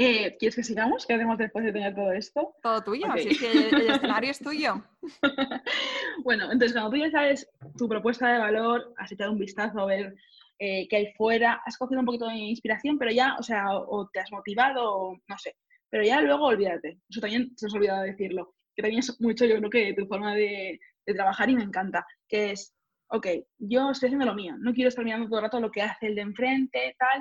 Eh, 0.00 0.36
¿Quieres 0.38 0.54
que 0.54 0.62
sigamos? 0.62 1.04
¿Qué 1.04 1.14
hacemos 1.14 1.36
después 1.38 1.64
de 1.64 1.72
tener 1.72 1.92
todo 1.92 2.12
esto? 2.12 2.54
Todo 2.62 2.80
tuyo, 2.84 3.10
así 3.10 3.36
que 3.36 3.50
el, 3.50 3.90
escenario 3.90 4.30
es 4.30 4.38
tuyo. 4.38 4.80
bueno, 6.22 6.44
entonces 6.52 6.72
cuando 6.72 6.90
tú 6.90 6.98
ya 6.98 7.10
sabes 7.10 7.50
tu 7.76 7.88
propuesta 7.88 8.32
de 8.32 8.38
valor, 8.38 8.94
has 8.96 9.10
echado 9.10 9.32
un 9.32 9.40
vistazo 9.40 9.80
a 9.80 9.86
ver 9.86 10.14
eh, 10.60 10.86
qué 10.86 10.96
hay 10.98 11.12
fuera, 11.14 11.62
has 11.66 11.76
cogido 11.76 11.98
un 11.98 12.06
poquito 12.06 12.28
de 12.28 12.36
inspiración, 12.36 12.96
pero 12.96 13.10
ya, 13.10 13.34
o 13.40 13.42
sea, 13.42 13.72
o, 13.72 14.08
te 14.12 14.20
has 14.20 14.30
motivado, 14.30 14.84
o 14.88 15.16
no 15.26 15.36
sé. 15.36 15.56
Pero 15.90 16.04
ya 16.04 16.20
luego 16.20 16.46
olvídate. 16.46 17.00
Eso 17.10 17.20
también 17.20 17.50
se 17.56 17.66
os 17.66 17.74
ha 17.74 17.78
olvidado 17.78 18.04
decirlo. 18.04 18.54
Que 18.76 18.82
también 18.82 19.00
es 19.00 19.20
mucho, 19.20 19.46
yo 19.46 19.56
creo 19.56 19.70
que 19.70 19.94
tu 19.94 20.06
forma 20.06 20.32
de, 20.36 20.78
de 21.06 21.14
trabajar 21.14 21.50
y 21.50 21.56
me 21.56 21.64
encanta. 21.64 22.06
Que 22.28 22.52
es, 22.52 22.72
ok, 23.08 23.26
yo 23.58 23.90
estoy 23.90 24.06
haciendo 24.06 24.26
lo 24.26 24.34
mío. 24.36 24.54
No 24.60 24.72
quiero 24.72 24.90
estar 24.90 25.04
mirando 25.04 25.26
todo 25.26 25.40
el 25.40 25.44
rato 25.46 25.58
lo 25.58 25.72
que 25.72 25.82
hace 25.82 26.06
el 26.06 26.14
de 26.14 26.20
enfrente, 26.20 26.94
tal 27.00 27.20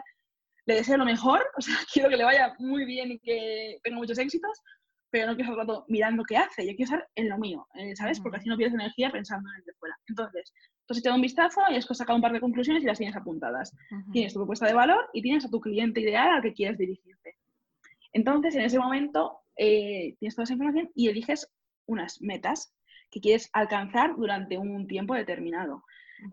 le 0.68 0.76
deseo 0.76 0.98
lo 0.98 1.06
mejor, 1.06 1.44
o 1.58 1.62
sea, 1.62 1.76
quiero 1.92 2.10
que 2.10 2.18
le 2.18 2.24
vaya 2.24 2.56
muy 2.60 2.86
bien 2.86 3.12
y 3.12 3.20
que 3.20 3.80
tenga 3.84 3.98
muchos 3.98 4.20
éxitos, 4.20 4.62
pero 5.10 5.26
no 5.26 5.36
quiero 5.36 5.52
estar 5.52 5.66
rato 5.66 5.86
mirando 5.88 6.24
qué 6.24 6.38
hace, 6.38 6.68
yo 6.68 6.76
quiero 6.76 6.84
estar 6.84 7.10
en 7.16 7.30
lo 7.30 7.38
mío, 7.38 7.66
eh, 7.76 7.96
¿sabes? 7.96 8.20
Porque 8.20 8.38
así 8.38 8.50
no 8.50 8.58
pierdes 8.58 8.76
energía 8.76 9.10
pensando 9.10 9.50
en 9.50 9.56
el 9.56 9.66
de 9.66 9.74
fuera. 9.80 9.98
Entonces, 10.08 10.54
tú 10.86 10.94
has 10.94 11.00
echado 11.00 11.16
un 11.16 11.22
vistazo 11.22 11.62
y 11.70 11.76
has 11.78 11.86
sacado 11.86 12.18
un 12.18 12.22
par 12.22 12.34
de 12.34 12.42
conclusiones 12.42 12.84
y 12.84 12.86
las 12.86 12.98
tienes 12.98 13.16
apuntadas. 13.16 13.74
Tienes 14.12 14.34
tu 14.34 14.40
propuesta 14.40 14.68
de 14.68 14.74
valor 14.74 15.10
y 15.14 15.22
tienes 15.22 15.46
a 15.46 15.50
tu 15.50 15.62
cliente 15.62 16.02
ideal 16.02 16.30
al 16.30 16.42
que 16.42 16.54
quieres 16.54 16.78
dirigirte. 16.78 17.38
Entonces, 18.12 18.56
en 18.56 18.64
ese 18.64 18.80
momento, 18.80 19.40
eh, 19.56 20.16
tienes 20.20 20.36
toda 20.36 20.44
esa 20.44 20.54
información 20.54 20.92
y 20.94 21.08
eliges 21.08 21.50
unas 21.86 22.22
metas 22.22 22.74
que 23.10 23.22
quieres 23.22 23.50
alcanzar 23.54 24.16
durante 24.18 24.58
un 24.58 24.88
tiempo 24.88 25.14
determinado. 25.14 25.84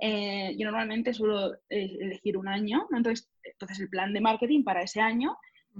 Eh, 0.00 0.54
yo 0.58 0.64
normalmente 0.66 1.12
suelo 1.12 1.54
eh, 1.68 1.96
elegir 2.00 2.36
un 2.36 2.48
año, 2.48 2.86
entonces, 2.94 3.30
entonces 3.42 3.80
el 3.80 3.88
plan 3.88 4.12
de 4.12 4.20
marketing 4.20 4.64
para 4.64 4.82
ese 4.82 5.00
año, 5.00 5.36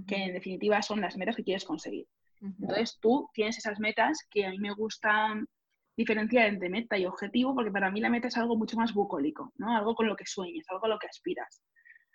que 0.06 0.16
en 0.16 0.32
definitiva 0.32 0.82
son 0.82 1.00
las 1.00 1.16
metas 1.16 1.36
que 1.36 1.44
quieres 1.44 1.64
conseguir. 1.64 2.06
Entonces 2.40 2.98
tú 3.00 3.30
tienes 3.32 3.56
esas 3.56 3.80
metas 3.80 4.18
que 4.30 4.44
a 4.44 4.50
mí 4.50 4.58
me 4.58 4.74
gustan 4.74 5.46
diferenciar 5.96 6.48
entre 6.48 6.68
meta 6.68 6.98
y 6.98 7.06
objetivo, 7.06 7.54
porque 7.54 7.70
para 7.70 7.90
mí 7.90 8.00
la 8.00 8.10
meta 8.10 8.28
es 8.28 8.36
algo 8.36 8.56
mucho 8.56 8.76
más 8.76 8.92
bucólico, 8.92 9.52
¿no? 9.56 9.74
Algo 9.74 9.94
con 9.94 10.08
lo 10.08 10.16
que 10.16 10.26
sueñas, 10.26 10.66
algo 10.68 10.86
a 10.86 10.88
lo 10.88 10.98
que 10.98 11.06
aspiras. 11.06 11.62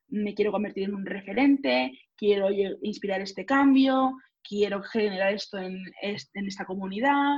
Me 0.08 0.36
quiero 0.36 0.52
convertir 0.52 0.84
en 0.84 0.95
un 0.95 1.06
referente, 1.06 1.97
quiero 2.15 2.49
inspirar 2.82 3.21
este 3.21 3.45
cambio, 3.45 4.17
quiero 4.43 4.84
generar 4.84 5.34
esto 5.34 5.58
en, 5.58 5.78
en 6.02 6.47
esta 6.47 6.65
comunidad, 6.65 7.38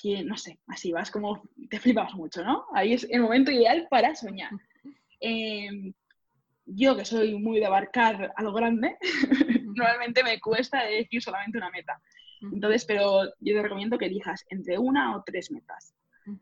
que, 0.00 0.22
no 0.22 0.36
sé, 0.36 0.58
así 0.68 0.92
vas 0.92 1.10
como, 1.10 1.42
te 1.68 1.80
flipas 1.80 2.14
mucho, 2.14 2.44
¿no? 2.44 2.66
Ahí 2.72 2.92
es 2.94 3.06
el 3.10 3.20
momento 3.20 3.50
ideal 3.50 3.86
para 3.90 4.14
soñar. 4.14 4.50
Em, 5.20 5.92
yo 6.64 6.96
que 6.96 7.04
soy 7.04 7.36
muy 7.36 7.58
de 7.58 7.66
abarcar 7.66 8.32
a 8.36 8.42
lo 8.44 8.52
grande, 8.52 8.96
normalmente 9.74 10.22
me 10.22 10.38
cuesta 10.38 10.84
decir 10.84 11.20
solamente 11.20 11.58
una 11.58 11.70
meta. 11.70 12.00
Entonces, 12.40 12.84
pero 12.84 13.24
yo 13.40 13.54
te 13.54 13.62
recomiendo 13.62 13.98
que 13.98 14.06
elijas 14.06 14.44
entre 14.48 14.78
una 14.78 15.16
o 15.16 15.24
tres 15.26 15.50
metas, 15.50 15.92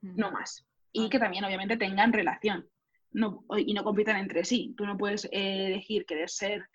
no 0.03 0.31
más. 0.31 0.67
Y 0.93 1.09
que 1.09 1.19
también 1.19 1.45
obviamente 1.45 1.79
tengan 1.79 2.13
relación 2.13 2.69
no, 3.13 3.45
y 3.57 3.73
no 3.73 3.83
compitan 3.83 4.17
entre 4.17 4.45
sí. 4.45 4.75
Tú 4.77 4.85
no 4.85 4.99
puedes 4.99 5.27
elegir 5.33 6.05
querer 6.05 6.29
ser 6.29 6.69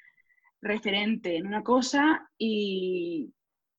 referente 0.62 1.38
en 1.38 1.48
una 1.48 1.63
cosa 1.63 2.28
y 2.38 3.32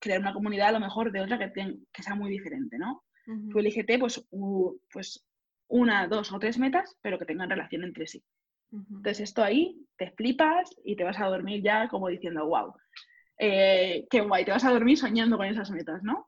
crear 0.03 0.19
una 0.19 0.33
comunidad 0.33 0.67
a 0.67 0.73
lo 0.73 0.79
mejor 0.81 1.11
de 1.13 1.21
otra 1.21 1.39
que, 1.39 1.77
que 1.93 2.03
sea 2.03 2.13
muy 2.13 2.29
diferente, 2.29 2.77
¿no? 2.77 3.03
Tú 3.49 3.59
elígete 3.59 3.97
pues, 3.97 4.27
pues 4.91 5.25
una, 5.69 6.07
dos 6.07 6.33
o 6.33 6.39
tres 6.39 6.59
metas, 6.59 6.97
pero 7.01 7.17
que 7.17 7.25
tengan 7.25 7.49
relación 7.49 7.85
entre 7.85 8.05
sí. 8.05 8.21
Entonces 8.71 9.21
esto 9.21 9.43
ahí 9.43 9.77
te 9.97 10.11
flipas 10.11 10.75
y 10.83 10.95
te 10.95 11.03
vas 11.03 11.19
a 11.19 11.27
dormir 11.27 11.61
ya 11.63 11.87
como 11.87 12.09
diciendo, 12.09 12.45
wow, 12.45 12.73
eh, 13.37 14.05
qué 14.09 14.21
guay, 14.21 14.43
te 14.43 14.51
vas 14.51 14.65
a 14.65 14.71
dormir 14.71 14.97
soñando 14.97 15.37
con 15.37 15.45
esas 15.45 15.71
metas, 15.71 16.03
¿no? 16.03 16.27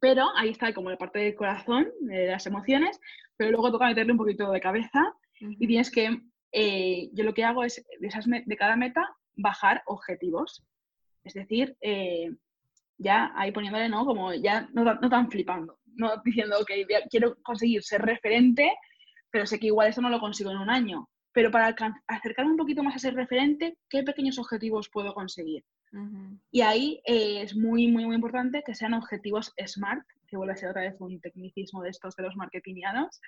Pero 0.00 0.28
ahí 0.36 0.50
está 0.50 0.72
como 0.72 0.90
la 0.90 0.98
parte 0.98 1.18
del 1.18 1.34
corazón, 1.34 1.88
de 2.02 2.28
las 2.28 2.46
emociones, 2.46 3.00
pero 3.36 3.50
luego 3.50 3.72
toca 3.72 3.86
meterle 3.86 4.12
un 4.12 4.18
poquito 4.18 4.50
de 4.52 4.60
cabeza 4.60 5.12
y 5.40 5.66
tienes 5.66 5.90
que, 5.90 6.20
eh, 6.52 7.10
yo 7.14 7.24
lo 7.24 7.34
que 7.34 7.44
hago 7.44 7.64
es 7.64 7.84
de, 7.98 8.06
esas 8.06 8.26
de 8.26 8.56
cada 8.56 8.76
meta 8.76 9.08
bajar 9.34 9.82
objetivos. 9.86 10.62
Es 11.24 11.34
decir, 11.34 11.76
eh, 11.80 12.30
ya 12.98 13.32
ahí 13.36 13.52
poniéndole, 13.52 13.88
¿no? 13.88 14.04
Como 14.04 14.32
ya 14.34 14.68
no, 14.72 14.84
no 14.84 15.08
tan 15.08 15.30
flipando, 15.30 15.78
no 15.96 16.10
diciendo, 16.24 16.58
ok, 16.60 16.70
quiero 17.10 17.36
conseguir 17.42 17.82
ser 17.82 18.02
referente, 18.02 18.72
pero 19.30 19.46
sé 19.46 19.58
que 19.58 19.66
igual 19.66 19.88
eso 19.88 20.00
no 20.00 20.10
lo 20.10 20.20
consigo 20.20 20.50
en 20.50 20.58
un 20.58 20.70
año. 20.70 21.08
Pero 21.32 21.50
para 21.50 21.74
acercarme 22.06 22.52
un 22.52 22.56
poquito 22.56 22.82
más 22.82 22.96
a 22.96 22.98
ser 22.98 23.14
referente, 23.14 23.76
¿qué 23.90 24.02
pequeños 24.02 24.38
objetivos 24.38 24.88
puedo 24.88 25.12
conseguir? 25.12 25.64
Y 26.50 26.60
ahí 26.60 27.00
eh, 27.06 27.42
es 27.42 27.56
muy, 27.56 27.88
muy, 27.88 28.04
muy 28.04 28.14
importante 28.14 28.62
que 28.64 28.74
sean 28.74 28.94
objetivos 28.94 29.52
SMART, 29.64 30.04
que 30.26 30.36
vuelve 30.36 30.54
a 30.54 30.56
ser 30.56 30.70
otra 30.70 30.82
vez 30.82 30.96
un 30.98 31.20
tecnicismo 31.20 31.82
de 31.82 31.90
estos 31.90 32.16
de 32.16 32.22
los 32.22 32.36
marketingianos, 32.36 33.20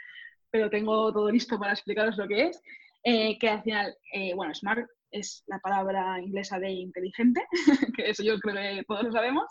pero 0.50 0.70
tengo 0.70 1.12
todo 1.12 1.30
listo 1.30 1.58
para 1.58 1.72
explicaros 1.72 2.16
lo 2.16 2.26
que 2.26 2.46
es. 2.46 2.62
Eh, 3.04 3.38
que 3.38 3.48
al 3.48 3.62
final, 3.62 3.96
eh, 4.12 4.34
bueno, 4.34 4.54
SMART 4.54 4.88
es 5.10 5.44
la 5.46 5.58
palabra 5.60 6.20
inglesa 6.20 6.58
de 6.58 6.70
inteligente, 6.70 7.46
que 7.96 8.10
eso 8.10 8.22
yo 8.22 8.38
creo 8.38 8.54
que 8.54 8.84
todos 8.86 9.04
lo 9.04 9.12
sabemos, 9.12 9.44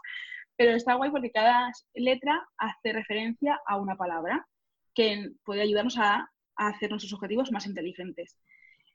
pero 0.55 0.71
está 0.71 0.95
guay 0.95 1.11
porque 1.11 1.31
cada 1.31 1.71
letra 1.93 2.47
hace 2.57 2.93
referencia 2.93 3.59
a 3.65 3.77
una 3.77 3.95
palabra 3.95 4.45
que 4.93 5.31
puede 5.43 5.61
ayudarnos 5.61 5.97
a, 5.97 6.29
hacer 6.59 6.89
nuestros 6.89 7.13
objetivos 7.13 7.51
más 7.51 7.67
inteligentes. 7.67 8.35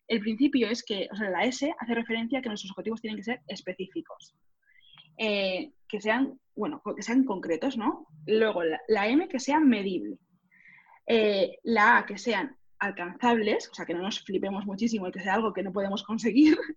El 0.08 0.18
principio 0.18 0.68
es 0.68 0.82
que, 0.82 1.06
o 1.12 1.14
sea, 1.14 1.30
la 1.30 1.44
S 1.44 1.72
hace 1.78 1.94
referencia 1.94 2.40
a 2.40 2.42
que 2.42 2.48
nuestros 2.48 2.72
objetivos 2.72 3.00
tienen 3.00 3.18
que 3.18 3.22
ser 3.22 3.40
específicos, 3.46 4.34
eh, 5.16 5.70
que 5.88 6.00
sean, 6.00 6.40
bueno, 6.56 6.82
que 6.96 7.02
sean 7.02 7.22
concretos, 7.22 7.76
¿no? 7.78 8.08
Luego, 8.26 8.64
la, 8.88 9.06
M 9.06 9.28
que 9.28 9.38
sea 9.38 9.60
medible, 9.60 10.18
la 11.62 11.98
A 11.98 12.06
que 12.06 12.18
sean 12.18 12.56
alcanzables, 12.83 13.68
o 13.71 13.75
sea, 13.75 13.87
que 13.87 13.95
no 13.95 14.03
nos 14.03 14.21
flipemos 14.21 14.66
muchísimo 14.66 15.07
y 15.07 15.12
que 15.12 15.21
sea 15.21 15.35
algo 15.35 15.53
que 15.53 15.62
no 15.62 15.73
podemos 15.73 16.03
conseguir, 16.03 16.59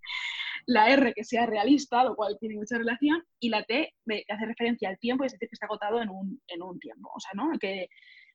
la 0.67 0.89
R 0.89 1.13
que 1.13 1.23
sea 1.23 1.47
realista, 1.47 2.03
lo 2.03 2.15
cual 2.15 2.37
tiene 2.39 2.55
mucha 2.55 2.77
relación, 2.77 3.23
y 3.39 3.49
la 3.49 3.63
T 3.63 3.95
que 4.05 4.23
hace 4.29 4.45
referencia 4.45 4.87
al 4.87 4.99
tiempo, 4.99 5.23
es 5.23 5.31
decir, 5.31 5.49
que 5.49 5.55
está 5.55 5.65
agotado 5.65 5.99
en 6.01 6.09
un, 6.09 6.39
en 6.47 6.61
un 6.61 6.79
tiempo, 6.79 7.11
o 7.13 7.19
sea, 7.19 7.31
¿no? 7.33 7.57
Que 7.57 7.89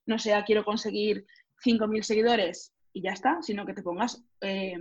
no 0.05 0.19
sea 0.19 0.43
quiero 0.43 0.65
conseguir 0.65 1.25
5.000 1.65 2.03
seguidores 2.03 2.73
y 2.93 3.03
ya 3.03 3.13
está, 3.13 3.41
sino 3.41 3.65
que 3.65 3.75
te 3.75 3.85
pongas 3.85 4.25
eh, 4.41 4.77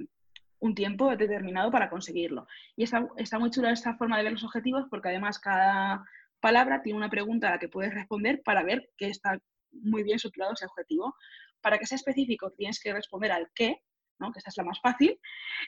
un 0.60 0.74
tiempo 0.74 1.16
determinado 1.16 1.70
para 1.70 1.92
conseguirlo. 1.92 2.48
Y 2.76 2.84
está, 2.84 3.08
está 3.18 3.38
muy 3.38 3.52
chula 3.52 3.72
esta 3.72 3.96
forma 3.98 4.18
de 4.18 4.24
ver 4.24 4.34
los 4.34 4.44
objetivos 4.44 4.86
porque 4.90 5.10
además 5.10 5.38
cada 5.38 6.04
palabra 6.40 6.82
tiene 6.82 6.98
una 6.98 7.10
pregunta 7.10 7.50
a 7.50 7.52
la 7.52 7.60
que 7.60 7.70
puedes 7.70 7.94
responder 7.94 8.42
para 8.44 8.64
ver 8.64 8.90
que 8.98 9.10
está 9.10 9.40
muy 9.72 10.02
bien 10.02 10.16
estructurado 10.16 10.54
ese 10.54 10.66
objetivo. 10.66 11.16
Para 11.62 11.78
que 11.78 11.86
sea 11.86 11.98
específico 11.98 12.52
tienes 12.52 12.80
que 12.80 12.94
responder 12.94 13.32
al 13.32 13.50
qué, 13.54 13.82
¿no? 14.20 14.32
que 14.32 14.40
esta 14.40 14.50
es 14.50 14.58
la 14.58 14.64
más 14.64 14.80
fácil. 14.82 15.20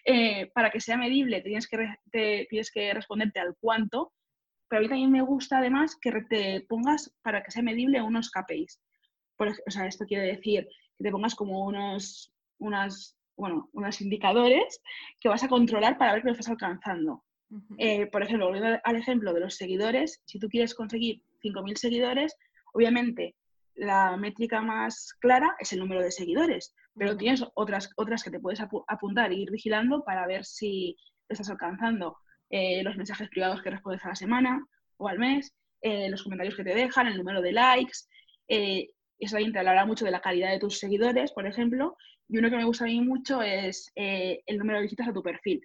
Eh, 0.05 0.51
para 0.53 0.69
que 0.69 0.79
sea 0.79 0.97
medible 0.97 1.41
tienes 1.41 1.67
que, 1.67 1.95
tienes 2.49 2.71
que 2.71 2.93
responderte 2.93 3.39
al 3.39 3.55
cuánto, 3.59 4.13
pero 4.67 4.79
a 4.79 4.83
mí 4.83 4.89
también 4.89 5.11
me 5.11 5.21
gusta 5.21 5.57
además 5.57 5.97
que 5.99 6.11
te 6.29 6.65
pongas 6.67 7.13
para 7.21 7.43
que 7.43 7.51
sea 7.51 7.63
medible 7.63 8.01
unos 8.01 8.31
KPIs. 8.31 8.81
Por, 9.35 9.49
o 9.49 9.71
sea, 9.71 9.85
esto 9.85 10.05
quiere 10.05 10.27
decir 10.27 10.67
que 10.97 11.03
te 11.03 11.11
pongas 11.11 11.35
como 11.35 11.65
unos, 11.65 12.33
unas, 12.59 13.17
bueno, 13.35 13.69
unos 13.73 13.99
indicadores 13.99 14.81
que 15.19 15.29
vas 15.29 15.43
a 15.43 15.49
controlar 15.49 15.97
para 15.97 16.13
ver 16.13 16.21
que 16.21 16.27
lo 16.27 16.33
estás 16.33 16.49
alcanzando. 16.49 17.23
Eh, 17.79 18.05
por 18.07 18.23
ejemplo, 18.23 18.45
volviendo 18.45 18.79
al 18.81 18.95
ejemplo 18.95 19.33
de 19.33 19.41
los 19.41 19.57
seguidores, 19.57 20.21
si 20.25 20.39
tú 20.39 20.47
quieres 20.47 20.73
conseguir 20.73 21.21
5.000 21.43 21.75
seguidores, 21.75 22.37
obviamente 22.73 23.35
la 23.75 24.17
métrica 24.17 24.61
más 24.61 25.13
clara 25.19 25.55
es 25.59 25.73
el 25.73 25.79
número 25.79 26.01
de 26.01 26.11
seguidores, 26.11 26.73
pero 26.95 27.17
tienes 27.17 27.43
otras, 27.55 27.89
otras 27.95 28.23
que 28.23 28.31
te 28.31 28.39
puedes 28.39 28.61
apuntar 28.61 29.31
e 29.31 29.35
ir 29.35 29.51
vigilando 29.51 30.03
para 30.03 30.27
ver 30.27 30.45
si 30.45 30.95
estás 31.29 31.49
alcanzando 31.49 32.17
eh, 32.49 32.83
los 32.83 32.97
mensajes 32.97 33.29
privados 33.29 33.61
que 33.61 33.69
respondes 33.69 34.03
a 34.03 34.09
la 34.09 34.15
semana 34.15 34.65
o 34.97 35.07
al 35.07 35.17
mes, 35.17 35.53
eh, 35.81 36.09
los 36.09 36.23
comentarios 36.23 36.55
que 36.55 36.63
te 36.63 36.75
dejan, 36.75 37.07
el 37.07 37.17
número 37.17 37.41
de 37.41 37.53
likes. 37.53 37.99
Eh, 38.47 38.89
eso 39.17 39.35
también 39.35 39.53
te 39.53 39.59
hablará 39.59 39.85
mucho 39.85 40.03
de 40.03 40.11
la 40.11 40.21
calidad 40.21 40.51
de 40.51 40.59
tus 40.59 40.79
seguidores, 40.79 41.31
por 41.31 41.47
ejemplo. 41.47 41.95
Y 42.27 42.37
uno 42.37 42.49
que 42.49 42.57
me 42.57 42.65
gusta 42.65 42.83
a 42.83 42.87
mí 42.87 43.01
mucho 43.01 43.41
es 43.41 43.91
el 43.95 44.57
número 44.57 44.77
de 44.77 44.83
visitas 44.83 45.07
a 45.07 45.13
tu 45.13 45.21
perfil. 45.21 45.61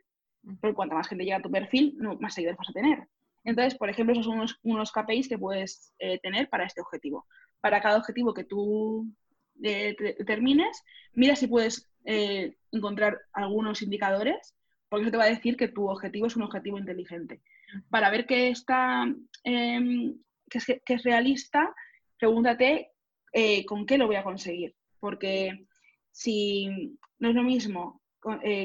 Porque 0.60 0.74
cuanto 0.74 0.94
más 0.94 1.08
gente 1.08 1.24
llega 1.24 1.38
a 1.38 1.42
tu 1.42 1.50
perfil, 1.50 1.96
más 2.20 2.34
seguidores 2.34 2.58
vas 2.58 2.68
a 2.68 2.72
tener. 2.72 3.08
Entonces, 3.46 3.78
por 3.78 3.88
ejemplo, 3.88 4.12
esos 4.12 4.26
son 4.26 4.44
unos, 4.62 4.92
KPIs 4.92 5.28
que 5.28 5.38
puedes 5.38 5.94
tener 6.22 6.50
para 6.50 6.66
este 6.66 6.82
objetivo 6.82 7.26
para 7.66 7.80
cada 7.80 7.98
objetivo 7.98 8.32
que 8.32 8.44
tú 8.44 9.12
eh, 9.62 9.96
determines, 9.98 10.84
mira 11.14 11.34
si 11.34 11.48
puedes 11.48 11.90
eh, 12.04 12.54
encontrar 12.70 13.18
algunos 13.32 13.82
indicadores, 13.82 14.54
porque 14.88 15.02
eso 15.02 15.10
te 15.10 15.16
va 15.16 15.24
a 15.24 15.30
decir 15.34 15.56
que 15.56 15.66
tu 15.66 15.88
objetivo 15.88 16.28
es 16.28 16.36
un 16.36 16.42
objetivo 16.42 16.78
inteligente. 16.78 17.42
Para 17.90 18.10
ver 18.10 18.24
que, 18.26 18.50
está, 18.50 19.04
em, 19.42 20.16
que, 20.48 20.58
es, 20.94 21.02
realista, 21.02 21.74
pregúntate 22.18 22.92
eh, 23.32 23.64
con 23.66 23.84
qué 23.84 23.98
lo 23.98 24.06
voy 24.06 24.14
a 24.14 24.22
conseguir, 24.22 24.76
porque 25.00 25.66
si 26.12 26.68
no 27.18 27.30
es 27.30 27.34
lo 27.34 27.42
mismo 27.42 28.00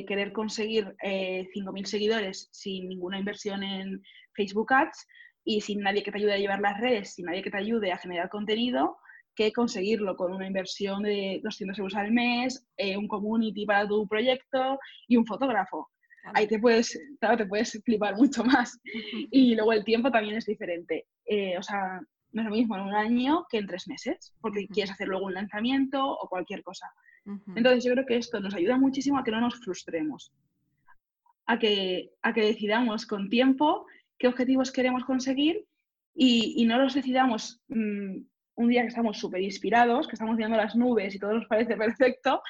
querer 0.08 0.32
conseguir 0.34 0.96
5.000 1.04 1.86
seguidores 1.86 2.50
sin 2.52 2.90
ninguna 2.90 3.20
inversión 3.20 3.64
en 3.64 4.02
Facebook 4.34 4.74
Ads 4.74 5.08
y 5.44 5.62
sin 5.62 5.82
nadie 5.82 6.04
que 6.04 6.12
te 6.12 6.18
ayude 6.18 6.34
a 6.34 6.38
llevar 6.38 6.60
las 6.60 6.80
redes, 6.80 7.14
sin 7.16 7.26
nadie 7.26 7.42
que 7.42 7.52
te 7.52 7.58
ayude 7.58 7.92
a 7.92 7.98
generar 7.98 8.30
contenido, 8.30 8.98
que 9.36 9.52
conseguirlo 9.52 10.16
con 10.16 10.34
una 10.34 10.48
inversión 10.48 11.04
de 11.04 11.40
200 11.44 11.78
euros 11.80 11.96
al 11.96 12.12
mes, 12.12 12.66
eh, 12.78 12.98
un 12.98 13.08
community 13.08 13.66
para 13.66 13.88
tu 13.88 14.08
proyecto 14.08 14.80
y 15.08 15.18
un 15.18 15.26
fotógrafo. 15.26 15.90
Ahí 16.36 16.46
te 16.48 16.60
puedes, 16.60 17.00
te 17.20 17.46
puedes 17.48 17.82
flipar 17.84 18.16
mucho 18.16 18.44
más. 18.44 18.80
Y 19.32 19.56
luego 19.56 19.74
el 19.74 19.84
tiempo 19.84 20.12
también 20.12 20.38
es 20.38 20.46
diferente. 20.46 21.08
Eh, 21.26 21.58
o 21.58 21.64
sea, 21.64 22.00
no 22.32 22.42
es 22.42 22.48
lo 22.48 22.56
mismo 22.56 22.76
en 22.76 22.84
un 22.84 22.94
año 22.94 23.46
que 23.50 23.58
en 23.58 23.68
tres 23.68 23.88
meses, 23.88 24.34
porque 24.40 24.68
quieres 24.68 24.92
hacer 24.92 25.08
luego 25.08 25.26
un 25.26 25.34
lanzamiento 25.34 26.06
o 26.06 26.30
cualquier 26.30 26.62
cosa. 26.62 26.88
Entonces 27.56 27.84
yo 27.84 27.92
creo 27.94 28.06
que 28.06 28.18
esto 28.18 28.40
nos 28.40 28.56
ayuda 28.56 28.78
muchísimo 28.78 29.20
a 29.20 29.24
que 29.24 29.32
no 29.32 29.42
nos 29.42 29.56
frustremos, 29.56 30.34
a 31.46 31.60
que, 31.60 32.12
a 32.22 32.34
que 32.34 32.42
decidamos 32.42 33.06
con 33.06 33.30
tiempo 33.30 33.86
qué 34.18 34.28
objetivos 34.28 34.72
queremos 34.72 35.06
conseguir 35.06 35.66
y, 36.14 36.66
no 36.66 36.78
los 36.80 36.94
decidamos 36.94 37.62
mm, 37.70 38.18
un 38.56 38.68
día 38.68 38.82
que 38.82 38.90
estamos 38.90 39.18
súper 39.18 39.42
inspirados, 39.42 40.08
que 40.08 40.16
estamos 40.16 40.36
viendo 40.38 40.58
las 40.58 40.76
nubes 40.76 41.16
y 41.16 41.20
todo 41.20 41.34
nos 41.34 41.48
parece 41.48 41.76
perfecto, 41.78 42.42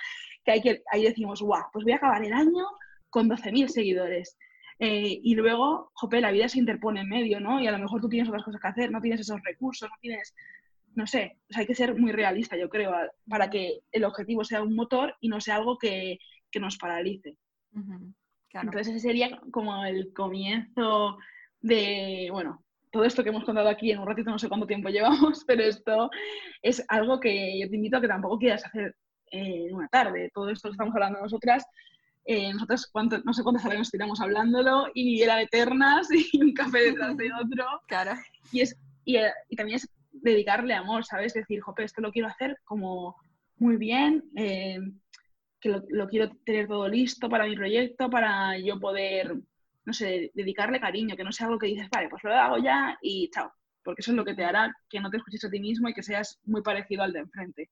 que, 0.44 0.52
hay 0.52 0.62
que 0.62 0.84
ahí 0.92 1.04
decimos, 1.04 1.42
guau, 1.42 1.64
pues 1.72 1.84
voy 1.84 1.94
a 1.94 1.98
acabar 1.98 2.24
el 2.24 2.34
año 2.34 2.66
con 3.10 3.30
12.000 3.30 3.68
seguidores. 3.68 4.38
Eh, 4.80 5.20
y 5.22 5.36
luego, 5.36 5.92
jope, 5.94 6.22
la 6.22 6.32
vida 6.32 6.50
se 6.50 6.58
interpone 6.58 7.02
en 7.02 7.10
medio, 7.10 7.40
¿no? 7.40 7.62
Y 7.62 7.68
a 7.68 7.72
lo 7.72 7.78
mejor 7.78 8.02
tú 8.02 8.10
tienes 8.10 8.28
otras 8.28 8.44
cosas 8.44 8.60
que 8.60 8.68
hacer, 8.68 8.92
no 8.92 9.00
tienes 9.00 9.22
esos 9.22 9.40
recursos, 9.44 9.88
no 9.88 9.96
tienes, 10.02 10.34
no 10.96 11.08
sé, 11.08 11.38
o 11.50 11.54
sea, 11.54 11.62
hay 11.62 11.68
que 11.68 11.76
ser 11.76 11.96
muy 11.96 12.12
realista, 12.12 12.58
yo 12.58 12.70
creo, 12.70 12.94
para 13.30 13.50
que 13.50 13.80
el 13.92 14.04
objetivo 14.04 14.44
sea 14.44 14.62
un 14.62 14.76
motor 14.76 15.16
y 15.22 15.30
no 15.30 15.40
sea 15.40 15.56
algo 15.56 15.78
que, 15.78 16.20
que 16.52 16.60
nos 16.60 16.78
paralice. 16.78 17.38
Entonces 18.54 18.90
ese 18.90 19.00
sería 19.00 19.40
como 19.52 19.86
el 19.86 20.12
comienzo 20.14 21.18
de, 21.62 22.28
bueno, 22.32 22.64
todo 22.92 23.06
esto 23.06 23.24
que 23.24 23.30
hemos 23.30 23.46
contado 23.46 23.70
aquí 23.70 23.92
en 23.92 24.00
un 24.00 24.08
ratito, 24.08 24.30
no 24.30 24.40
sé 24.40 24.50
cuánto 24.50 24.68
tiempo 24.68 24.90
llevamos, 24.90 25.44
pero 25.46 25.64
esto 25.64 26.10
es 26.62 26.84
algo 26.90 27.20
que 27.20 27.60
yo 27.60 27.70
te 27.70 27.76
invito 27.76 27.98
a 27.98 28.02
que 28.02 28.08
tampoco 28.08 28.38
quieras 28.38 28.66
hacer 28.66 28.96
en 29.28 29.74
una 29.74 29.88
tarde. 29.88 30.30
Todo 30.34 30.50
esto 30.50 30.68
que 30.68 30.74
estamos 30.74 30.94
hablando 30.94 31.22
nosotras, 31.22 31.64
eh, 32.26 32.52
nosotros 32.54 32.88
cuánto, 32.92 33.20
no 33.24 33.34
sé 33.34 33.44
cuántas 33.44 33.66
horas 33.66 33.80
nos 33.80 33.92
tiramos 33.92 34.20
hablándolo 34.20 34.88
y 34.94 35.22
era 35.22 35.42
eternas 35.42 36.08
y 36.34 36.44
un 36.44 36.54
café 36.54 36.80
detrás 36.80 37.16
de 37.16 37.32
otro. 37.42 37.66
Claro. 37.88 38.12
Y, 38.52 38.62
es, 38.62 38.78
y, 39.06 39.18
y 39.50 39.56
también 39.56 39.78
es 39.78 39.90
dedicarle 40.12 40.74
amor, 40.74 41.06
¿sabes? 41.06 41.34
Decir, 41.34 41.62
jope, 41.62 41.84
esto 41.84 42.02
lo 42.02 42.12
quiero 42.12 42.28
hacer 42.28 42.58
como 42.64 43.16
muy 43.58 43.78
bien, 43.78 44.24
eh, 44.36 44.80
que 45.60 45.70
lo, 45.70 45.84
lo, 45.90 46.08
quiero 46.08 46.32
tener 46.46 46.68
todo 46.68 46.88
listo 46.88 47.30
para 47.30 47.46
mi 47.46 47.56
proyecto, 47.56 48.10
para 48.10 48.58
yo 48.58 48.80
poder 48.80 49.36
no 49.86 49.94
sé, 49.94 50.32
dedicarle 50.34 50.80
cariño, 50.80 51.16
que 51.16 51.24
no 51.24 51.32
sea 51.32 51.48
algo 51.48 51.60
que 51.60 51.68
dices, 51.68 51.90
vale, 51.90 52.10
pues 52.10 52.24
lo 52.24 52.34
hago 52.34 52.58
ya 52.58 52.98
y 53.02 53.30
chao, 53.30 53.52
porque 53.84 54.02
eso 54.02 54.12
es 54.12 54.18
lo 54.18 54.26
que 54.26 54.36
te 54.36 54.44
hará 54.44 54.74
que 54.90 55.00
no 55.00 55.10
te 55.10 55.18
escuches 55.18 55.44
a 55.44 55.50
ti 55.50 55.60
mismo 55.60 55.90
y 55.90 55.94
que 55.94 56.04
seas 56.04 56.40
muy 56.46 56.62
parecido 56.62 57.04
al 57.04 57.14
de 57.14 57.20
enfrente. 57.20 57.70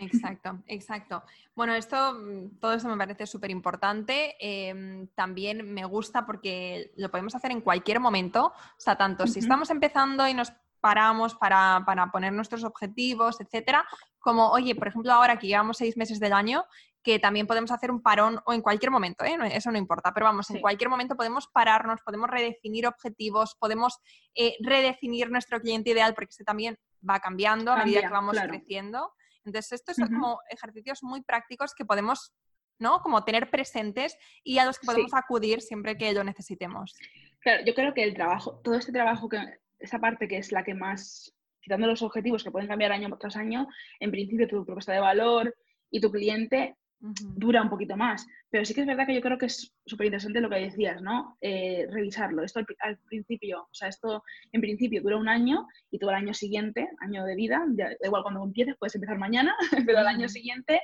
Exacto, 0.00 0.62
exacto. 0.66 1.22
Bueno, 1.54 1.74
esto, 1.74 2.14
mm, 2.14 2.58
todo 2.58 2.72
esto 2.72 2.88
me 2.88 2.96
parece 2.96 3.26
súper 3.26 3.50
importante. 3.50 4.34
Em, 4.40 5.06
también 5.14 5.72
me 5.72 5.84
gusta 5.84 6.26
porque 6.26 6.92
lo 6.96 7.10
podemos 7.10 7.34
hacer 7.36 7.52
en 7.52 7.60
cualquier 7.60 8.00
momento. 8.00 8.46
O 8.46 8.80
sea, 8.80 8.96
tanto 8.96 9.28
si 9.28 9.38
estamos 9.38 9.70
empezando 9.70 10.26
y 10.26 10.34
nos 10.34 10.52
paramos 10.86 11.34
para, 11.34 11.82
para, 11.84 12.12
poner 12.12 12.32
nuestros 12.32 12.62
objetivos, 12.62 13.40
etcétera, 13.40 13.84
como, 14.20 14.50
oye, 14.52 14.72
por 14.76 14.86
ejemplo, 14.86 15.12
ahora 15.12 15.36
que 15.36 15.48
llevamos 15.48 15.78
seis 15.78 15.96
meses 15.96 16.20
del 16.20 16.32
año, 16.32 16.64
que 17.02 17.18
también 17.18 17.48
podemos 17.48 17.72
hacer 17.72 17.90
un 17.90 18.00
parón 18.00 18.38
o 18.46 18.52
en 18.52 18.62
cualquier 18.62 18.92
momento, 18.92 19.24
¿eh? 19.24 19.36
eso 19.50 19.72
no 19.72 19.78
importa, 19.78 20.14
pero 20.14 20.26
vamos, 20.26 20.48
en 20.50 20.60
cualquier 20.60 20.88
momento 20.88 21.16
podemos 21.16 21.48
pararnos, 21.48 22.02
podemos 22.02 22.30
redefinir 22.30 22.86
objetivos, 22.86 23.56
podemos 23.58 23.98
eh, 24.36 24.54
redefinir 24.60 25.28
nuestro 25.28 25.60
cliente 25.60 25.90
ideal, 25.90 26.14
porque 26.14 26.30
este 26.30 26.44
también 26.44 26.78
va 27.02 27.18
cambiando 27.18 27.72
a 27.72 27.78
medida 27.78 28.02
que 28.02 28.08
vamos 28.08 28.38
creciendo. 28.38 29.12
Entonces, 29.44 29.72
estos 29.72 29.96
son 29.96 30.06
como 30.06 30.38
ejercicios 30.48 31.02
muy 31.02 31.20
prácticos 31.22 31.74
que 31.74 31.84
podemos, 31.84 32.32
¿no? 32.78 33.00
Como 33.00 33.24
tener 33.24 33.50
presentes 33.50 34.16
y 34.44 34.58
a 34.58 34.64
los 34.64 34.78
que 34.78 34.86
podemos 34.86 35.14
acudir 35.14 35.62
siempre 35.62 35.98
que 35.98 36.12
lo 36.12 36.22
necesitemos. 36.22 36.94
Claro, 37.40 37.64
yo 37.64 37.74
creo 37.74 37.92
que 37.92 38.04
el 38.04 38.14
trabajo, 38.14 38.60
todo 38.62 38.76
este 38.76 38.92
trabajo, 38.92 39.28
que 39.28 39.38
esa 39.78 39.98
parte 39.98 40.28
que 40.28 40.38
es 40.38 40.52
la 40.52 40.64
que 40.64 40.74
más, 40.74 41.34
quitando 41.60 41.86
los 41.86 42.02
objetivos 42.02 42.44
que 42.44 42.50
pueden 42.50 42.68
cambiar 42.68 42.92
año 42.92 43.14
tras 43.18 43.36
año, 43.36 43.68
en 44.00 44.10
principio 44.10 44.48
tu 44.48 44.64
propuesta 44.64 44.92
de 44.92 45.00
valor 45.00 45.54
y 45.90 46.00
tu 46.00 46.10
cliente 46.10 46.76
dura 46.98 47.62
un 47.62 47.68
poquito 47.68 47.96
más. 47.96 48.26
Pero 48.50 48.64
sí 48.64 48.74
que 48.74 48.80
es 48.80 48.86
verdad 48.86 49.06
que 49.06 49.14
yo 49.14 49.20
creo 49.20 49.38
que 49.38 49.46
es 49.46 49.72
súper 49.84 50.06
interesante 50.06 50.40
lo 50.40 50.48
que 50.48 50.56
decías, 50.56 51.02
¿no? 51.02 51.36
Eh, 51.40 51.86
revisarlo. 51.90 52.42
Esto 52.42 52.60
al, 52.80 52.98
principio, 53.08 53.62
o 53.62 53.74
sea, 53.74 53.88
esto 53.88 54.22
en 54.52 54.60
principio 54.60 55.02
dura 55.02 55.16
un 55.16 55.28
año 55.28 55.66
y 55.90 55.98
todo 55.98 56.10
el 56.10 56.16
año 56.16 56.34
siguiente, 56.34 56.88
año 57.00 57.24
de 57.24 57.34
vida, 57.34 57.64
da 57.68 57.94
igual 58.02 58.22
cuando 58.22 58.42
empieces, 58.42 58.76
puedes 58.78 58.94
empezar 58.94 59.18
mañana, 59.18 59.54
pero 59.86 59.98
al 59.98 60.06
año 60.06 60.28
siguiente 60.28 60.80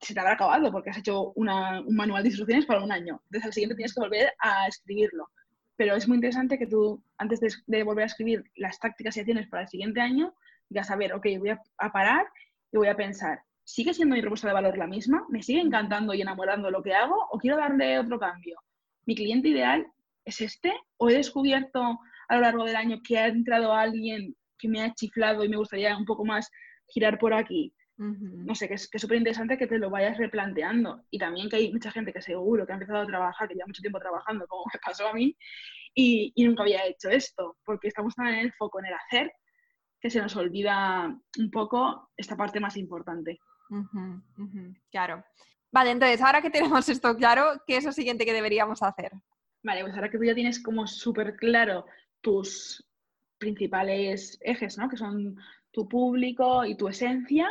se 0.00 0.12
te 0.12 0.20
habrá 0.20 0.34
acabado 0.34 0.70
porque 0.70 0.90
has 0.90 0.98
hecho 0.98 1.32
un 1.32 1.46
manual 1.94 2.22
de 2.22 2.28
instrucciones 2.28 2.66
para 2.66 2.84
un 2.84 2.92
año. 2.92 3.22
Entonces 3.24 3.46
al 3.46 3.52
siguiente 3.52 3.76
tienes 3.76 3.94
que 3.94 4.00
volver 4.00 4.32
a 4.38 4.66
escribirlo. 4.68 5.28
Pero 5.76 5.96
es 5.96 6.06
muy 6.06 6.16
interesante 6.16 6.58
que 6.58 6.66
tú, 6.66 7.02
antes 7.18 7.40
de, 7.66 7.82
volver 7.82 8.04
a 8.04 8.06
escribir 8.06 8.44
las 8.56 8.78
tácticas 8.78 9.16
y 9.16 9.20
acciones 9.20 9.48
para 9.48 9.62
el 9.62 9.68
siguiente 9.68 10.00
año, 10.00 10.34
digas, 10.68 10.90
a 10.90 10.96
ver, 10.96 11.12
ok, 11.14 11.26
voy 11.38 11.50
a 11.50 11.92
parar 11.92 12.26
y 12.72 12.76
voy 12.76 12.88
a 12.88 12.96
pensar, 12.96 13.40
¿sigue 13.64 13.94
siendo 13.94 14.14
mi 14.14 14.20
propuesta 14.20 14.48
de 14.48 14.54
valor 14.54 14.76
la 14.76 14.86
misma? 14.86 15.24
¿Me 15.28 15.42
sigue 15.42 15.60
encantando 15.60 16.14
y 16.14 16.20
enamorando 16.20 16.70
lo 16.70 16.82
que 16.82 16.94
hago 16.94 17.16
o 17.30 17.38
quiero 17.38 17.56
darle 17.56 17.98
otro 17.98 18.18
cambio? 18.18 18.60
¿Mi 19.06 19.14
cliente 19.14 19.48
ideal 19.48 19.86
es 20.24 20.40
este? 20.40 20.72
¿O 20.96 21.08
he 21.08 21.14
descubierto 21.14 21.98
a 22.28 22.34
lo 22.34 22.40
largo 22.42 22.64
del 22.64 22.76
año 22.76 23.00
que 23.06 23.18
ha 23.18 23.26
entrado 23.26 23.72
alguien 23.72 24.36
que 24.58 24.68
me 24.68 24.82
ha 24.82 24.94
chiflado 24.94 25.44
y 25.44 25.48
me 25.48 25.56
gustaría 25.56 25.96
un 25.96 26.04
poco 26.04 26.24
más 26.24 26.50
girar 26.88 27.18
por 27.18 27.34
aquí? 27.34 27.74
No 27.96 28.54
sé, 28.54 28.66
que 28.68 28.74
es 28.74 28.90
súper 28.92 29.18
interesante 29.18 29.56
que 29.56 29.66
te 29.66 29.78
lo 29.78 29.90
vayas 29.90 30.18
replanteando. 30.18 31.04
Y 31.10 31.18
también 31.18 31.48
que 31.48 31.56
hay 31.56 31.72
mucha 31.72 31.90
gente 31.90 32.12
que 32.12 32.20
seguro 32.20 32.66
que 32.66 32.72
ha 32.72 32.76
empezado 32.76 33.02
a 33.02 33.06
trabajar, 33.06 33.48
que 33.48 33.54
lleva 33.54 33.66
mucho 33.66 33.82
tiempo 33.82 34.00
trabajando, 34.00 34.46
como 34.46 34.64
me 34.72 34.80
pasó 34.84 35.08
a 35.08 35.12
mí, 35.12 35.36
y, 35.94 36.32
y 36.34 36.44
nunca 36.44 36.62
había 36.62 36.86
hecho 36.86 37.08
esto, 37.08 37.56
porque 37.64 37.88
estamos 37.88 38.14
tan 38.14 38.28
en 38.28 38.40
el 38.40 38.52
foco, 38.52 38.80
en 38.80 38.86
el 38.86 38.94
hacer, 38.94 39.32
que 40.00 40.10
se 40.10 40.20
nos 40.20 40.34
olvida 40.36 41.16
un 41.38 41.50
poco 41.50 42.10
esta 42.16 42.36
parte 42.36 42.60
más 42.60 42.76
importante 42.76 43.38
claro. 44.90 45.24
Vale, 45.72 45.90
entonces, 45.90 46.20
ahora 46.20 46.42
que 46.42 46.50
tenemos 46.50 46.88
esto 46.88 47.16
claro, 47.16 47.62
¿qué 47.66 47.76
es 47.76 47.84
lo 47.84 47.92
siguiente 47.92 48.24
que 48.24 48.32
deberíamos 48.32 48.82
hacer? 48.82 49.12
Vale, 49.62 49.82
pues 49.82 49.94
ahora 49.94 50.10
que 50.10 50.18
tú 50.18 50.24
ya 50.24 50.34
tienes 50.34 50.62
como 50.62 50.86
súper 50.86 51.36
claro 51.36 51.86
tus 52.20 52.86
principales 53.38 54.38
ejes, 54.42 54.78
¿no? 54.78 54.88
Que 54.88 54.96
son 54.96 55.36
tu 55.72 55.88
público 55.88 56.64
y 56.64 56.76
tu 56.76 56.88
esencia, 56.88 57.48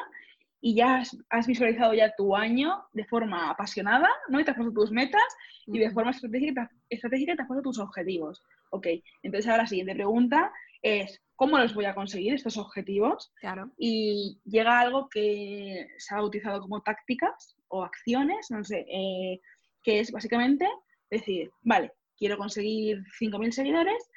y 0.66 0.76
ya 0.76 1.04
has, 1.30 1.46
visualizado 1.46 1.94
ya 1.94 2.16
tu 2.16 2.38
año 2.38 2.86
de 2.94 3.04
forma 3.04 3.50
apasionada, 3.50 4.08
¿no? 4.30 4.40
Y 4.40 4.46
te 4.46 4.52
has 4.52 4.56
puesto 4.56 4.74
tus 4.74 4.92
metas 4.92 5.22
y 5.68 5.78
de 5.78 5.92
forma 5.92 6.12
estratégica, 6.12 6.72
estratégica 6.90 7.36
te 7.36 7.42
has 7.42 7.48
puesto 7.50 7.64
tus 7.64 7.80
objetivos. 7.80 8.42
Ok, 8.72 8.88
entonces 9.24 9.52
ahora 9.52 9.64
la 9.64 9.68
siguiente 9.68 9.94
pregunta 9.94 10.54
es, 10.82 11.22
¿cómo 11.36 11.58
los 11.58 11.74
voy 11.74 11.84
a 11.84 11.94
conseguir 11.94 12.34
estos 12.34 12.58
objetivos? 12.58 13.34
Claro. 13.42 13.74
Y 13.78 14.40
llega 14.46 14.80
algo 14.80 15.10
que 15.10 15.86
se 15.98 16.16
ha 16.16 16.20
bautizado 16.20 16.62
como 16.62 16.82
tácticas 16.82 17.58
o 17.68 17.84
acciones, 17.84 18.50
no 18.50 18.64
sé, 18.64 18.86
eh, 18.90 19.42
que 19.84 20.00
es 20.00 20.14
básicamente 20.14 20.66
decir, 21.12 21.52
vale, 21.62 21.92
quiero 22.18 22.38
conseguir 22.38 23.04
5.000 23.20 23.52
seguidores, 23.52 24.10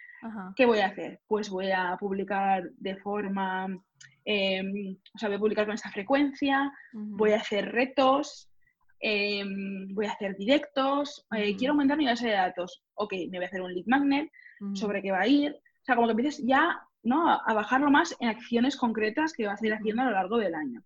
¿qué 0.54 0.64
voy 0.64 0.78
a 0.78 0.86
hacer? 0.86 1.18
Pues 1.26 1.50
voy 1.50 1.72
a 1.72 1.96
publicar 1.98 2.70
de 2.76 2.96
forma, 2.98 3.66
em, 4.26 4.96
o 5.14 5.18
sea, 5.18 5.28
voy 5.28 5.36
a 5.36 5.40
publicar 5.40 5.66
con 5.66 5.74
esta 5.74 5.90
frecuencia, 5.90 6.72
voy 6.92 7.30
a 7.30 7.36
hacer 7.36 7.70
retos, 7.70 8.50
em, 8.98 9.94
voy 9.94 10.06
a 10.06 10.12
hacer 10.12 10.36
directos, 10.36 11.24
eh, 11.36 11.56
quiero 11.56 11.72
aumentar 11.72 11.96
mi 11.96 12.06
base 12.06 12.26
de 12.26 12.34
datos, 12.34 12.82
ok, 12.94 13.12
me 13.30 13.38
voy 13.38 13.44
a 13.44 13.46
hacer 13.46 13.62
un 13.62 13.72
lead 13.72 13.86
magnet, 13.86 14.28
sobre 14.74 15.02
qué 15.02 15.12
va 15.12 15.20
a 15.20 15.28
ir, 15.28 15.52
o 15.52 15.84
sea, 15.84 15.94
como 15.94 16.08
que 16.08 16.12
empieces 16.12 16.44
ya 16.44 16.80
¿no? 17.02 17.30
a, 17.30 17.54
bajarlo 17.54 17.90
más 17.90 18.16
en 18.20 18.28
acciones 18.28 18.76
concretas 18.76 19.32
que 19.32 19.46
vas 19.46 19.62
a 19.62 19.66
ir 19.66 19.74
haciendo 19.74 20.02
a 20.02 20.06
lo 20.06 20.12
largo 20.12 20.38
del 20.38 20.54
año. 20.54 20.82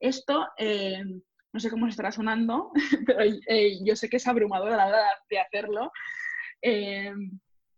Esto, 0.00 0.48
eh, 0.56 1.04
no 1.52 1.60
sé 1.60 1.68
cómo 1.70 1.86
se 1.86 1.90
estará 1.90 2.12
sonando, 2.12 2.72
pero 3.06 3.20
eh, 3.22 3.78
yo 3.84 3.94
sé 3.94 4.08
que 4.08 4.16
es 4.16 4.26
abrumador 4.26 4.72
a 4.72 4.76
la 4.76 4.86
hora 4.86 5.02
de 5.28 5.38
hacerlo. 5.38 5.92
Que 6.62 7.12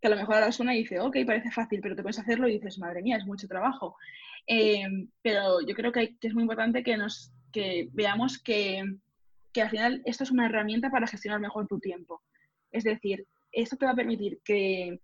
a 0.06 0.10
lo 0.10 0.16
mejor 0.16 0.34
ahora 0.36 0.52
suena 0.52 0.74
y 0.74 0.82
dice, 0.82 1.00
ok, 1.00 1.16
parece 1.26 1.50
fácil, 1.50 1.80
pero 1.80 1.96
te 1.96 2.02
puedes 2.02 2.18
hacerlo 2.18 2.46
y 2.46 2.52
dices, 2.52 2.78
madre 2.78 3.02
mía, 3.02 3.16
es 3.16 3.26
mucho 3.26 3.48
trabajo. 3.48 3.96
Pero 5.22 5.60
yo 5.60 5.74
creo 5.74 5.92
que, 5.92 6.16
es 6.20 6.34
muy 6.34 6.42
importante 6.42 6.82
que, 6.82 6.96
nos, 6.96 7.32
que 7.52 7.88
veamos 7.92 8.40
que, 8.42 8.84
que 9.52 9.62
al 9.62 9.70
final 9.70 10.02
esto 10.04 10.24
es 10.24 10.30
una 10.30 10.46
herramienta 10.46 10.90
para 10.90 11.06
gestionar 11.06 11.40
mejor 11.40 11.66
tu 11.66 11.78
tiempo. 11.78 12.22
Es 12.70 12.84
decir, 12.84 13.26
esto 13.52 13.76
te 13.76 13.86
va 13.86 13.92
a 13.92 13.96
permitir 13.96 14.40
que 14.44 15.00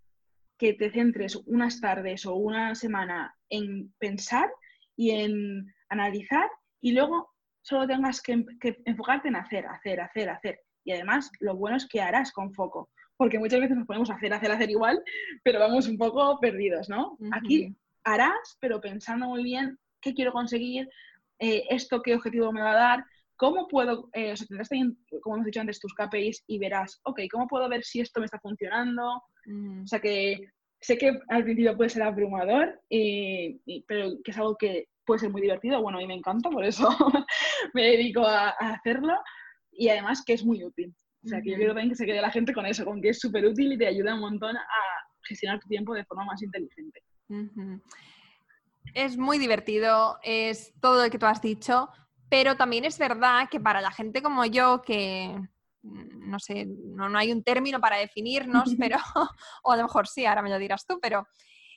que 0.62 0.74
te 0.74 0.92
centres 0.92 1.34
unas 1.46 1.80
tardes 1.80 2.24
o 2.24 2.36
una 2.36 2.76
semana 2.76 3.36
en 3.50 3.92
pensar 3.98 4.48
y 4.94 5.10
en 5.10 5.66
analizar 5.88 6.48
y 6.80 6.92
luego 6.92 7.32
solo 7.62 7.84
tengas 7.88 8.22
que, 8.22 8.44
enfocarte 8.84 9.26
en 9.26 9.34
hacer, 9.34 9.66
hacer, 9.66 10.00
hacer, 10.00 10.30
hacer. 10.30 10.60
Y 10.84 10.92
además, 10.92 11.32
lo 11.40 11.56
bueno 11.56 11.76
es 11.76 11.88
que 11.88 12.00
harás 12.00 12.30
con 12.30 12.54
foco, 12.54 12.90
porque 13.16 13.40
muchas 13.40 13.58
veces 13.58 13.76
nos 13.76 13.88
ponemos 13.88 14.08
a 14.10 14.14
hacer, 14.14 14.32
hacer, 14.32 14.52
hacer 14.52 14.70
igual, 14.70 15.02
pero 15.42 15.58
vamos 15.58 15.88
un 15.88 15.98
poco 15.98 16.38
perdidos, 16.38 16.88
¿no? 16.88 17.18
Aquí 17.32 17.74
harás, 18.04 18.56
pero 18.60 18.80
pensando 18.80 19.26
muy 19.26 19.42
bien 19.42 19.78
qué 20.00 20.14
quiero 20.14 20.32
conseguir, 20.32 20.88
eh, 21.38 21.64
esto 21.70 22.02
qué 22.02 22.14
objetivo 22.14 22.52
me 22.52 22.62
va 22.62 22.72
a 22.72 22.76
dar, 22.76 23.04
cómo 23.36 23.66
puedo, 23.68 24.08
eh, 24.12 24.32
o 24.32 24.36
sea, 24.36 24.46
tendrás 24.46 24.68
también, 24.68 24.96
como 25.22 25.36
hemos 25.36 25.46
dicho 25.46 25.60
antes, 25.60 25.80
tus 25.80 25.94
KPIs 25.94 26.44
y 26.46 26.58
verás, 26.58 27.00
ok, 27.04 27.20
¿cómo 27.30 27.46
puedo 27.46 27.68
ver 27.68 27.82
si 27.84 28.00
esto 28.00 28.20
me 28.20 28.26
está 28.26 28.38
funcionando? 28.38 29.22
O 29.82 29.86
sea 29.86 30.00
que 30.00 30.38
sé 30.80 30.98
que 30.98 31.18
al 31.28 31.44
principio 31.44 31.76
puede 31.76 31.90
ser 31.90 32.02
abrumador, 32.02 32.80
pero 32.88 34.10
que 34.22 34.30
es 34.30 34.36
algo 34.36 34.56
que 34.56 34.86
puede 35.04 35.20
ser 35.20 35.30
muy 35.30 35.40
divertido. 35.40 35.80
Bueno, 35.82 35.98
a 35.98 36.00
mí 36.00 36.06
me 36.06 36.14
encanta, 36.14 36.50
por 36.50 36.64
eso 36.64 36.88
me 37.74 37.82
dedico 37.82 38.26
a, 38.26 38.50
hacerlo 38.50 39.14
y 39.72 39.88
además 39.88 40.22
que 40.24 40.34
es 40.34 40.44
muy 40.44 40.62
útil. 40.64 40.94
O 41.24 41.28
sea, 41.28 41.40
que 41.40 41.50
yo 41.50 41.56
quiero 41.56 41.72
también 41.72 41.90
que 41.90 41.96
se 41.96 42.04
quede 42.04 42.20
la 42.20 42.32
gente 42.32 42.52
con 42.52 42.66
eso, 42.66 42.84
con 42.84 43.00
que 43.00 43.10
es 43.10 43.20
súper 43.20 43.46
útil 43.46 43.72
y 43.72 43.78
te 43.78 43.86
ayuda 43.86 44.14
un 44.14 44.20
montón 44.20 44.56
a 44.56 44.62
gestionar 45.24 45.60
tu 45.60 45.68
tiempo 45.68 45.94
de 45.94 46.04
forma 46.04 46.24
más 46.24 46.42
inteligente. 46.42 47.00
Es 48.94 49.16
muy 49.16 49.38
divertido, 49.38 50.18
es 50.22 50.72
todo 50.80 51.04
lo 51.04 51.10
que 51.10 51.18
tú 51.18 51.26
has 51.26 51.40
dicho, 51.40 51.88
pero 52.28 52.56
también 52.56 52.84
es 52.84 52.98
verdad 52.98 53.48
que 53.50 53.60
para 53.60 53.80
la 53.80 53.90
gente 53.90 54.22
como 54.22 54.44
yo 54.44 54.82
que 54.82 55.38
Mm, 55.82 56.30
no 56.30 56.38
sé, 56.38 56.66
no, 56.66 57.16
hay 57.18 57.32
un 57.32 57.42
término 57.42 57.80
para 57.80 57.96
definirnos, 57.96 58.64
pero, 58.78 58.98
o 59.62 59.72
a 59.72 59.76
lo 59.76 59.82
mejor 59.82 60.06
sí, 60.08 60.24
ahora 60.24 60.42
me 60.42 60.50
lo 60.50 60.58
dirás 60.58 60.86
tú, 60.86 60.98
pero 61.00 61.26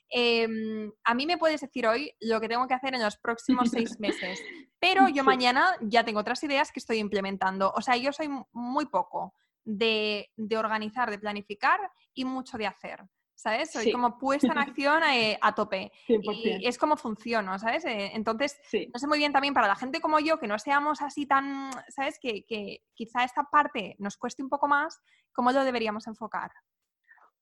em, 0.09 0.91
a 1.03 1.13
mí 1.13 1.25
me 1.25 1.37
puedes 1.37 1.61
decir 1.61 1.87
hoy 1.87 2.11
lo 2.21 2.39
que 2.39 2.47
tengo 2.47 2.67
que 2.67 2.75
hacer 2.75 2.93
en 2.93 3.01
los 3.01 3.17
próximos 3.17 3.69
seis 3.71 3.99
meses, 3.99 4.39
pero 4.79 5.07
yo 5.09 5.23
mañana 5.23 5.75
ya 5.81 6.03
tengo 6.03 6.19
otras 6.19 6.43
ideas 6.43 6.71
que 6.71 6.79
estoy 6.79 6.97
implementando. 6.97 7.71
O 7.75 7.81
sea, 7.81 7.97
yo 7.97 8.13
soy 8.13 8.29
muy 8.51 8.85
poco 8.85 9.33
de, 9.63 10.29
de 10.35 10.57
organizar, 10.57 11.09
de 11.09 11.17
planificar 11.17 11.79
y 12.13 12.23
mucho 12.23 12.57
de 12.57 12.67
hacer. 12.67 13.03
¿Sabes? 13.35 13.71
Soy 13.71 13.91
como 13.91 14.17
puesta 14.17 14.47
en 14.47 14.57
acción 14.75 15.03
eh, 15.03 15.37
a, 15.41 15.53
tope. 15.53 15.91
Y 16.07 16.65
es 16.65 16.77
como 16.77 16.97
funciono, 16.97 17.59
¿sabes? 17.59 17.85
Eh, 17.85 18.11
entonces, 18.13 18.59
no 18.93 18.99
sé 18.99 19.07
muy 19.07 19.17
bien 19.17 19.33
también 19.33 19.53
para 19.53 19.67
la 19.67 19.75
gente 19.75 20.01
como 20.01 20.19
yo, 20.19 20.39
que 20.39 20.47
no 20.47 20.57
seamos 20.57 21.01
así 21.01 21.25
tan, 21.25 21.71
¿sabes? 21.89 22.17
Que, 22.19 22.45
que 22.45 22.81
quizá 22.93 23.23
esta 23.23 23.43
parte 23.43 23.95
nos 23.99 24.17
cueste 24.17 24.41
un 24.41 24.49
poco 24.49 24.67
más, 24.67 24.99
¿cómo 25.33 25.51
lo 25.51 25.63
deberíamos 25.63 26.07
enfocar? 26.07 26.51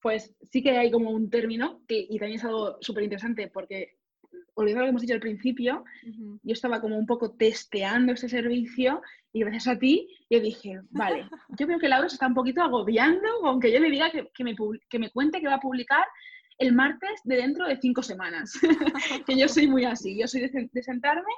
Pues 0.01 0.35
sí 0.51 0.61
que 0.61 0.77
hay 0.77 0.91
como 0.91 1.11
un 1.11 1.29
término 1.29 1.81
que, 1.87 1.97
y 1.97 2.19
también 2.19 2.39
es 2.39 2.43
algo 2.43 2.77
súper 2.81 3.03
interesante 3.03 3.47
porque 3.47 3.99
olvidando 4.55 4.81
lo 4.81 4.85
que 4.85 4.89
hemos 4.89 5.01
dicho 5.01 5.13
al 5.13 5.19
principio, 5.19 5.83
yo 6.03 6.53
estaba 6.53 6.81
como 6.81 6.97
un 6.97 7.05
poco 7.05 7.31
testeando 7.31 8.13
este 8.13 8.29
servicio 8.29 9.01
y 9.31 9.39
gracias 9.39 9.67
a 9.67 9.79
ti 9.79 10.07
yo 10.29 10.39
dije, 10.39 10.79
vale, 10.91 11.27
yo 11.59 11.65
creo 11.65 11.79
que 11.79 11.89
Laura 11.89 12.09
se 12.09 12.15
está 12.15 12.27
un 12.27 12.33
poquito 12.33 12.61
agobiando 12.61 13.27
aunque 13.45 13.71
yo 13.71 13.79
le 13.79 13.89
diga 13.89 14.11
que, 14.11 14.43
me, 14.43 14.55
que 14.89 14.99
me 14.99 15.09
cuente 15.09 15.41
que 15.41 15.47
va 15.47 15.55
a 15.55 15.59
publicar 15.59 16.05
el 16.57 16.73
martes 16.73 17.21
de 17.23 17.35
dentro 17.37 17.67
de 17.67 17.77
cinco 17.77 18.01
semanas. 18.01 18.53
que 19.27 19.37
yo 19.37 19.47
soy 19.47 19.67
muy 19.67 19.85
así, 19.85 20.19
yo 20.19 20.27
soy 20.27 20.41
de, 20.41 20.83
sentarme 20.83 21.33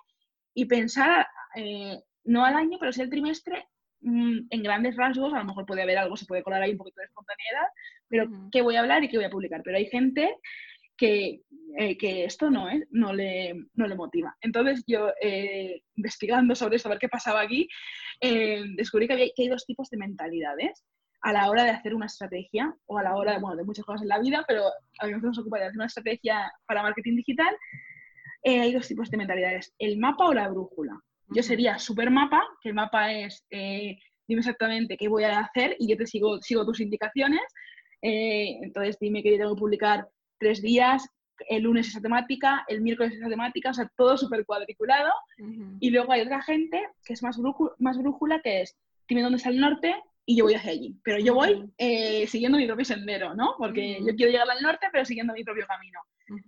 y 0.53 0.65
pensar, 0.65 1.27
eh, 1.55 1.99
no 2.23 2.45
al 2.45 2.55
año, 2.55 2.77
pero 2.79 2.91
sí 2.91 3.01
al 3.01 3.09
trimestre, 3.09 3.67
mm, 4.01 4.39
en 4.49 4.63
grandes 4.63 4.95
rasgos, 4.95 5.33
a 5.33 5.39
lo 5.39 5.45
mejor 5.45 5.65
puede 5.65 5.81
haber 5.81 5.97
algo, 5.97 6.17
se 6.17 6.25
puede 6.25 6.43
colar 6.43 6.61
ahí 6.61 6.71
un 6.71 6.77
poquito 6.77 7.01
de 7.01 7.07
espontaneidad, 7.07 7.67
pero 8.07 8.49
qué 8.51 8.61
voy 8.61 8.75
a 8.75 8.81
hablar 8.81 9.03
y 9.03 9.09
qué 9.09 9.17
voy 9.17 9.25
a 9.25 9.29
publicar. 9.29 9.61
Pero 9.63 9.77
hay 9.77 9.87
gente 9.87 10.37
que, 10.97 11.41
eh, 11.77 11.97
que 11.97 12.25
esto 12.25 12.49
no, 12.49 12.69
¿eh? 12.69 12.85
no, 12.91 13.13
le, 13.13 13.53
no 13.73 13.87
le 13.87 13.95
motiva. 13.95 14.35
Entonces 14.41 14.83
yo, 14.87 15.11
eh, 15.21 15.81
investigando 15.95 16.55
sobre 16.55 16.77
esto, 16.77 16.89
a 16.89 16.91
ver 16.91 16.99
qué 16.99 17.09
pasaba 17.09 17.41
aquí, 17.41 17.67
eh, 18.21 18.63
descubrí 18.75 19.07
que, 19.07 19.13
había, 19.13 19.27
que 19.35 19.43
hay 19.43 19.49
dos 19.49 19.65
tipos 19.65 19.89
de 19.89 19.97
mentalidades 19.97 20.83
a 21.21 21.33
la 21.33 21.49
hora 21.49 21.63
de 21.63 21.71
hacer 21.71 21.95
una 21.95 22.05
estrategia 22.05 22.73
o 22.85 22.97
a 22.97 23.03
la 23.03 23.15
hora, 23.15 23.39
bueno, 23.39 23.55
de 23.55 23.63
muchas 23.63 23.85
cosas 23.85 24.03
en 24.03 24.09
la 24.09 24.19
vida, 24.19 24.45
pero 24.47 24.63
a 24.99 25.07
mí 25.07 25.13
nos 25.13 25.39
ocupa 25.39 25.57
de 25.57 25.65
hacer 25.65 25.77
una 25.77 25.87
estrategia 25.87 26.51
para 26.67 26.83
marketing 26.83 27.15
digital. 27.15 27.55
hay 28.45 28.71
dos 28.71 28.87
tipos 28.87 29.09
de 29.09 29.17
mentalidades, 29.17 29.73
el 29.79 29.97
mapa 29.97 30.25
o 30.25 30.33
la 30.33 30.49
brújula. 30.49 30.99
Yo 31.29 31.41
sería 31.41 31.79
super 31.79 32.11
mapa, 32.11 32.43
que 32.61 32.69
el 32.69 32.75
mapa 32.75 33.11
es, 33.11 33.43
dime 33.49 34.39
exactamente 34.39 34.97
qué 34.97 35.07
voy 35.07 35.23
a 35.23 35.39
hacer 35.39 35.75
y 35.79 35.89
yo 35.89 35.97
te 35.97 36.05
sigo, 36.05 36.39
sigo 36.41 36.63
tus 36.63 36.79
indicaciones 36.79 37.41
eh, 38.07 38.59
entonces 38.61 38.99
dime 38.99 39.23
que 39.23 39.35
tengo 39.35 39.55
que 39.55 39.59
publicar 39.59 40.07
tres 40.45 40.61
días, 40.61 41.09
el 41.49 41.63
lunes 41.63 41.87
esa 41.87 42.01
temática, 42.01 42.63
el 42.67 42.81
miércoles 42.81 43.13
esa 43.13 43.27
temática, 43.27 43.71
o 43.71 43.73
sea, 43.73 43.91
todo 43.97 44.15
súper 44.15 44.45
cuadriculado. 44.45 45.11
Y 45.79 45.89
luego 45.89 46.11
hay 46.11 46.21
otra 46.21 46.41
gente 46.43 46.87
que 47.03 47.13
es 47.13 47.23
más, 47.23 47.39
más 47.79 47.97
brújula, 47.97 48.41
que 48.41 48.61
es, 48.61 48.77
dime 49.07 49.23
dónde 49.23 49.37
está 49.37 49.49
el 49.49 49.59
norte 49.59 49.95
y 50.23 50.37
yo 50.37 50.45
voy 50.45 50.53
hacia 50.53 50.71
allí. 50.71 50.95
Pero 51.03 51.17
yo 51.19 51.33
voy 51.33 51.67
eh, 51.79 52.27
siguiendo 52.27 52.59
mi 52.59 52.67
propio 52.67 52.85
sendero, 52.85 53.33
¿no? 53.33 53.55
Porque 53.57 53.99
yo 54.05 54.15
quiero 54.15 54.31
llegar 54.31 54.49
al 54.49 54.61
norte, 54.61 54.87
pero 54.91 55.03
siguiendo 55.03 55.33
mi 55.33 55.43
propio 55.43 55.65
camino. 55.65 55.99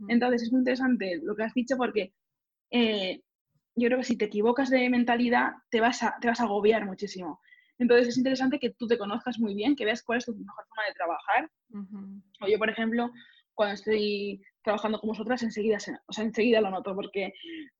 Entonces 0.08 0.44
es 0.44 0.52
muy 0.52 0.60
interesante 0.60 1.20
lo 1.24 1.36
que 1.36 1.44
has 1.44 1.54
dicho 1.56 1.76
porque 1.76 2.14
eh, 2.72 3.22
yo 3.76 3.88
creo 3.88 3.98
que 3.98 4.04
si 4.04 4.18
te 4.18 4.26
equivocas 4.26 4.70
de 4.70 4.90
mentalidad 4.90 5.54
te 5.70 5.82
vas, 5.82 6.04
a, 6.04 6.16
te 6.22 6.28
vas 6.28 6.40
a 6.40 6.44
agobiar 6.44 6.86
muchísimo. 6.86 7.42
Entonces 7.80 8.08
es 8.10 8.18
interesante 8.18 8.60
que 8.60 8.72
tú 8.72 8.88
te 8.88 8.98
conozcas 8.98 9.40
muy 9.40 9.54
bien, 9.54 9.76
que 9.76 9.86
veas 9.86 10.04
cuál 10.04 10.20
es 10.20 10.26
tu 10.26 10.36
mejor 10.36 10.66
forma 10.68 10.84
de 10.88 10.94
trabajar. 10.94 11.52
O 12.42 12.48
yo, 12.48 12.58
por 12.58 12.70
ejemplo, 12.70 13.12
cuando 13.58 13.74
estoy 13.74 14.40
trabajando 14.64 15.00
con 15.00 15.10
vosotras, 15.10 15.42
enseguida, 15.42 15.78
o 16.06 16.14
sea, 16.14 16.24
enseguida 16.24 16.62
lo 16.62 16.70
noto, 16.70 16.94
porque 16.94 17.34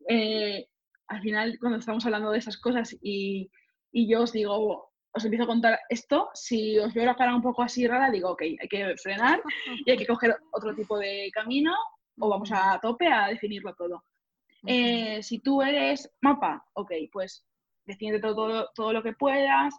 eh, 0.10 0.68
al 1.08 1.22
final 1.22 1.58
cuando 1.60 1.78
estamos 1.78 2.04
hablando 2.04 2.32
de 2.32 2.40
esas 2.40 2.58
cosas 2.58 2.98
y, 3.00 3.52
y, 3.92 4.10
yo 4.10 4.24
os 4.24 4.32
digo, 4.32 4.92
os 5.12 5.24
empiezo 5.24 5.44
a 5.44 5.54
contar 5.54 5.80
esto, 5.90 6.30
si 6.34 6.80
os 6.80 6.96
veo 6.96 7.06
la 7.06 7.16
cara 7.16 7.36
un 7.36 7.44
poco 7.44 7.62
así 7.62 7.88
rara, 7.88 8.10
digo, 8.10 8.32
ok, 8.32 8.42
hay 8.42 8.68
que 8.68 8.98
frenar 8.98 9.40
y 9.86 9.92
hay 9.92 9.98
que 9.98 10.08
coger 10.08 10.36
otro 10.52 10.74
tipo 10.74 10.98
de 10.98 11.30
camino 11.32 11.76
o 12.20 12.28
vamos 12.28 12.52
a 12.52 12.80
tope 12.82 13.08
a 13.08 13.28
definirlo 13.28 13.76
todo. 13.76 14.04
Eh, 14.66 15.22
si 15.22 15.40
tú 15.40 15.62
eres 15.62 16.12
mapa, 16.22 16.66
ok, 16.74 16.92
pues 17.12 17.46
defiende 17.86 18.20
todo, 18.20 18.70
todo 18.74 18.94
lo 18.94 19.04
que 19.04 19.14
puedas, 19.14 19.76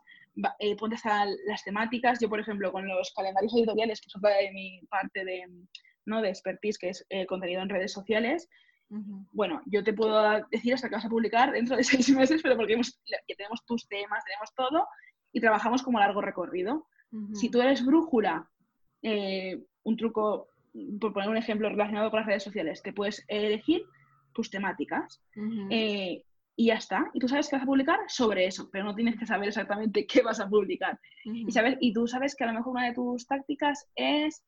eh, 0.61 0.77
ponte 0.77 0.97
a 1.03 1.27
las 1.47 1.65
temáticas. 1.65 2.21
Yo, 2.21 2.29
por 2.29 2.39
ejemplo, 2.39 2.71
con 2.71 2.87
los 2.87 3.13
calendarios 3.13 3.53
editoriales, 3.55 4.01
que 4.01 4.07
es 4.07 4.17
otra 4.17 4.37
de 4.37 4.53
mi 4.53 4.81
parte 4.89 5.25
de, 5.25 5.45
¿no? 6.09 6.23
de 6.23 6.31
expertise, 6.31 6.79
que 6.79 6.89
es 6.91 7.07
el 7.09 7.27
contenido 7.27 7.63
en 7.63 7.69
redes 7.69 7.93
sociales, 7.93 8.49
bueno, 8.91 9.61
yo 9.67 9.85
te 9.85 9.93
puedo 9.93 10.47
decir 10.51 10.73
hasta 10.75 10.89
que 10.89 10.95
vas 10.95 11.05
a 11.05 11.11
publicar 11.11 11.53
dentro 11.53 11.77
de 11.77 11.85
seis 11.85 12.09
meses, 12.11 12.41
pero 12.43 12.57
porque 12.57 12.81
tenemos 13.37 13.65
tus 13.67 13.87
temas, 13.87 14.25
tenemos 14.25 14.55
todo 14.55 14.87
y 15.33 15.41
trabajamos 15.41 15.83
como 15.83 15.99
largo 15.99 16.21
recorrido. 16.21 16.87
Si 17.33 17.51
tú 17.51 17.63
eres 17.63 17.85
brújula, 17.85 18.51
eh, 19.03 19.63
un 19.85 19.97
truco, 19.97 20.49
por 21.01 21.15
poner 21.15 21.31
un 21.31 21.39
ejemplo 21.39 21.69
relacionado 21.71 22.11
con 22.11 22.21
las 22.21 22.27
redes 22.27 22.43
sociales, 22.43 22.83
te 22.83 22.93
puedes 22.93 23.25
elegir 23.29 23.83
tus 24.35 24.51
temáticas 24.51 25.23
eh, 25.71 26.23
y 26.55 26.67
ya 26.67 26.75
está. 26.75 27.11
Y 27.15 27.21
tú 27.21 27.29
sabes 27.29 27.49
que 27.49 27.57
vas 27.57 27.63
a 27.63 27.67
publicar 27.67 27.99
sobre 28.09 28.45
eso, 28.47 28.69
pero 28.71 28.85
no 28.85 28.95
tienes 28.95 29.19
que 29.19 29.25
saber 29.25 29.49
exactamente 29.49 30.07
qué 30.11 30.23
vas 30.23 30.41
a 30.41 30.49
publicar. 30.49 31.01
y, 31.25 31.51
sabes, 31.51 31.79
y 31.81 31.95
tú 31.95 32.07
sabes 32.07 32.35
que 32.35 32.45
a 32.45 32.49
lo 32.49 32.55
mejor 32.55 32.73
una 32.73 32.87
de 32.87 32.95
tus 32.95 33.27
tácticas 33.27 33.89
es 33.97 34.45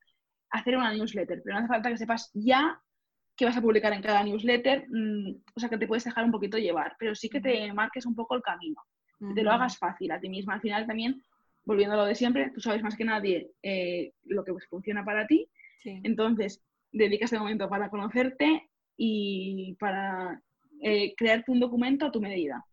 hacer 0.51 0.77
una 0.77 0.93
newsletter, 0.93 1.41
pero 1.43 1.55
no 1.55 1.59
hace 1.59 1.67
falta 1.67 1.89
que 1.89 1.97
sepas 1.97 2.29
ya 2.33 2.79
qué 3.35 3.45
vas 3.45 3.57
a 3.57 3.61
publicar 3.61 3.93
en 3.93 4.01
cada 4.01 4.23
newsletter, 4.23 4.85
mm, 4.89 5.41
o 5.55 5.59
sea 5.59 5.69
que 5.69 5.77
te 5.77 5.87
puedes 5.87 6.03
dejar 6.03 6.25
un 6.25 6.31
poquito 6.31 6.57
llevar, 6.57 6.95
pero 6.99 7.15
sí 7.15 7.29
que 7.29 7.41
te 7.41 7.71
marques 7.73 8.05
un 8.05 8.15
poco 8.15 8.35
el 8.35 8.41
camino, 8.41 8.81
que 9.19 9.33
te 9.33 9.43
lo 9.43 9.51
hagas 9.51 9.77
fácil 9.77 10.11
a 10.11 10.19
ti 10.19 10.29
misma. 10.29 10.55
Al 10.55 10.61
final 10.61 10.85
también, 10.85 11.23
volviendo 11.63 11.95
a 11.95 11.97
lo 11.97 12.05
de 12.05 12.15
siempre, 12.15 12.51
tú 12.53 12.59
sabes 12.59 12.83
más 12.83 12.95
que 12.95 13.05
nadie 13.05 13.51
eh, 13.63 14.13
lo 14.25 14.43
que 14.43 14.53
funciona 14.69 15.03
para 15.03 15.25
ti, 15.25 15.47
entonces 15.83 16.61
dedica 16.91 17.25
ese 17.25 17.39
momento 17.39 17.67
para 17.69 17.89
conocerte 17.89 18.69
y 18.97 19.75
para 19.79 20.39
eh, 20.81 21.15
crearte 21.15 21.51
un 21.51 21.59
documento 21.59 22.05
a 22.05 22.11
tu 22.11 22.21
medida. 22.21 22.63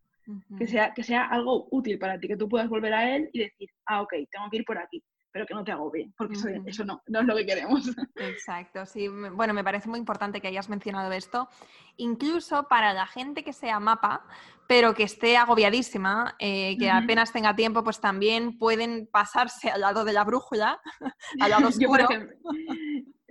que, 0.59 0.67
sea, 0.67 0.93
que 0.93 1.03
sea 1.03 1.25
algo 1.25 1.69
útil 1.71 1.99
para 1.99 2.21
ti, 2.21 2.29
que 2.29 2.37
tú 2.37 2.51
puedas 2.51 2.69
volver 2.69 2.93
a 2.93 3.17
él 3.17 3.31
y 3.33 3.39
decir, 3.39 3.71
ah, 3.87 4.03
ok, 4.03 4.13
tengo 4.31 4.51
que 4.51 4.59
ir 4.59 4.65
por 4.67 4.77
aquí 4.77 5.03
pero 5.31 5.47
que 5.47 5.55
no 5.55 5.65
te 5.65 5.73
agobie, 5.73 6.11
porque 6.17 6.35
eso, 6.67 6.85
no, 6.85 7.03
no 7.07 7.21
es 7.21 7.27
lo 7.27 7.37
que 7.37 7.47
queremos. 7.47 7.91
Exacto, 8.17 8.87
sí. 8.87 9.09
Bueno, 9.09 9.55
me 9.55 9.63
parece 9.63 9.89
muy 9.89 9.99
importante 9.99 10.41
que 10.41 10.49
hayas 10.49 10.69
mencionado 10.69 11.13
esto. 11.13 11.49
Incluso 11.97 12.69
para 12.69 12.93
la 12.95 13.07
gente 13.07 13.45
que 13.45 13.53
sea 13.53 13.79
mapa, 13.81 14.25
pero 14.67 14.95
que 14.95 15.03
esté 15.03 15.37
agobiadísima, 15.37 16.37
eh, 16.39 16.77
que 16.79 16.91
apenas 16.91 17.33
tenga 17.33 17.57
tiempo, 17.57 17.85
pues 17.85 18.01
también 18.01 18.59
pueden 18.59 19.09
pasarse 19.11 19.71
al 19.71 19.81
lado 19.81 20.05
de 20.05 20.13
la 20.13 20.25
brújula, 20.25 20.81
al 21.41 21.51
lado 21.51 21.69
oscuro. 21.69 22.09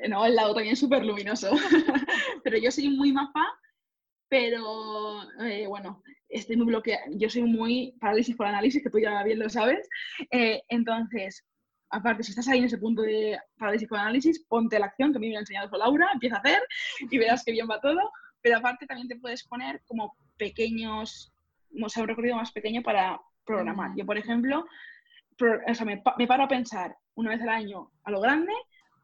no, 0.10 0.26
el 0.26 0.36
lado 0.36 0.54
también 0.54 0.76
súper 0.76 1.06
luminoso. 1.06 1.52
pero 2.44 2.58
yo 2.58 2.72
soy 2.72 2.90
muy 2.90 3.12
mapa, 3.12 3.46
pero 4.30 5.24
eh, 5.42 5.66
bueno, 5.68 6.04
estoy 6.30 6.58
muy 6.58 6.68
bloqueada. 6.68 7.04
Yo 7.12 7.30
soy 7.30 7.44
muy 7.44 7.96
parálisis 8.00 8.36
por 8.36 8.48
análisis, 8.48 8.84
que 8.84 8.90
tú 8.90 9.00
ya 9.00 9.24
bien 9.24 9.40
lo 9.40 9.50
sabes. 9.50 9.88
Eh, 10.32 10.62
entonces, 10.70 11.46
aparte, 11.90 12.24
si 12.24 12.32
estás 12.32 12.48
ahí 12.48 12.60
en 12.60 12.66
ese 12.66 12.78
punto 12.78 13.02
de 13.02 13.38
parálisis 13.58 13.88
por 13.88 14.00
análisis, 14.00 14.44
ponte 14.48 14.80
la 14.80 14.88
acción 14.88 15.12
que 15.12 15.18
a 15.18 15.22
mí 15.22 15.30
me 15.30 15.38
ha 15.38 15.40
enseñado 15.40 15.70
con 15.70 15.80
Laura, 15.80 16.10
empieza 16.14 16.38
a 16.38 16.40
hacer 16.40 16.62
y 17.00 17.18
verás 17.18 17.44
que 17.44 17.52
bien 17.52 17.68
va 17.70 17.80
todo. 17.80 18.12
Pero 18.42 18.58
aparte 18.58 18.86
también 18.86 19.08
te 19.08 19.18
puedes 19.18 19.44
poner 19.44 19.82
como 19.86 20.16
pequeños, 20.38 21.34
o 21.82 21.90
sea, 21.90 22.04
un 22.04 22.10
recorrido 22.10 22.36
más 22.36 22.52
pequeño 22.52 22.82
para 22.82 23.20
programar. 23.46 23.92
Yo, 23.96 24.06
por 24.06 24.18
ejemplo, 24.18 24.66
o 25.68 25.74
sea, 25.74 25.86
me, 25.86 26.02
me, 26.18 26.28
paro 26.28 26.44
a 26.44 26.48
pensar 26.48 26.96
una 27.16 27.32
vez 27.32 27.42
al 27.42 27.50
año 27.50 27.92
a 28.04 28.12
lo 28.12 28.22
grande, 28.22 28.54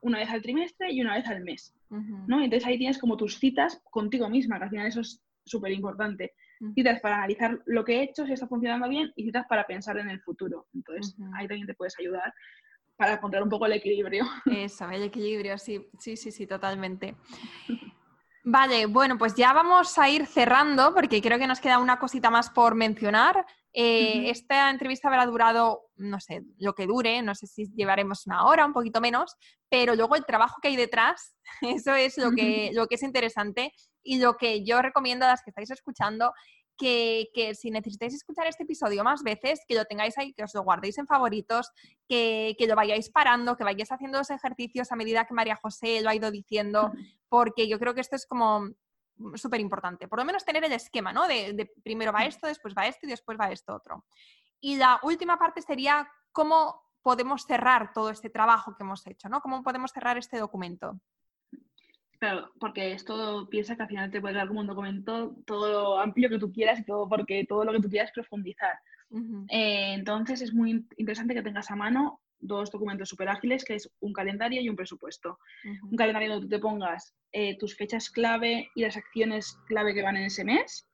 una 0.01 0.19
vez 0.19 0.29
al 0.29 0.41
trimestre 0.41 0.91
y 0.91 1.01
una 1.01 1.15
vez 1.15 1.27
al 1.27 1.41
mes. 1.41 1.73
¿no? 1.89 2.41
Entonces 2.41 2.65
ahí 2.67 2.77
tienes 2.77 2.97
como 2.97 3.17
tus 3.17 3.37
citas 3.37 3.81
contigo 3.91 4.27
misma, 4.29 4.57
que 4.57 4.63
al 4.63 4.69
final 4.69 4.87
eso 4.87 5.01
es 5.01 5.21
súper 5.45 5.71
importante. 5.71 6.33
Citas 6.75 7.01
para 7.01 7.17
analizar 7.17 7.59
lo 7.65 7.83
que 7.83 7.97
he 7.97 8.03
hecho, 8.03 8.25
si 8.25 8.33
está 8.33 8.47
funcionando 8.47 8.87
bien, 8.87 9.11
y 9.15 9.25
citas 9.25 9.45
para 9.47 9.65
pensar 9.65 9.97
en 9.97 10.09
el 10.09 10.21
futuro. 10.21 10.67
Entonces 10.73 11.15
ahí 11.35 11.47
también 11.47 11.67
te 11.67 11.73
puedes 11.73 11.97
ayudar 11.99 12.33
para 12.95 13.13
encontrar 13.13 13.43
un 13.43 13.49
poco 13.49 13.65
el 13.65 13.73
equilibrio. 13.73 14.25
Eso, 14.45 14.89
el 14.89 15.03
equilibrio, 15.03 15.57
sí, 15.57 15.89
sí, 15.99 16.15
sí, 16.17 16.31
sí, 16.31 16.47
totalmente. 16.47 17.15
Vale, 18.45 18.87
bueno, 18.87 19.17
pues 19.17 19.35
ya 19.35 19.53
vamos 19.53 19.97
a 19.97 20.09
ir 20.09 20.25
cerrando 20.25 20.93
porque 20.93 21.21
creo 21.21 21.39
que 21.39 21.47
nos 21.47 21.61
queda 21.61 21.79
una 21.79 21.97
cosita 21.97 22.29
más 22.29 22.49
por 22.49 22.75
mencionar. 22.75 23.45
Eh, 23.71 24.29
esta 24.29 24.69
entrevista 24.69 25.07
habrá 25.07 25.25
durado, 25.25 25.89
no 25.95 26.19
sé, 26.19 26.43
lo 26.59 26.75
que 26.75 26.85
dure, 26.85 27.21
no 27.21 27.35
sé 27.35 27.47
si 27.47 27.71
llevaremos 27.73 28.27
una 28.27 28.45
hora, 28.45 28.65
un 28.65 28.73
poquito 28.73 28.99
menos, 28.99 29.37
pero 29.69 29.95
luego 29.95 30.17
el 30.17 30.25
trabajo 30.25 30.57
que 30.61 30.67
hay 30.67 30.75
detrás, 30.75 31.37
eso 31.61 31.95
es 31.95 32.17
lo 32.17 32.31
que, 32.31 32.71
lo 32.73 32.87
que 32.87 32.95
es 32.95 33.03
interesante 33.03 33.71
y 34.03 34.19
lo 34.19 34.35
que 34.35 34.65
yo 34.65 34.81
recomiendo 34.81 35.23
a 35.23 35.29
las 35.29 35.41
que 35.41 35.51
estáis 35.51 35.71
escuchando 35.71 36.33
que, 36.83 37.55
si 37.55 37.71
necesitáis 37.71 38.13
escuchar 38.13 38.47
este 38.47 38.63
episodio 38.63 39.03
más 39.03 39.23
veces, 39.23 39.61
que 39.67 39.75
lo 39.75 39.85
tengáis 39.85 40.17
ahí, 40.17 40.33
que 40.33 40.43
os 40.43 40.53
lo 40.53 40.63
guardéis 40.63 40.97
en 40.97 41.07
favoritos, 41.07 41.71
que, 42.07 42.55
lo 42.67 42.75
vayáis 42.75 43.09
parando, 43.09 43.55
que 43.55 43.63
vayáis 43.63 43.91
haciendo 43.91 44.17
los 44.17 44.29
ejercicios 44.29 44.91
a 44.91 44.95
medida 44.95 45.25
que 45.25 45.33
María 45.33 45.55
José 45.55 46.01
lo 46.01 46.09
ha 46.09 46.15
ido 46.15 46.29
diciendo, 46.29 46.91
porque 47.29 47.67
yo 47.67 47.79
creo 47.79 47.93
que 47.93 48.01
esto 48.01 48.15
es 48.15 48.25
como 48.25 48.69
súper 49.35 49.61
importante. 49.61 50.07
Por 50.07 50.19
lo 50.19 50.25
menos 50.25 50.43
tener 50.43 50.63
el 50.65 50.73
esquema, 50.73 51.13
¿no? 51.13 51.27
De, 51.27 51.71
primero 51.83 52.11
va 52.11 52.25
esto, 52.25 52.47
después 52.47 52.73
va 52.77 52.87
esto 52.87 53.05
y 53.05 53.09
después 53.09 53.37
va 53.39 53.51
esto 53.51 53.75
otro. 53.75 54.05
Y 54.59 54.75
la 54.75 54.99
última 55.03 55.37
parte 55.37 55.61
sería 55.61 56.07
cómo 56.31 56.81
podemos 57.01 57.45
cerrar 57.45 57.93
todo 57.93 58.09
este 58.09 58.29
trabajo 58.29 58.75
que 58.75 58.83
hemos 58.83 59.05
hecho, 59.07 59.29
¿no? 59.29 59.41
¿Cómo 59.41 59.63
podemos 59.63 59.91
cerrar 59.91 60.17
este 60.17 60.37
documento? 60.37 60.99
Claro, 62.23 62.53
porque 62.57 62.93
esto 62.93 63.49
piensa 63.49 63.75
que 63.75 63.81
al 63.81 63.89
final 63.89 64.09
te 64.09 64.21
puede 64.21 64.35
dar 64.35 64.47
como 64.47 64.61
un 64.61 64.67
documento 64.67 65.35
todo 65.45 65.69
lo 65.69 65.99
amplio 65.99 66.29
que 66.29 66.39
tú 66.39 66.53
quieras 66.53 66.79
y 66.79 66.85
todo 66.85 67.09
porque 67.09 67.43
todo 67.45 67.65
lo 67.65 67.73
que 67.73 67.81
tú 67.81 67.89
quieras 67.89 68.13
profundizar. 68.15 68.79
Eh, 69.49 69.93
entonces 69.93 70.41
es 70.41 70.53
muy 70.53 70.87
interesante 70.95 71.33
que 71.33 71.41
tengas 71.41 71.69
a 71.69 71.75
mano 71.75 72.21
dos 72.39 72.71
documentos 72.71 73.09
súper 73.09 73.27
ágiles, 73.27 73.65
que 73.65 73.75
es 73.75 73.91
un 73.99 74.13
calendario 74.13 74.61
y 74.61 74.69
un 74.69 74.77
presupuesto. 74.77 75.37
Un 75.91 75.97
calendario 75.97 76.29
donde 76.29 76.45
tú 76.45 76.49
te 76.49 76.59
pongas 76.59 77.13
eh, 77.33 77.57
tus 77.57 77.75
fechas 77.75 78.09
clave 78.09 78.69
y 78.73 78.83
las 78.83 78.95
acciones 78.95 79.57
clave 79.67 79.93
que 79.93 80.01
van 80.01 80.15
en 80.15 80.23
ese 80.23 80.45
mes. 80.45 80.87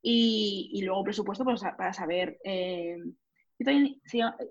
Y, 0.00 0.70
y 0.72 0.80
luego 0.80 1.04
presupuesto 1.04 1.44
pues, 1.44 1.60
para 1.76 1.92
saber 1.92 2.38
eh, 2.42 2.96
también, 3.64 4.00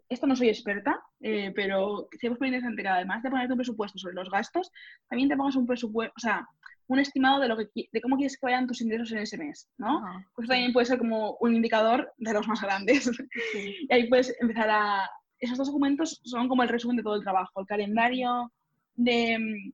esto 0.10 0.28
no 0.28 0.36
soy 0.36 0.50
experta, 0.50 1.02
eh, 1.22 1.52
pero 1.56 2.10
si 2.20 2.28
es 2.28 2.40
muy 2.40 2.50
interesante 2.50 2.82
que 2.82 2.88
además 2.88 3.24
de 3.24 3.30
ponerte 3.30 3.54
un 3.54 3.58
presupuesto 3.58 3.98
sobre 3.98 4.16
los 4.16 4.30
gastos, 4.30 4.72
también 5.08 5.30
te 5.30 5.38
pongas 5.38 5.56
un 5.56 5.66
presupuesto, 5.66 6.14
o 6.18 6.20
sea, 6.20 6.48
un 6.88 7.00
estimado 7.00 7.40
de, 7.40 7.48
lo 7.48 7.58
que, 7.58 7.90
de 7.92 8.02
cómo 8.02 8.18
quieres 8.18 8.38
que 8.38 8.46
vayan 8.46 8.68
tus 8.68 8.82
ingresos 8.82 9.12
en 9.12 9.20
ese 9.20 9.38
mes, 9.38 9.70
¿no? 9.78 10.02
pues 10.36 10.48
también 10.48 10.74
puede 10.74 10.86
ser 10.86 10.98
como 10.98 11.38
un 11.40 11.56
indicador 11.56 12.14
de 12.18 12.34
los 12.34 12.48
más 12.48 12.62
grandes. 12.62 13.10
y 13.56 13.94
ahí 13.94 14.08
puedes 14.08 14.36
empezar 14.40 14.70
a... 14.70 15.10
Esos 15.40 15.58
dos 15.58 15.68
documentos 15.68 16.20
son 16.24 16.48
como 16.48 16.64
el 16.64 16.70
resumen 16.70 16.98
de 16.98 17.04
todo 17.04 17.16
el 17.16 17.24
trabajo, 17.24 17.60
el 17.60 17.68
calendario 17.68 18.52
de, 18.96 19.72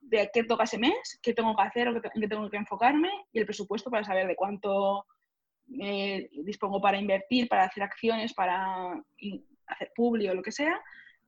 de 0.00 0.30
qué 0.32 0.44
toca 0.44 0.64
ese 0.64 0.78
mes, 0.78 1.18
qué 1.22 1.34
tengo 1.34 1.56
que 1.56 1.62
hacer 1.62 1.88
o 1.88 1.96
en 1.96 2.00
qué 2.00 2.28
tengo 2.28 2.48
que 2.48 2.56
enfocarme 2.56 3.10
y 3.32 3.40
el 3.40 3.46
presupuesto 3.46 3.90
para 3.90 4.04
saber 4.04 4.28
de 4.28 4.36
cuánto 4.36 5.04
eh, 5.78 6.28
dispongo 6.44 6.80
para 6.80 6.98
invertir, 6.98 7.48
para 7.48 7.64
hacer 7.64 7.82
acciones, 7.82 8.34
para 8.34 8.92
hacer 9.66 9.92
publi 9.94 10.28
o 10.28 10.34
lo 10.34 10.42
que 10.42 10.52
sea, 10.52 10.80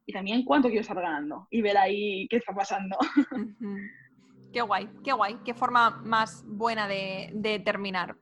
y 0.04 0.12
también 0.12 0.44
cuánto 0.44 0.68
quiero 0.68 0.82
estar 0.82 0.96
ganando 0.96 1.46
y 1.50 1.62
ver 1.62 1.76
ahí 1.76 2.26
qué 2.28 2.36
está 2.36 2.54
pasando. 2.54 2.96
Qué 4.52 4.60
guay, 4.60 4.86
qué 5.02 5.12
guay, 5.14 5.38
qué 5.46 5.54
forma 5.54 5.88
más 6.04 6.44
buena 6.46 6.86
de, 6.86 7.62
terminar. 7.64 8.18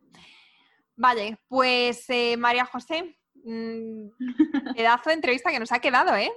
Vale, 0.94 1.38
pues 1.48 2.08
eh, 2.08 2.36
María 2.36 2.64
José, 2.66 3.16
mmm, 3.42 4.10
pedazo 4.76 5.10
de 5.10 5.14
entrevista 5.14 5.50
que 5.50 5.58
nos 5.58 5.72
ha 5.72 5.80
quedado, 5.80 6.14
¿eh? 6.14 6.30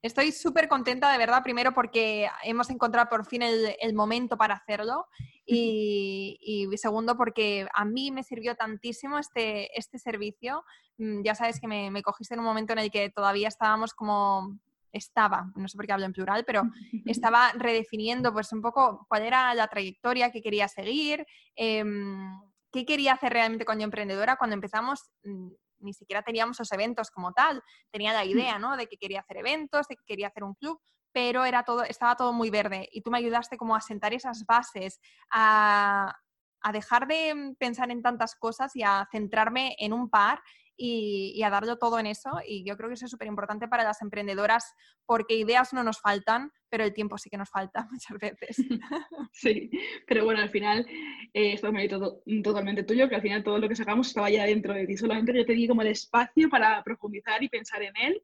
Estoy 0.00 0.30
súper 0.30 0.68
contenta, 0.68 1.10
de 1.10 1.18
verdad, 1.18 1.42
primero 1.42 1.72
porque 1.72 2.28
hemos 2.44 2.70
encontrado 2.70 3.08
por 3.08 3.26
fin 3.26 3.42
el, 3.42 3.94
momento 3.94 4.36
para 4.36 4.54
hacerlo 4.54 5.06
y, 5.44 6.68
segundo 6.76 7.16
porque 7.16 7.66
a 7.74 7.84
mí 7.84 8.12
me 8.12 8.22
sirvió 8.22 8.54
tantísimo 8.54 9.18
este, 9.18 9.76
este 9.76 9.98
servicio. 9.98 10.64
Mm, 10.98 11.22
ya 11.24 11.34
sabes 11.34 11.60
que 11.60 11.66
me, 11.66 11.90
me 11.90 12.02
cogiste 12.02 12.34
en 12.34 12.40
un 12.40 12.46
momento 12.46 12.74
en 12.74 12.78
el 12.78 12.90
que 12.92 13.10
todavía 13.10 13.48
estábamos 13.48 13.92
como 13.92 14.58
estaba, 14.92 15.50
no 15.54 15.68
sé 15.68 15.76
por 15.76 15.86
qué 15.86 15.92
hablo 15.92 16.06
en 16.06 16.12
plural, 16.12 16.44
pero 16.44 16.62
estaba 17.06 17.52
redefiniendo 17.52 18.32
pues 18.32 18.52
un 18.52 18.62
poco 18.62 19.06
cuál 19.08 19.22
era 19.22 19.52
la 19.54 19.68
trayectoria 19.68 20.30
que 20.30 20.42
quería 20.42 20.68
seguir, 20.68 21.26
em, 21.56 22.40
qué 22.70 22.84
quería 22.84 23.14
hacer 23.14 23.32
realmente 23.32 23.64
con 23.64 23.78
Yo 23.78 23.84
Emprendedora. 23.84 24.36
Cuando 24.36 24.54
empezamos 24.54 25.10
mm, 25.24 25.48
ni 25.80 25.94
siquiera 25.94 26.22
teníamos 26.22 26.58
los 26.58 26.70
eventos 26.72 27.10
como 27.10 27.32
tal, 27.32 27.62
tenía 27.90 28.12
la 28.12 28.24
idea, 28.24 28.58
¿no? 28.58 28.76
De 28.76 28.86
que 28.86 28.96
quería 28.96 29.20
hacer 29.20 29.38
eventos, 29.38 29.86
de 29.88 29.96
que 29.96 30.04
quería 30.06 30.28
hacer 30.28 30.44
un 30.44 30.54
club, 30.54 30.80
pero 31.12 31.44
era 31.44 31.62
todo, 31.62 31.82
estaba 31.84 32.16
todo 32.16 32.32
muy 32.32 32.50
verde 32.50 32.88
y 32.92 33.02
tú 33.02 33.10
me 33.10 33.18
ayudaste 33.18 33.56
como 33.56 33.74
a 33.74 33.80
sentar 33.80 34.12
esas 34.12 34.44
bases, 34.46 35.00
a, 35.30 36.14
a 36.60 36.72
dejar 36.72 37.06
de 37.06 37.54
pensar 37.58 37.90
en 37.90 38.02
tantas 38.02 38.34
cosas 38.34 38.74
y 38.76 38.82
a 38.82 39.08
centrarme 39.10 39.76
en 39.78 39.92
un 39.92 40.10
par 40.10 40.40
y, 40.80 41.42
a 41.42 41.50
darlo 41.50 41.76
todo 41.76 41.98
en 41.98 42.06
eso. 42.06 42.30
Y 42.46 42.64
yo 42.64 42.76
creo 42.76 42.88
que 42.88 42.94
eso 42.94 43.06
es 43.06 43.10
súper 43.10 43.26
importante 43.26 43.66
para 43.66 43.82
las 43.82 44.00
emprendedoras 44.00 44.74
porque 45.04 45.34
ideas 45.34 45.72
no 45.72 45.82
nos 45.82 46.00
faltan, 46.00 46.52
pero 46.70 46.84
el 46.84 46.94
tiempo 46.94 47.18
sí 47.18 47.28
que 47.28 47.36
nos 47.36 47.50
falta 47.50 47.86
muchas 47.90 48.18
veces. 48.18 48.56
Sí, 49.32 49.70
pero 50.06 50.24
bueno, 50.24 50.40
al 50.40 50.50
final 50.50 50.86
eh, 51.34 51.52
esto 51.52 51.68
es 51.68 51.72
mérito 51.72 52.22
totalmente 52.42 52.82
tuyo, 52.82 53.08
que 53.08 53.16
al 53.16 53.22
final 53.22 53.42
todo 53.42 53.58
lo 53.58 53.68
que 53.68 53.76
sacamos 53.76 54.08
estaba 54.08 54.30
ya 54.30 54.44
dentro 54.44 54.72
de 54.72 54.86
ti. 54.86 54.96
Solamente 54.96 55.34
yo 55.34 55.44
te 55.44 55.52
di 55.52 55.68
como 55.68 55.82
el 55.82 55.88
espacio 55.88 56.48
para 56.48 56.82
profundizar 56.82 57.42
y 57.42 57.48
pensar 57.48 57.82
en 57.82 57.92
él. 57.96 58.22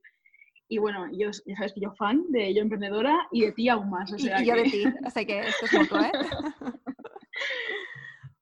Y 0.69 0.79
bueno, 0.79 1.07
yo, 1.13 1.31
ya 1.47 1.57
sabes 1.57 1.73
que 1.75 1.81
yo 1.81 1.93
fan 1.93 2.25
de 2.31 2.55
Yo 2.55 2.63
Emprendedora 2.63 3.29
y 3.31 3.43
de 3.43 3.53
ti 3.53 3.69
aún 3.69 3.91
más. 3.91 4.13
O 4.13 4.19
sea 4.19 4.41
y, 4.41 4.47
yo 4.47 4.55
de 4.55 4.63
ti, 4.65 4.85
así 5.05 5.27
que 5.27 5.41
esto 5.41 5.67
es 5.67 5.73
mutuo, 5.73 6.01
¿eh? 6.01 6.13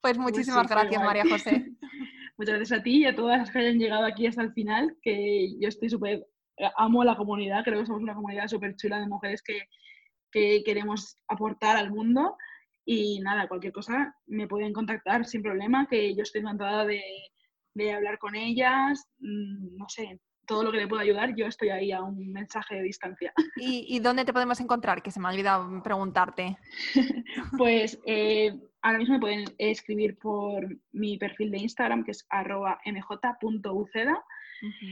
Pues, 0.03 0.17
pues 0.17 0.19
muchísimas 0.19 0.69
gracias, 0.69 1.01
María 1.01 1.23
José. 1.29 1.72
Muchas 2.43 2.57
gracias 2.57 2.81
a 2.81 2.83
ti 2.83 3.03
y 3.03 3.07
a 3.07 3.15
todas 3.15 3.39
las 3.39 3.53
que 3.53 3.61
hayan 3.61 3.79
llegado 3.79 4.05
aquí 4.05 4.27
hasta 4.27 4.43
el 4.43 4.53
final, 4.53 4.97
que 5.01 5.57
yo 5.61 5.69
estoy 5.69 5.89
súper, 5.89 6.27
eh, 6.57 6.69
amo 6.77 7.05
la 7.05 7.15
comunidad, 7.15 7.63
creo 7.63 7.79
que 7.79 7.87
somos 7.87 8.03
una 8.03 8.17
comunidad 8.17 8.49
súper 8.49 8.75
chula 8.75 8.99
de 8.99 9.07
mujeres 9.07 9.45
que, 9.45 9.69
que 10.33 10.65
queremos 10.65 11.21
aportar 11.29 11.77
al 11.77 11.93
mundo. 11.93 12.37
Y 12.85 13.21
nada, 13.21 13.47
cualquier 13.47 13.73
cosa 13.73 14.17
me 14.27 14.49
pueden 14.49 14.73
contactar 14.73 15.25
sin 15.25 15.41
problema, 15.41 15.87
que 15.89 16.17
yo 16.17 16.25
estoy 16.25 16.41
encantada 16.41 16.85
de, 16.85 17.01
de 17.75 17.93
hablar 17.93 18.19
con 18.19 18.35
ellas, 18.35 19.07
mm, 19.21 19.77
no 19.77 19.89
sé, 19.89 20.19
todo 20.45 20.65
lo 20.65 20.73
que 20.73 20.79
le 20.79 20.89
pueda 20.89 21.03
ayudar, 21.03 21.37
yo 21.37 21.47
estoy 21.47 21.69
ahí 21.69 21.93
a 21.93 22.03
un 22.03 22.33
mensaje 22.33 22.75
de 22.75 22.83
distancia. 22.83 23.33
¿Y, 23.57 23.87
y 23.89 24.01
dónde 24.01 24.25
te 24.25 24.33
podemos 24.33 24.59
encontrar? 24.59 25.01
Que 25.01 25.13
se 25.13 25.21
me 25.21 25.29
ha 25.29 25.31
olvidado 25.31 25.81
preguntarte. 25.81 26.59
pues 27.57 28.01
eh, 28.05 28.59
ahora 28.83 28.99
mismo 28.99 29.15
me 29.15 29.21
pueden 29.21 29.45
escribir 29.59 30.19
por 30.19 30.67
mi 30.93 31.17
perfil 31.17 31.51
de 31.51 31.59
Instagram, 31.59 32.05
que 32.05 32.11
es 32.11 32.27
arroba 32.29 32.81
mj.uceda. 32.85 34.25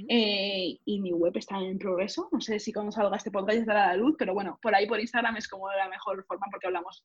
Eh, 0.09 0.80
y 0.84 1.01
mi 1.01 1.12
web 1.12 1.36
está 1.36 1.59
en 1.59 1.78
progreso. 1.78 2.28
No 2.32 2.41
sé 2.41 2.59
si 2.59 2.72
cuando 2.72 2.91
salga 2.91 3.16
este 3.16 3.30
podcast 3.30 3.55
ya 3.55 3.61
estará 3.61 3.84
a 3.84 3.88
la 3.88 3.97
luz, 3.97 4.16
pero 4.18 4.34
bueno, 4.34 4.59
por 4.61 4.74
ahí 4.74 4.86
por 4.86 4.99
Instagram 4.99 5.36
es 5.36 5.47
como 5.47 5.70
la 5.70 5.88
mejor 5.88 6.24
forma 6.26 6.47
porque 6.51 6.66
hablamos 6.66 7.05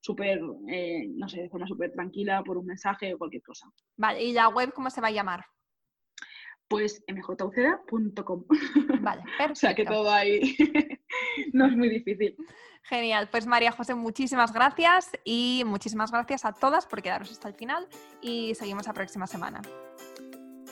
súper, 0.00 0.40
eh, 0.68 1.08
no 1.08 1.28
sé, 1.28 1.42
de 1.42 1.48
forma 1.48 1.66
súper 1.66 1.90
tranquila 1.92 2.44
por 2.44 2.58
un 2.58 2.66
mensaje 2.66 3.12
o 3.12 3.18
cualquier 3.18 3.42
cosa. 3.42 3.66
Vale, 3.96 4.22
¿y 4.22 4.32
la 4.32 4.48
web 4.48 4.72
cómo 4.72 4.88
se 4.88 5.00
va 5.00 5.08
a 5.08 5.12
llamar? 5.12 5.44
Pues 6.68 7.02
mjuceda.com. 7.08 8.44
Vale, 9.00 9.22
perfecto. 9.38 9.52
o 9.52 9.54
sea 9.54 9.74
que 9.74 9.84
todo 9.84 10.10
ahí 10.10 10.56
no 11.52 11.66
es 11.66 11.76
muy 11.76 11.88
difícil. 11.88 12.36
Genial, 12.82 13.28
pues 13.30 13.46
María 13.46 13.72
José, 13.72 13.94
muchísimas 13.94 14.52
gracias 14.52 15.10
y 15.24 15.64
muchísimas 15.66 16.12
gracias 16.12 16.44
a 16.44 16.52
todas 16.52 16.86
por 16.86 17.02
quedaros 17.02 17.32
hasta 17.32 17.48
el 17.48 17.54
final 17.54 17.88
y 18.20 18.54
seguimos 18.54 18.86
la 18.86 18.92
próxima 18.92 19.26
semana. 19.26 19.60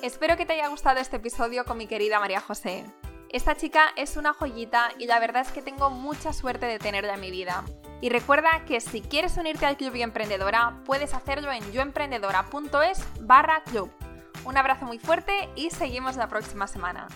Espero 0.02 0.36
que 0.36 0.46
te 0.46 0.52
haya 0.52 0.68
gustado 0.68 1.00
este 1.00 1.16
episodio 1.16 1.64
con 1.64 1.78
mi 1.78 1.86
querida 1.86 2.20
María 2.20 2.40
José. 2.40 2.84
Esta 3.30 3.56
chica 3.56 3.86
es 3.96 4.16
una 4.16 4.32
joyita 4.32 4.90
y 4.98 5.06
la 5.06 5.18
verdad 5.18 5.42
es 5.42 5.50
que 5.50 5.60
tengo 5.60 5.90
mucha 5.90 6.32
suerte 6.32 6.66
de 6.66 6.78
tenerla 6.78 7.14
en 7.14 7.20
mi 7.20 7.32
vida. 7.32 7.64
Y 8.00 8.10
recuerda 8.10 8.64
que 8.64 8.80
si 8.80 9.00
quieres 9.00 9.36
unirte 9.36 9.66
al 9.66 9.76
Club 9.76 9.94
Yo 9.94 10.04
Emprendedora, 10.04 10.82
puedes 10.84 11.14
hacerlo 11.14 11.50
en 11.50 11.72
yoemprendedora.es 11.72 13.02
barra 13.22 13.64
club. 13.64 13.90
Un 14.44 14.56
abrazo 14.56 14.84
muy 14.84 14.98
fuerte 14.98 15.32
y 15.56 15.70
seguimos 15.70 16.16
la 16.16 16.28
próxima 16.28 16.66
semana. 16.66 17.08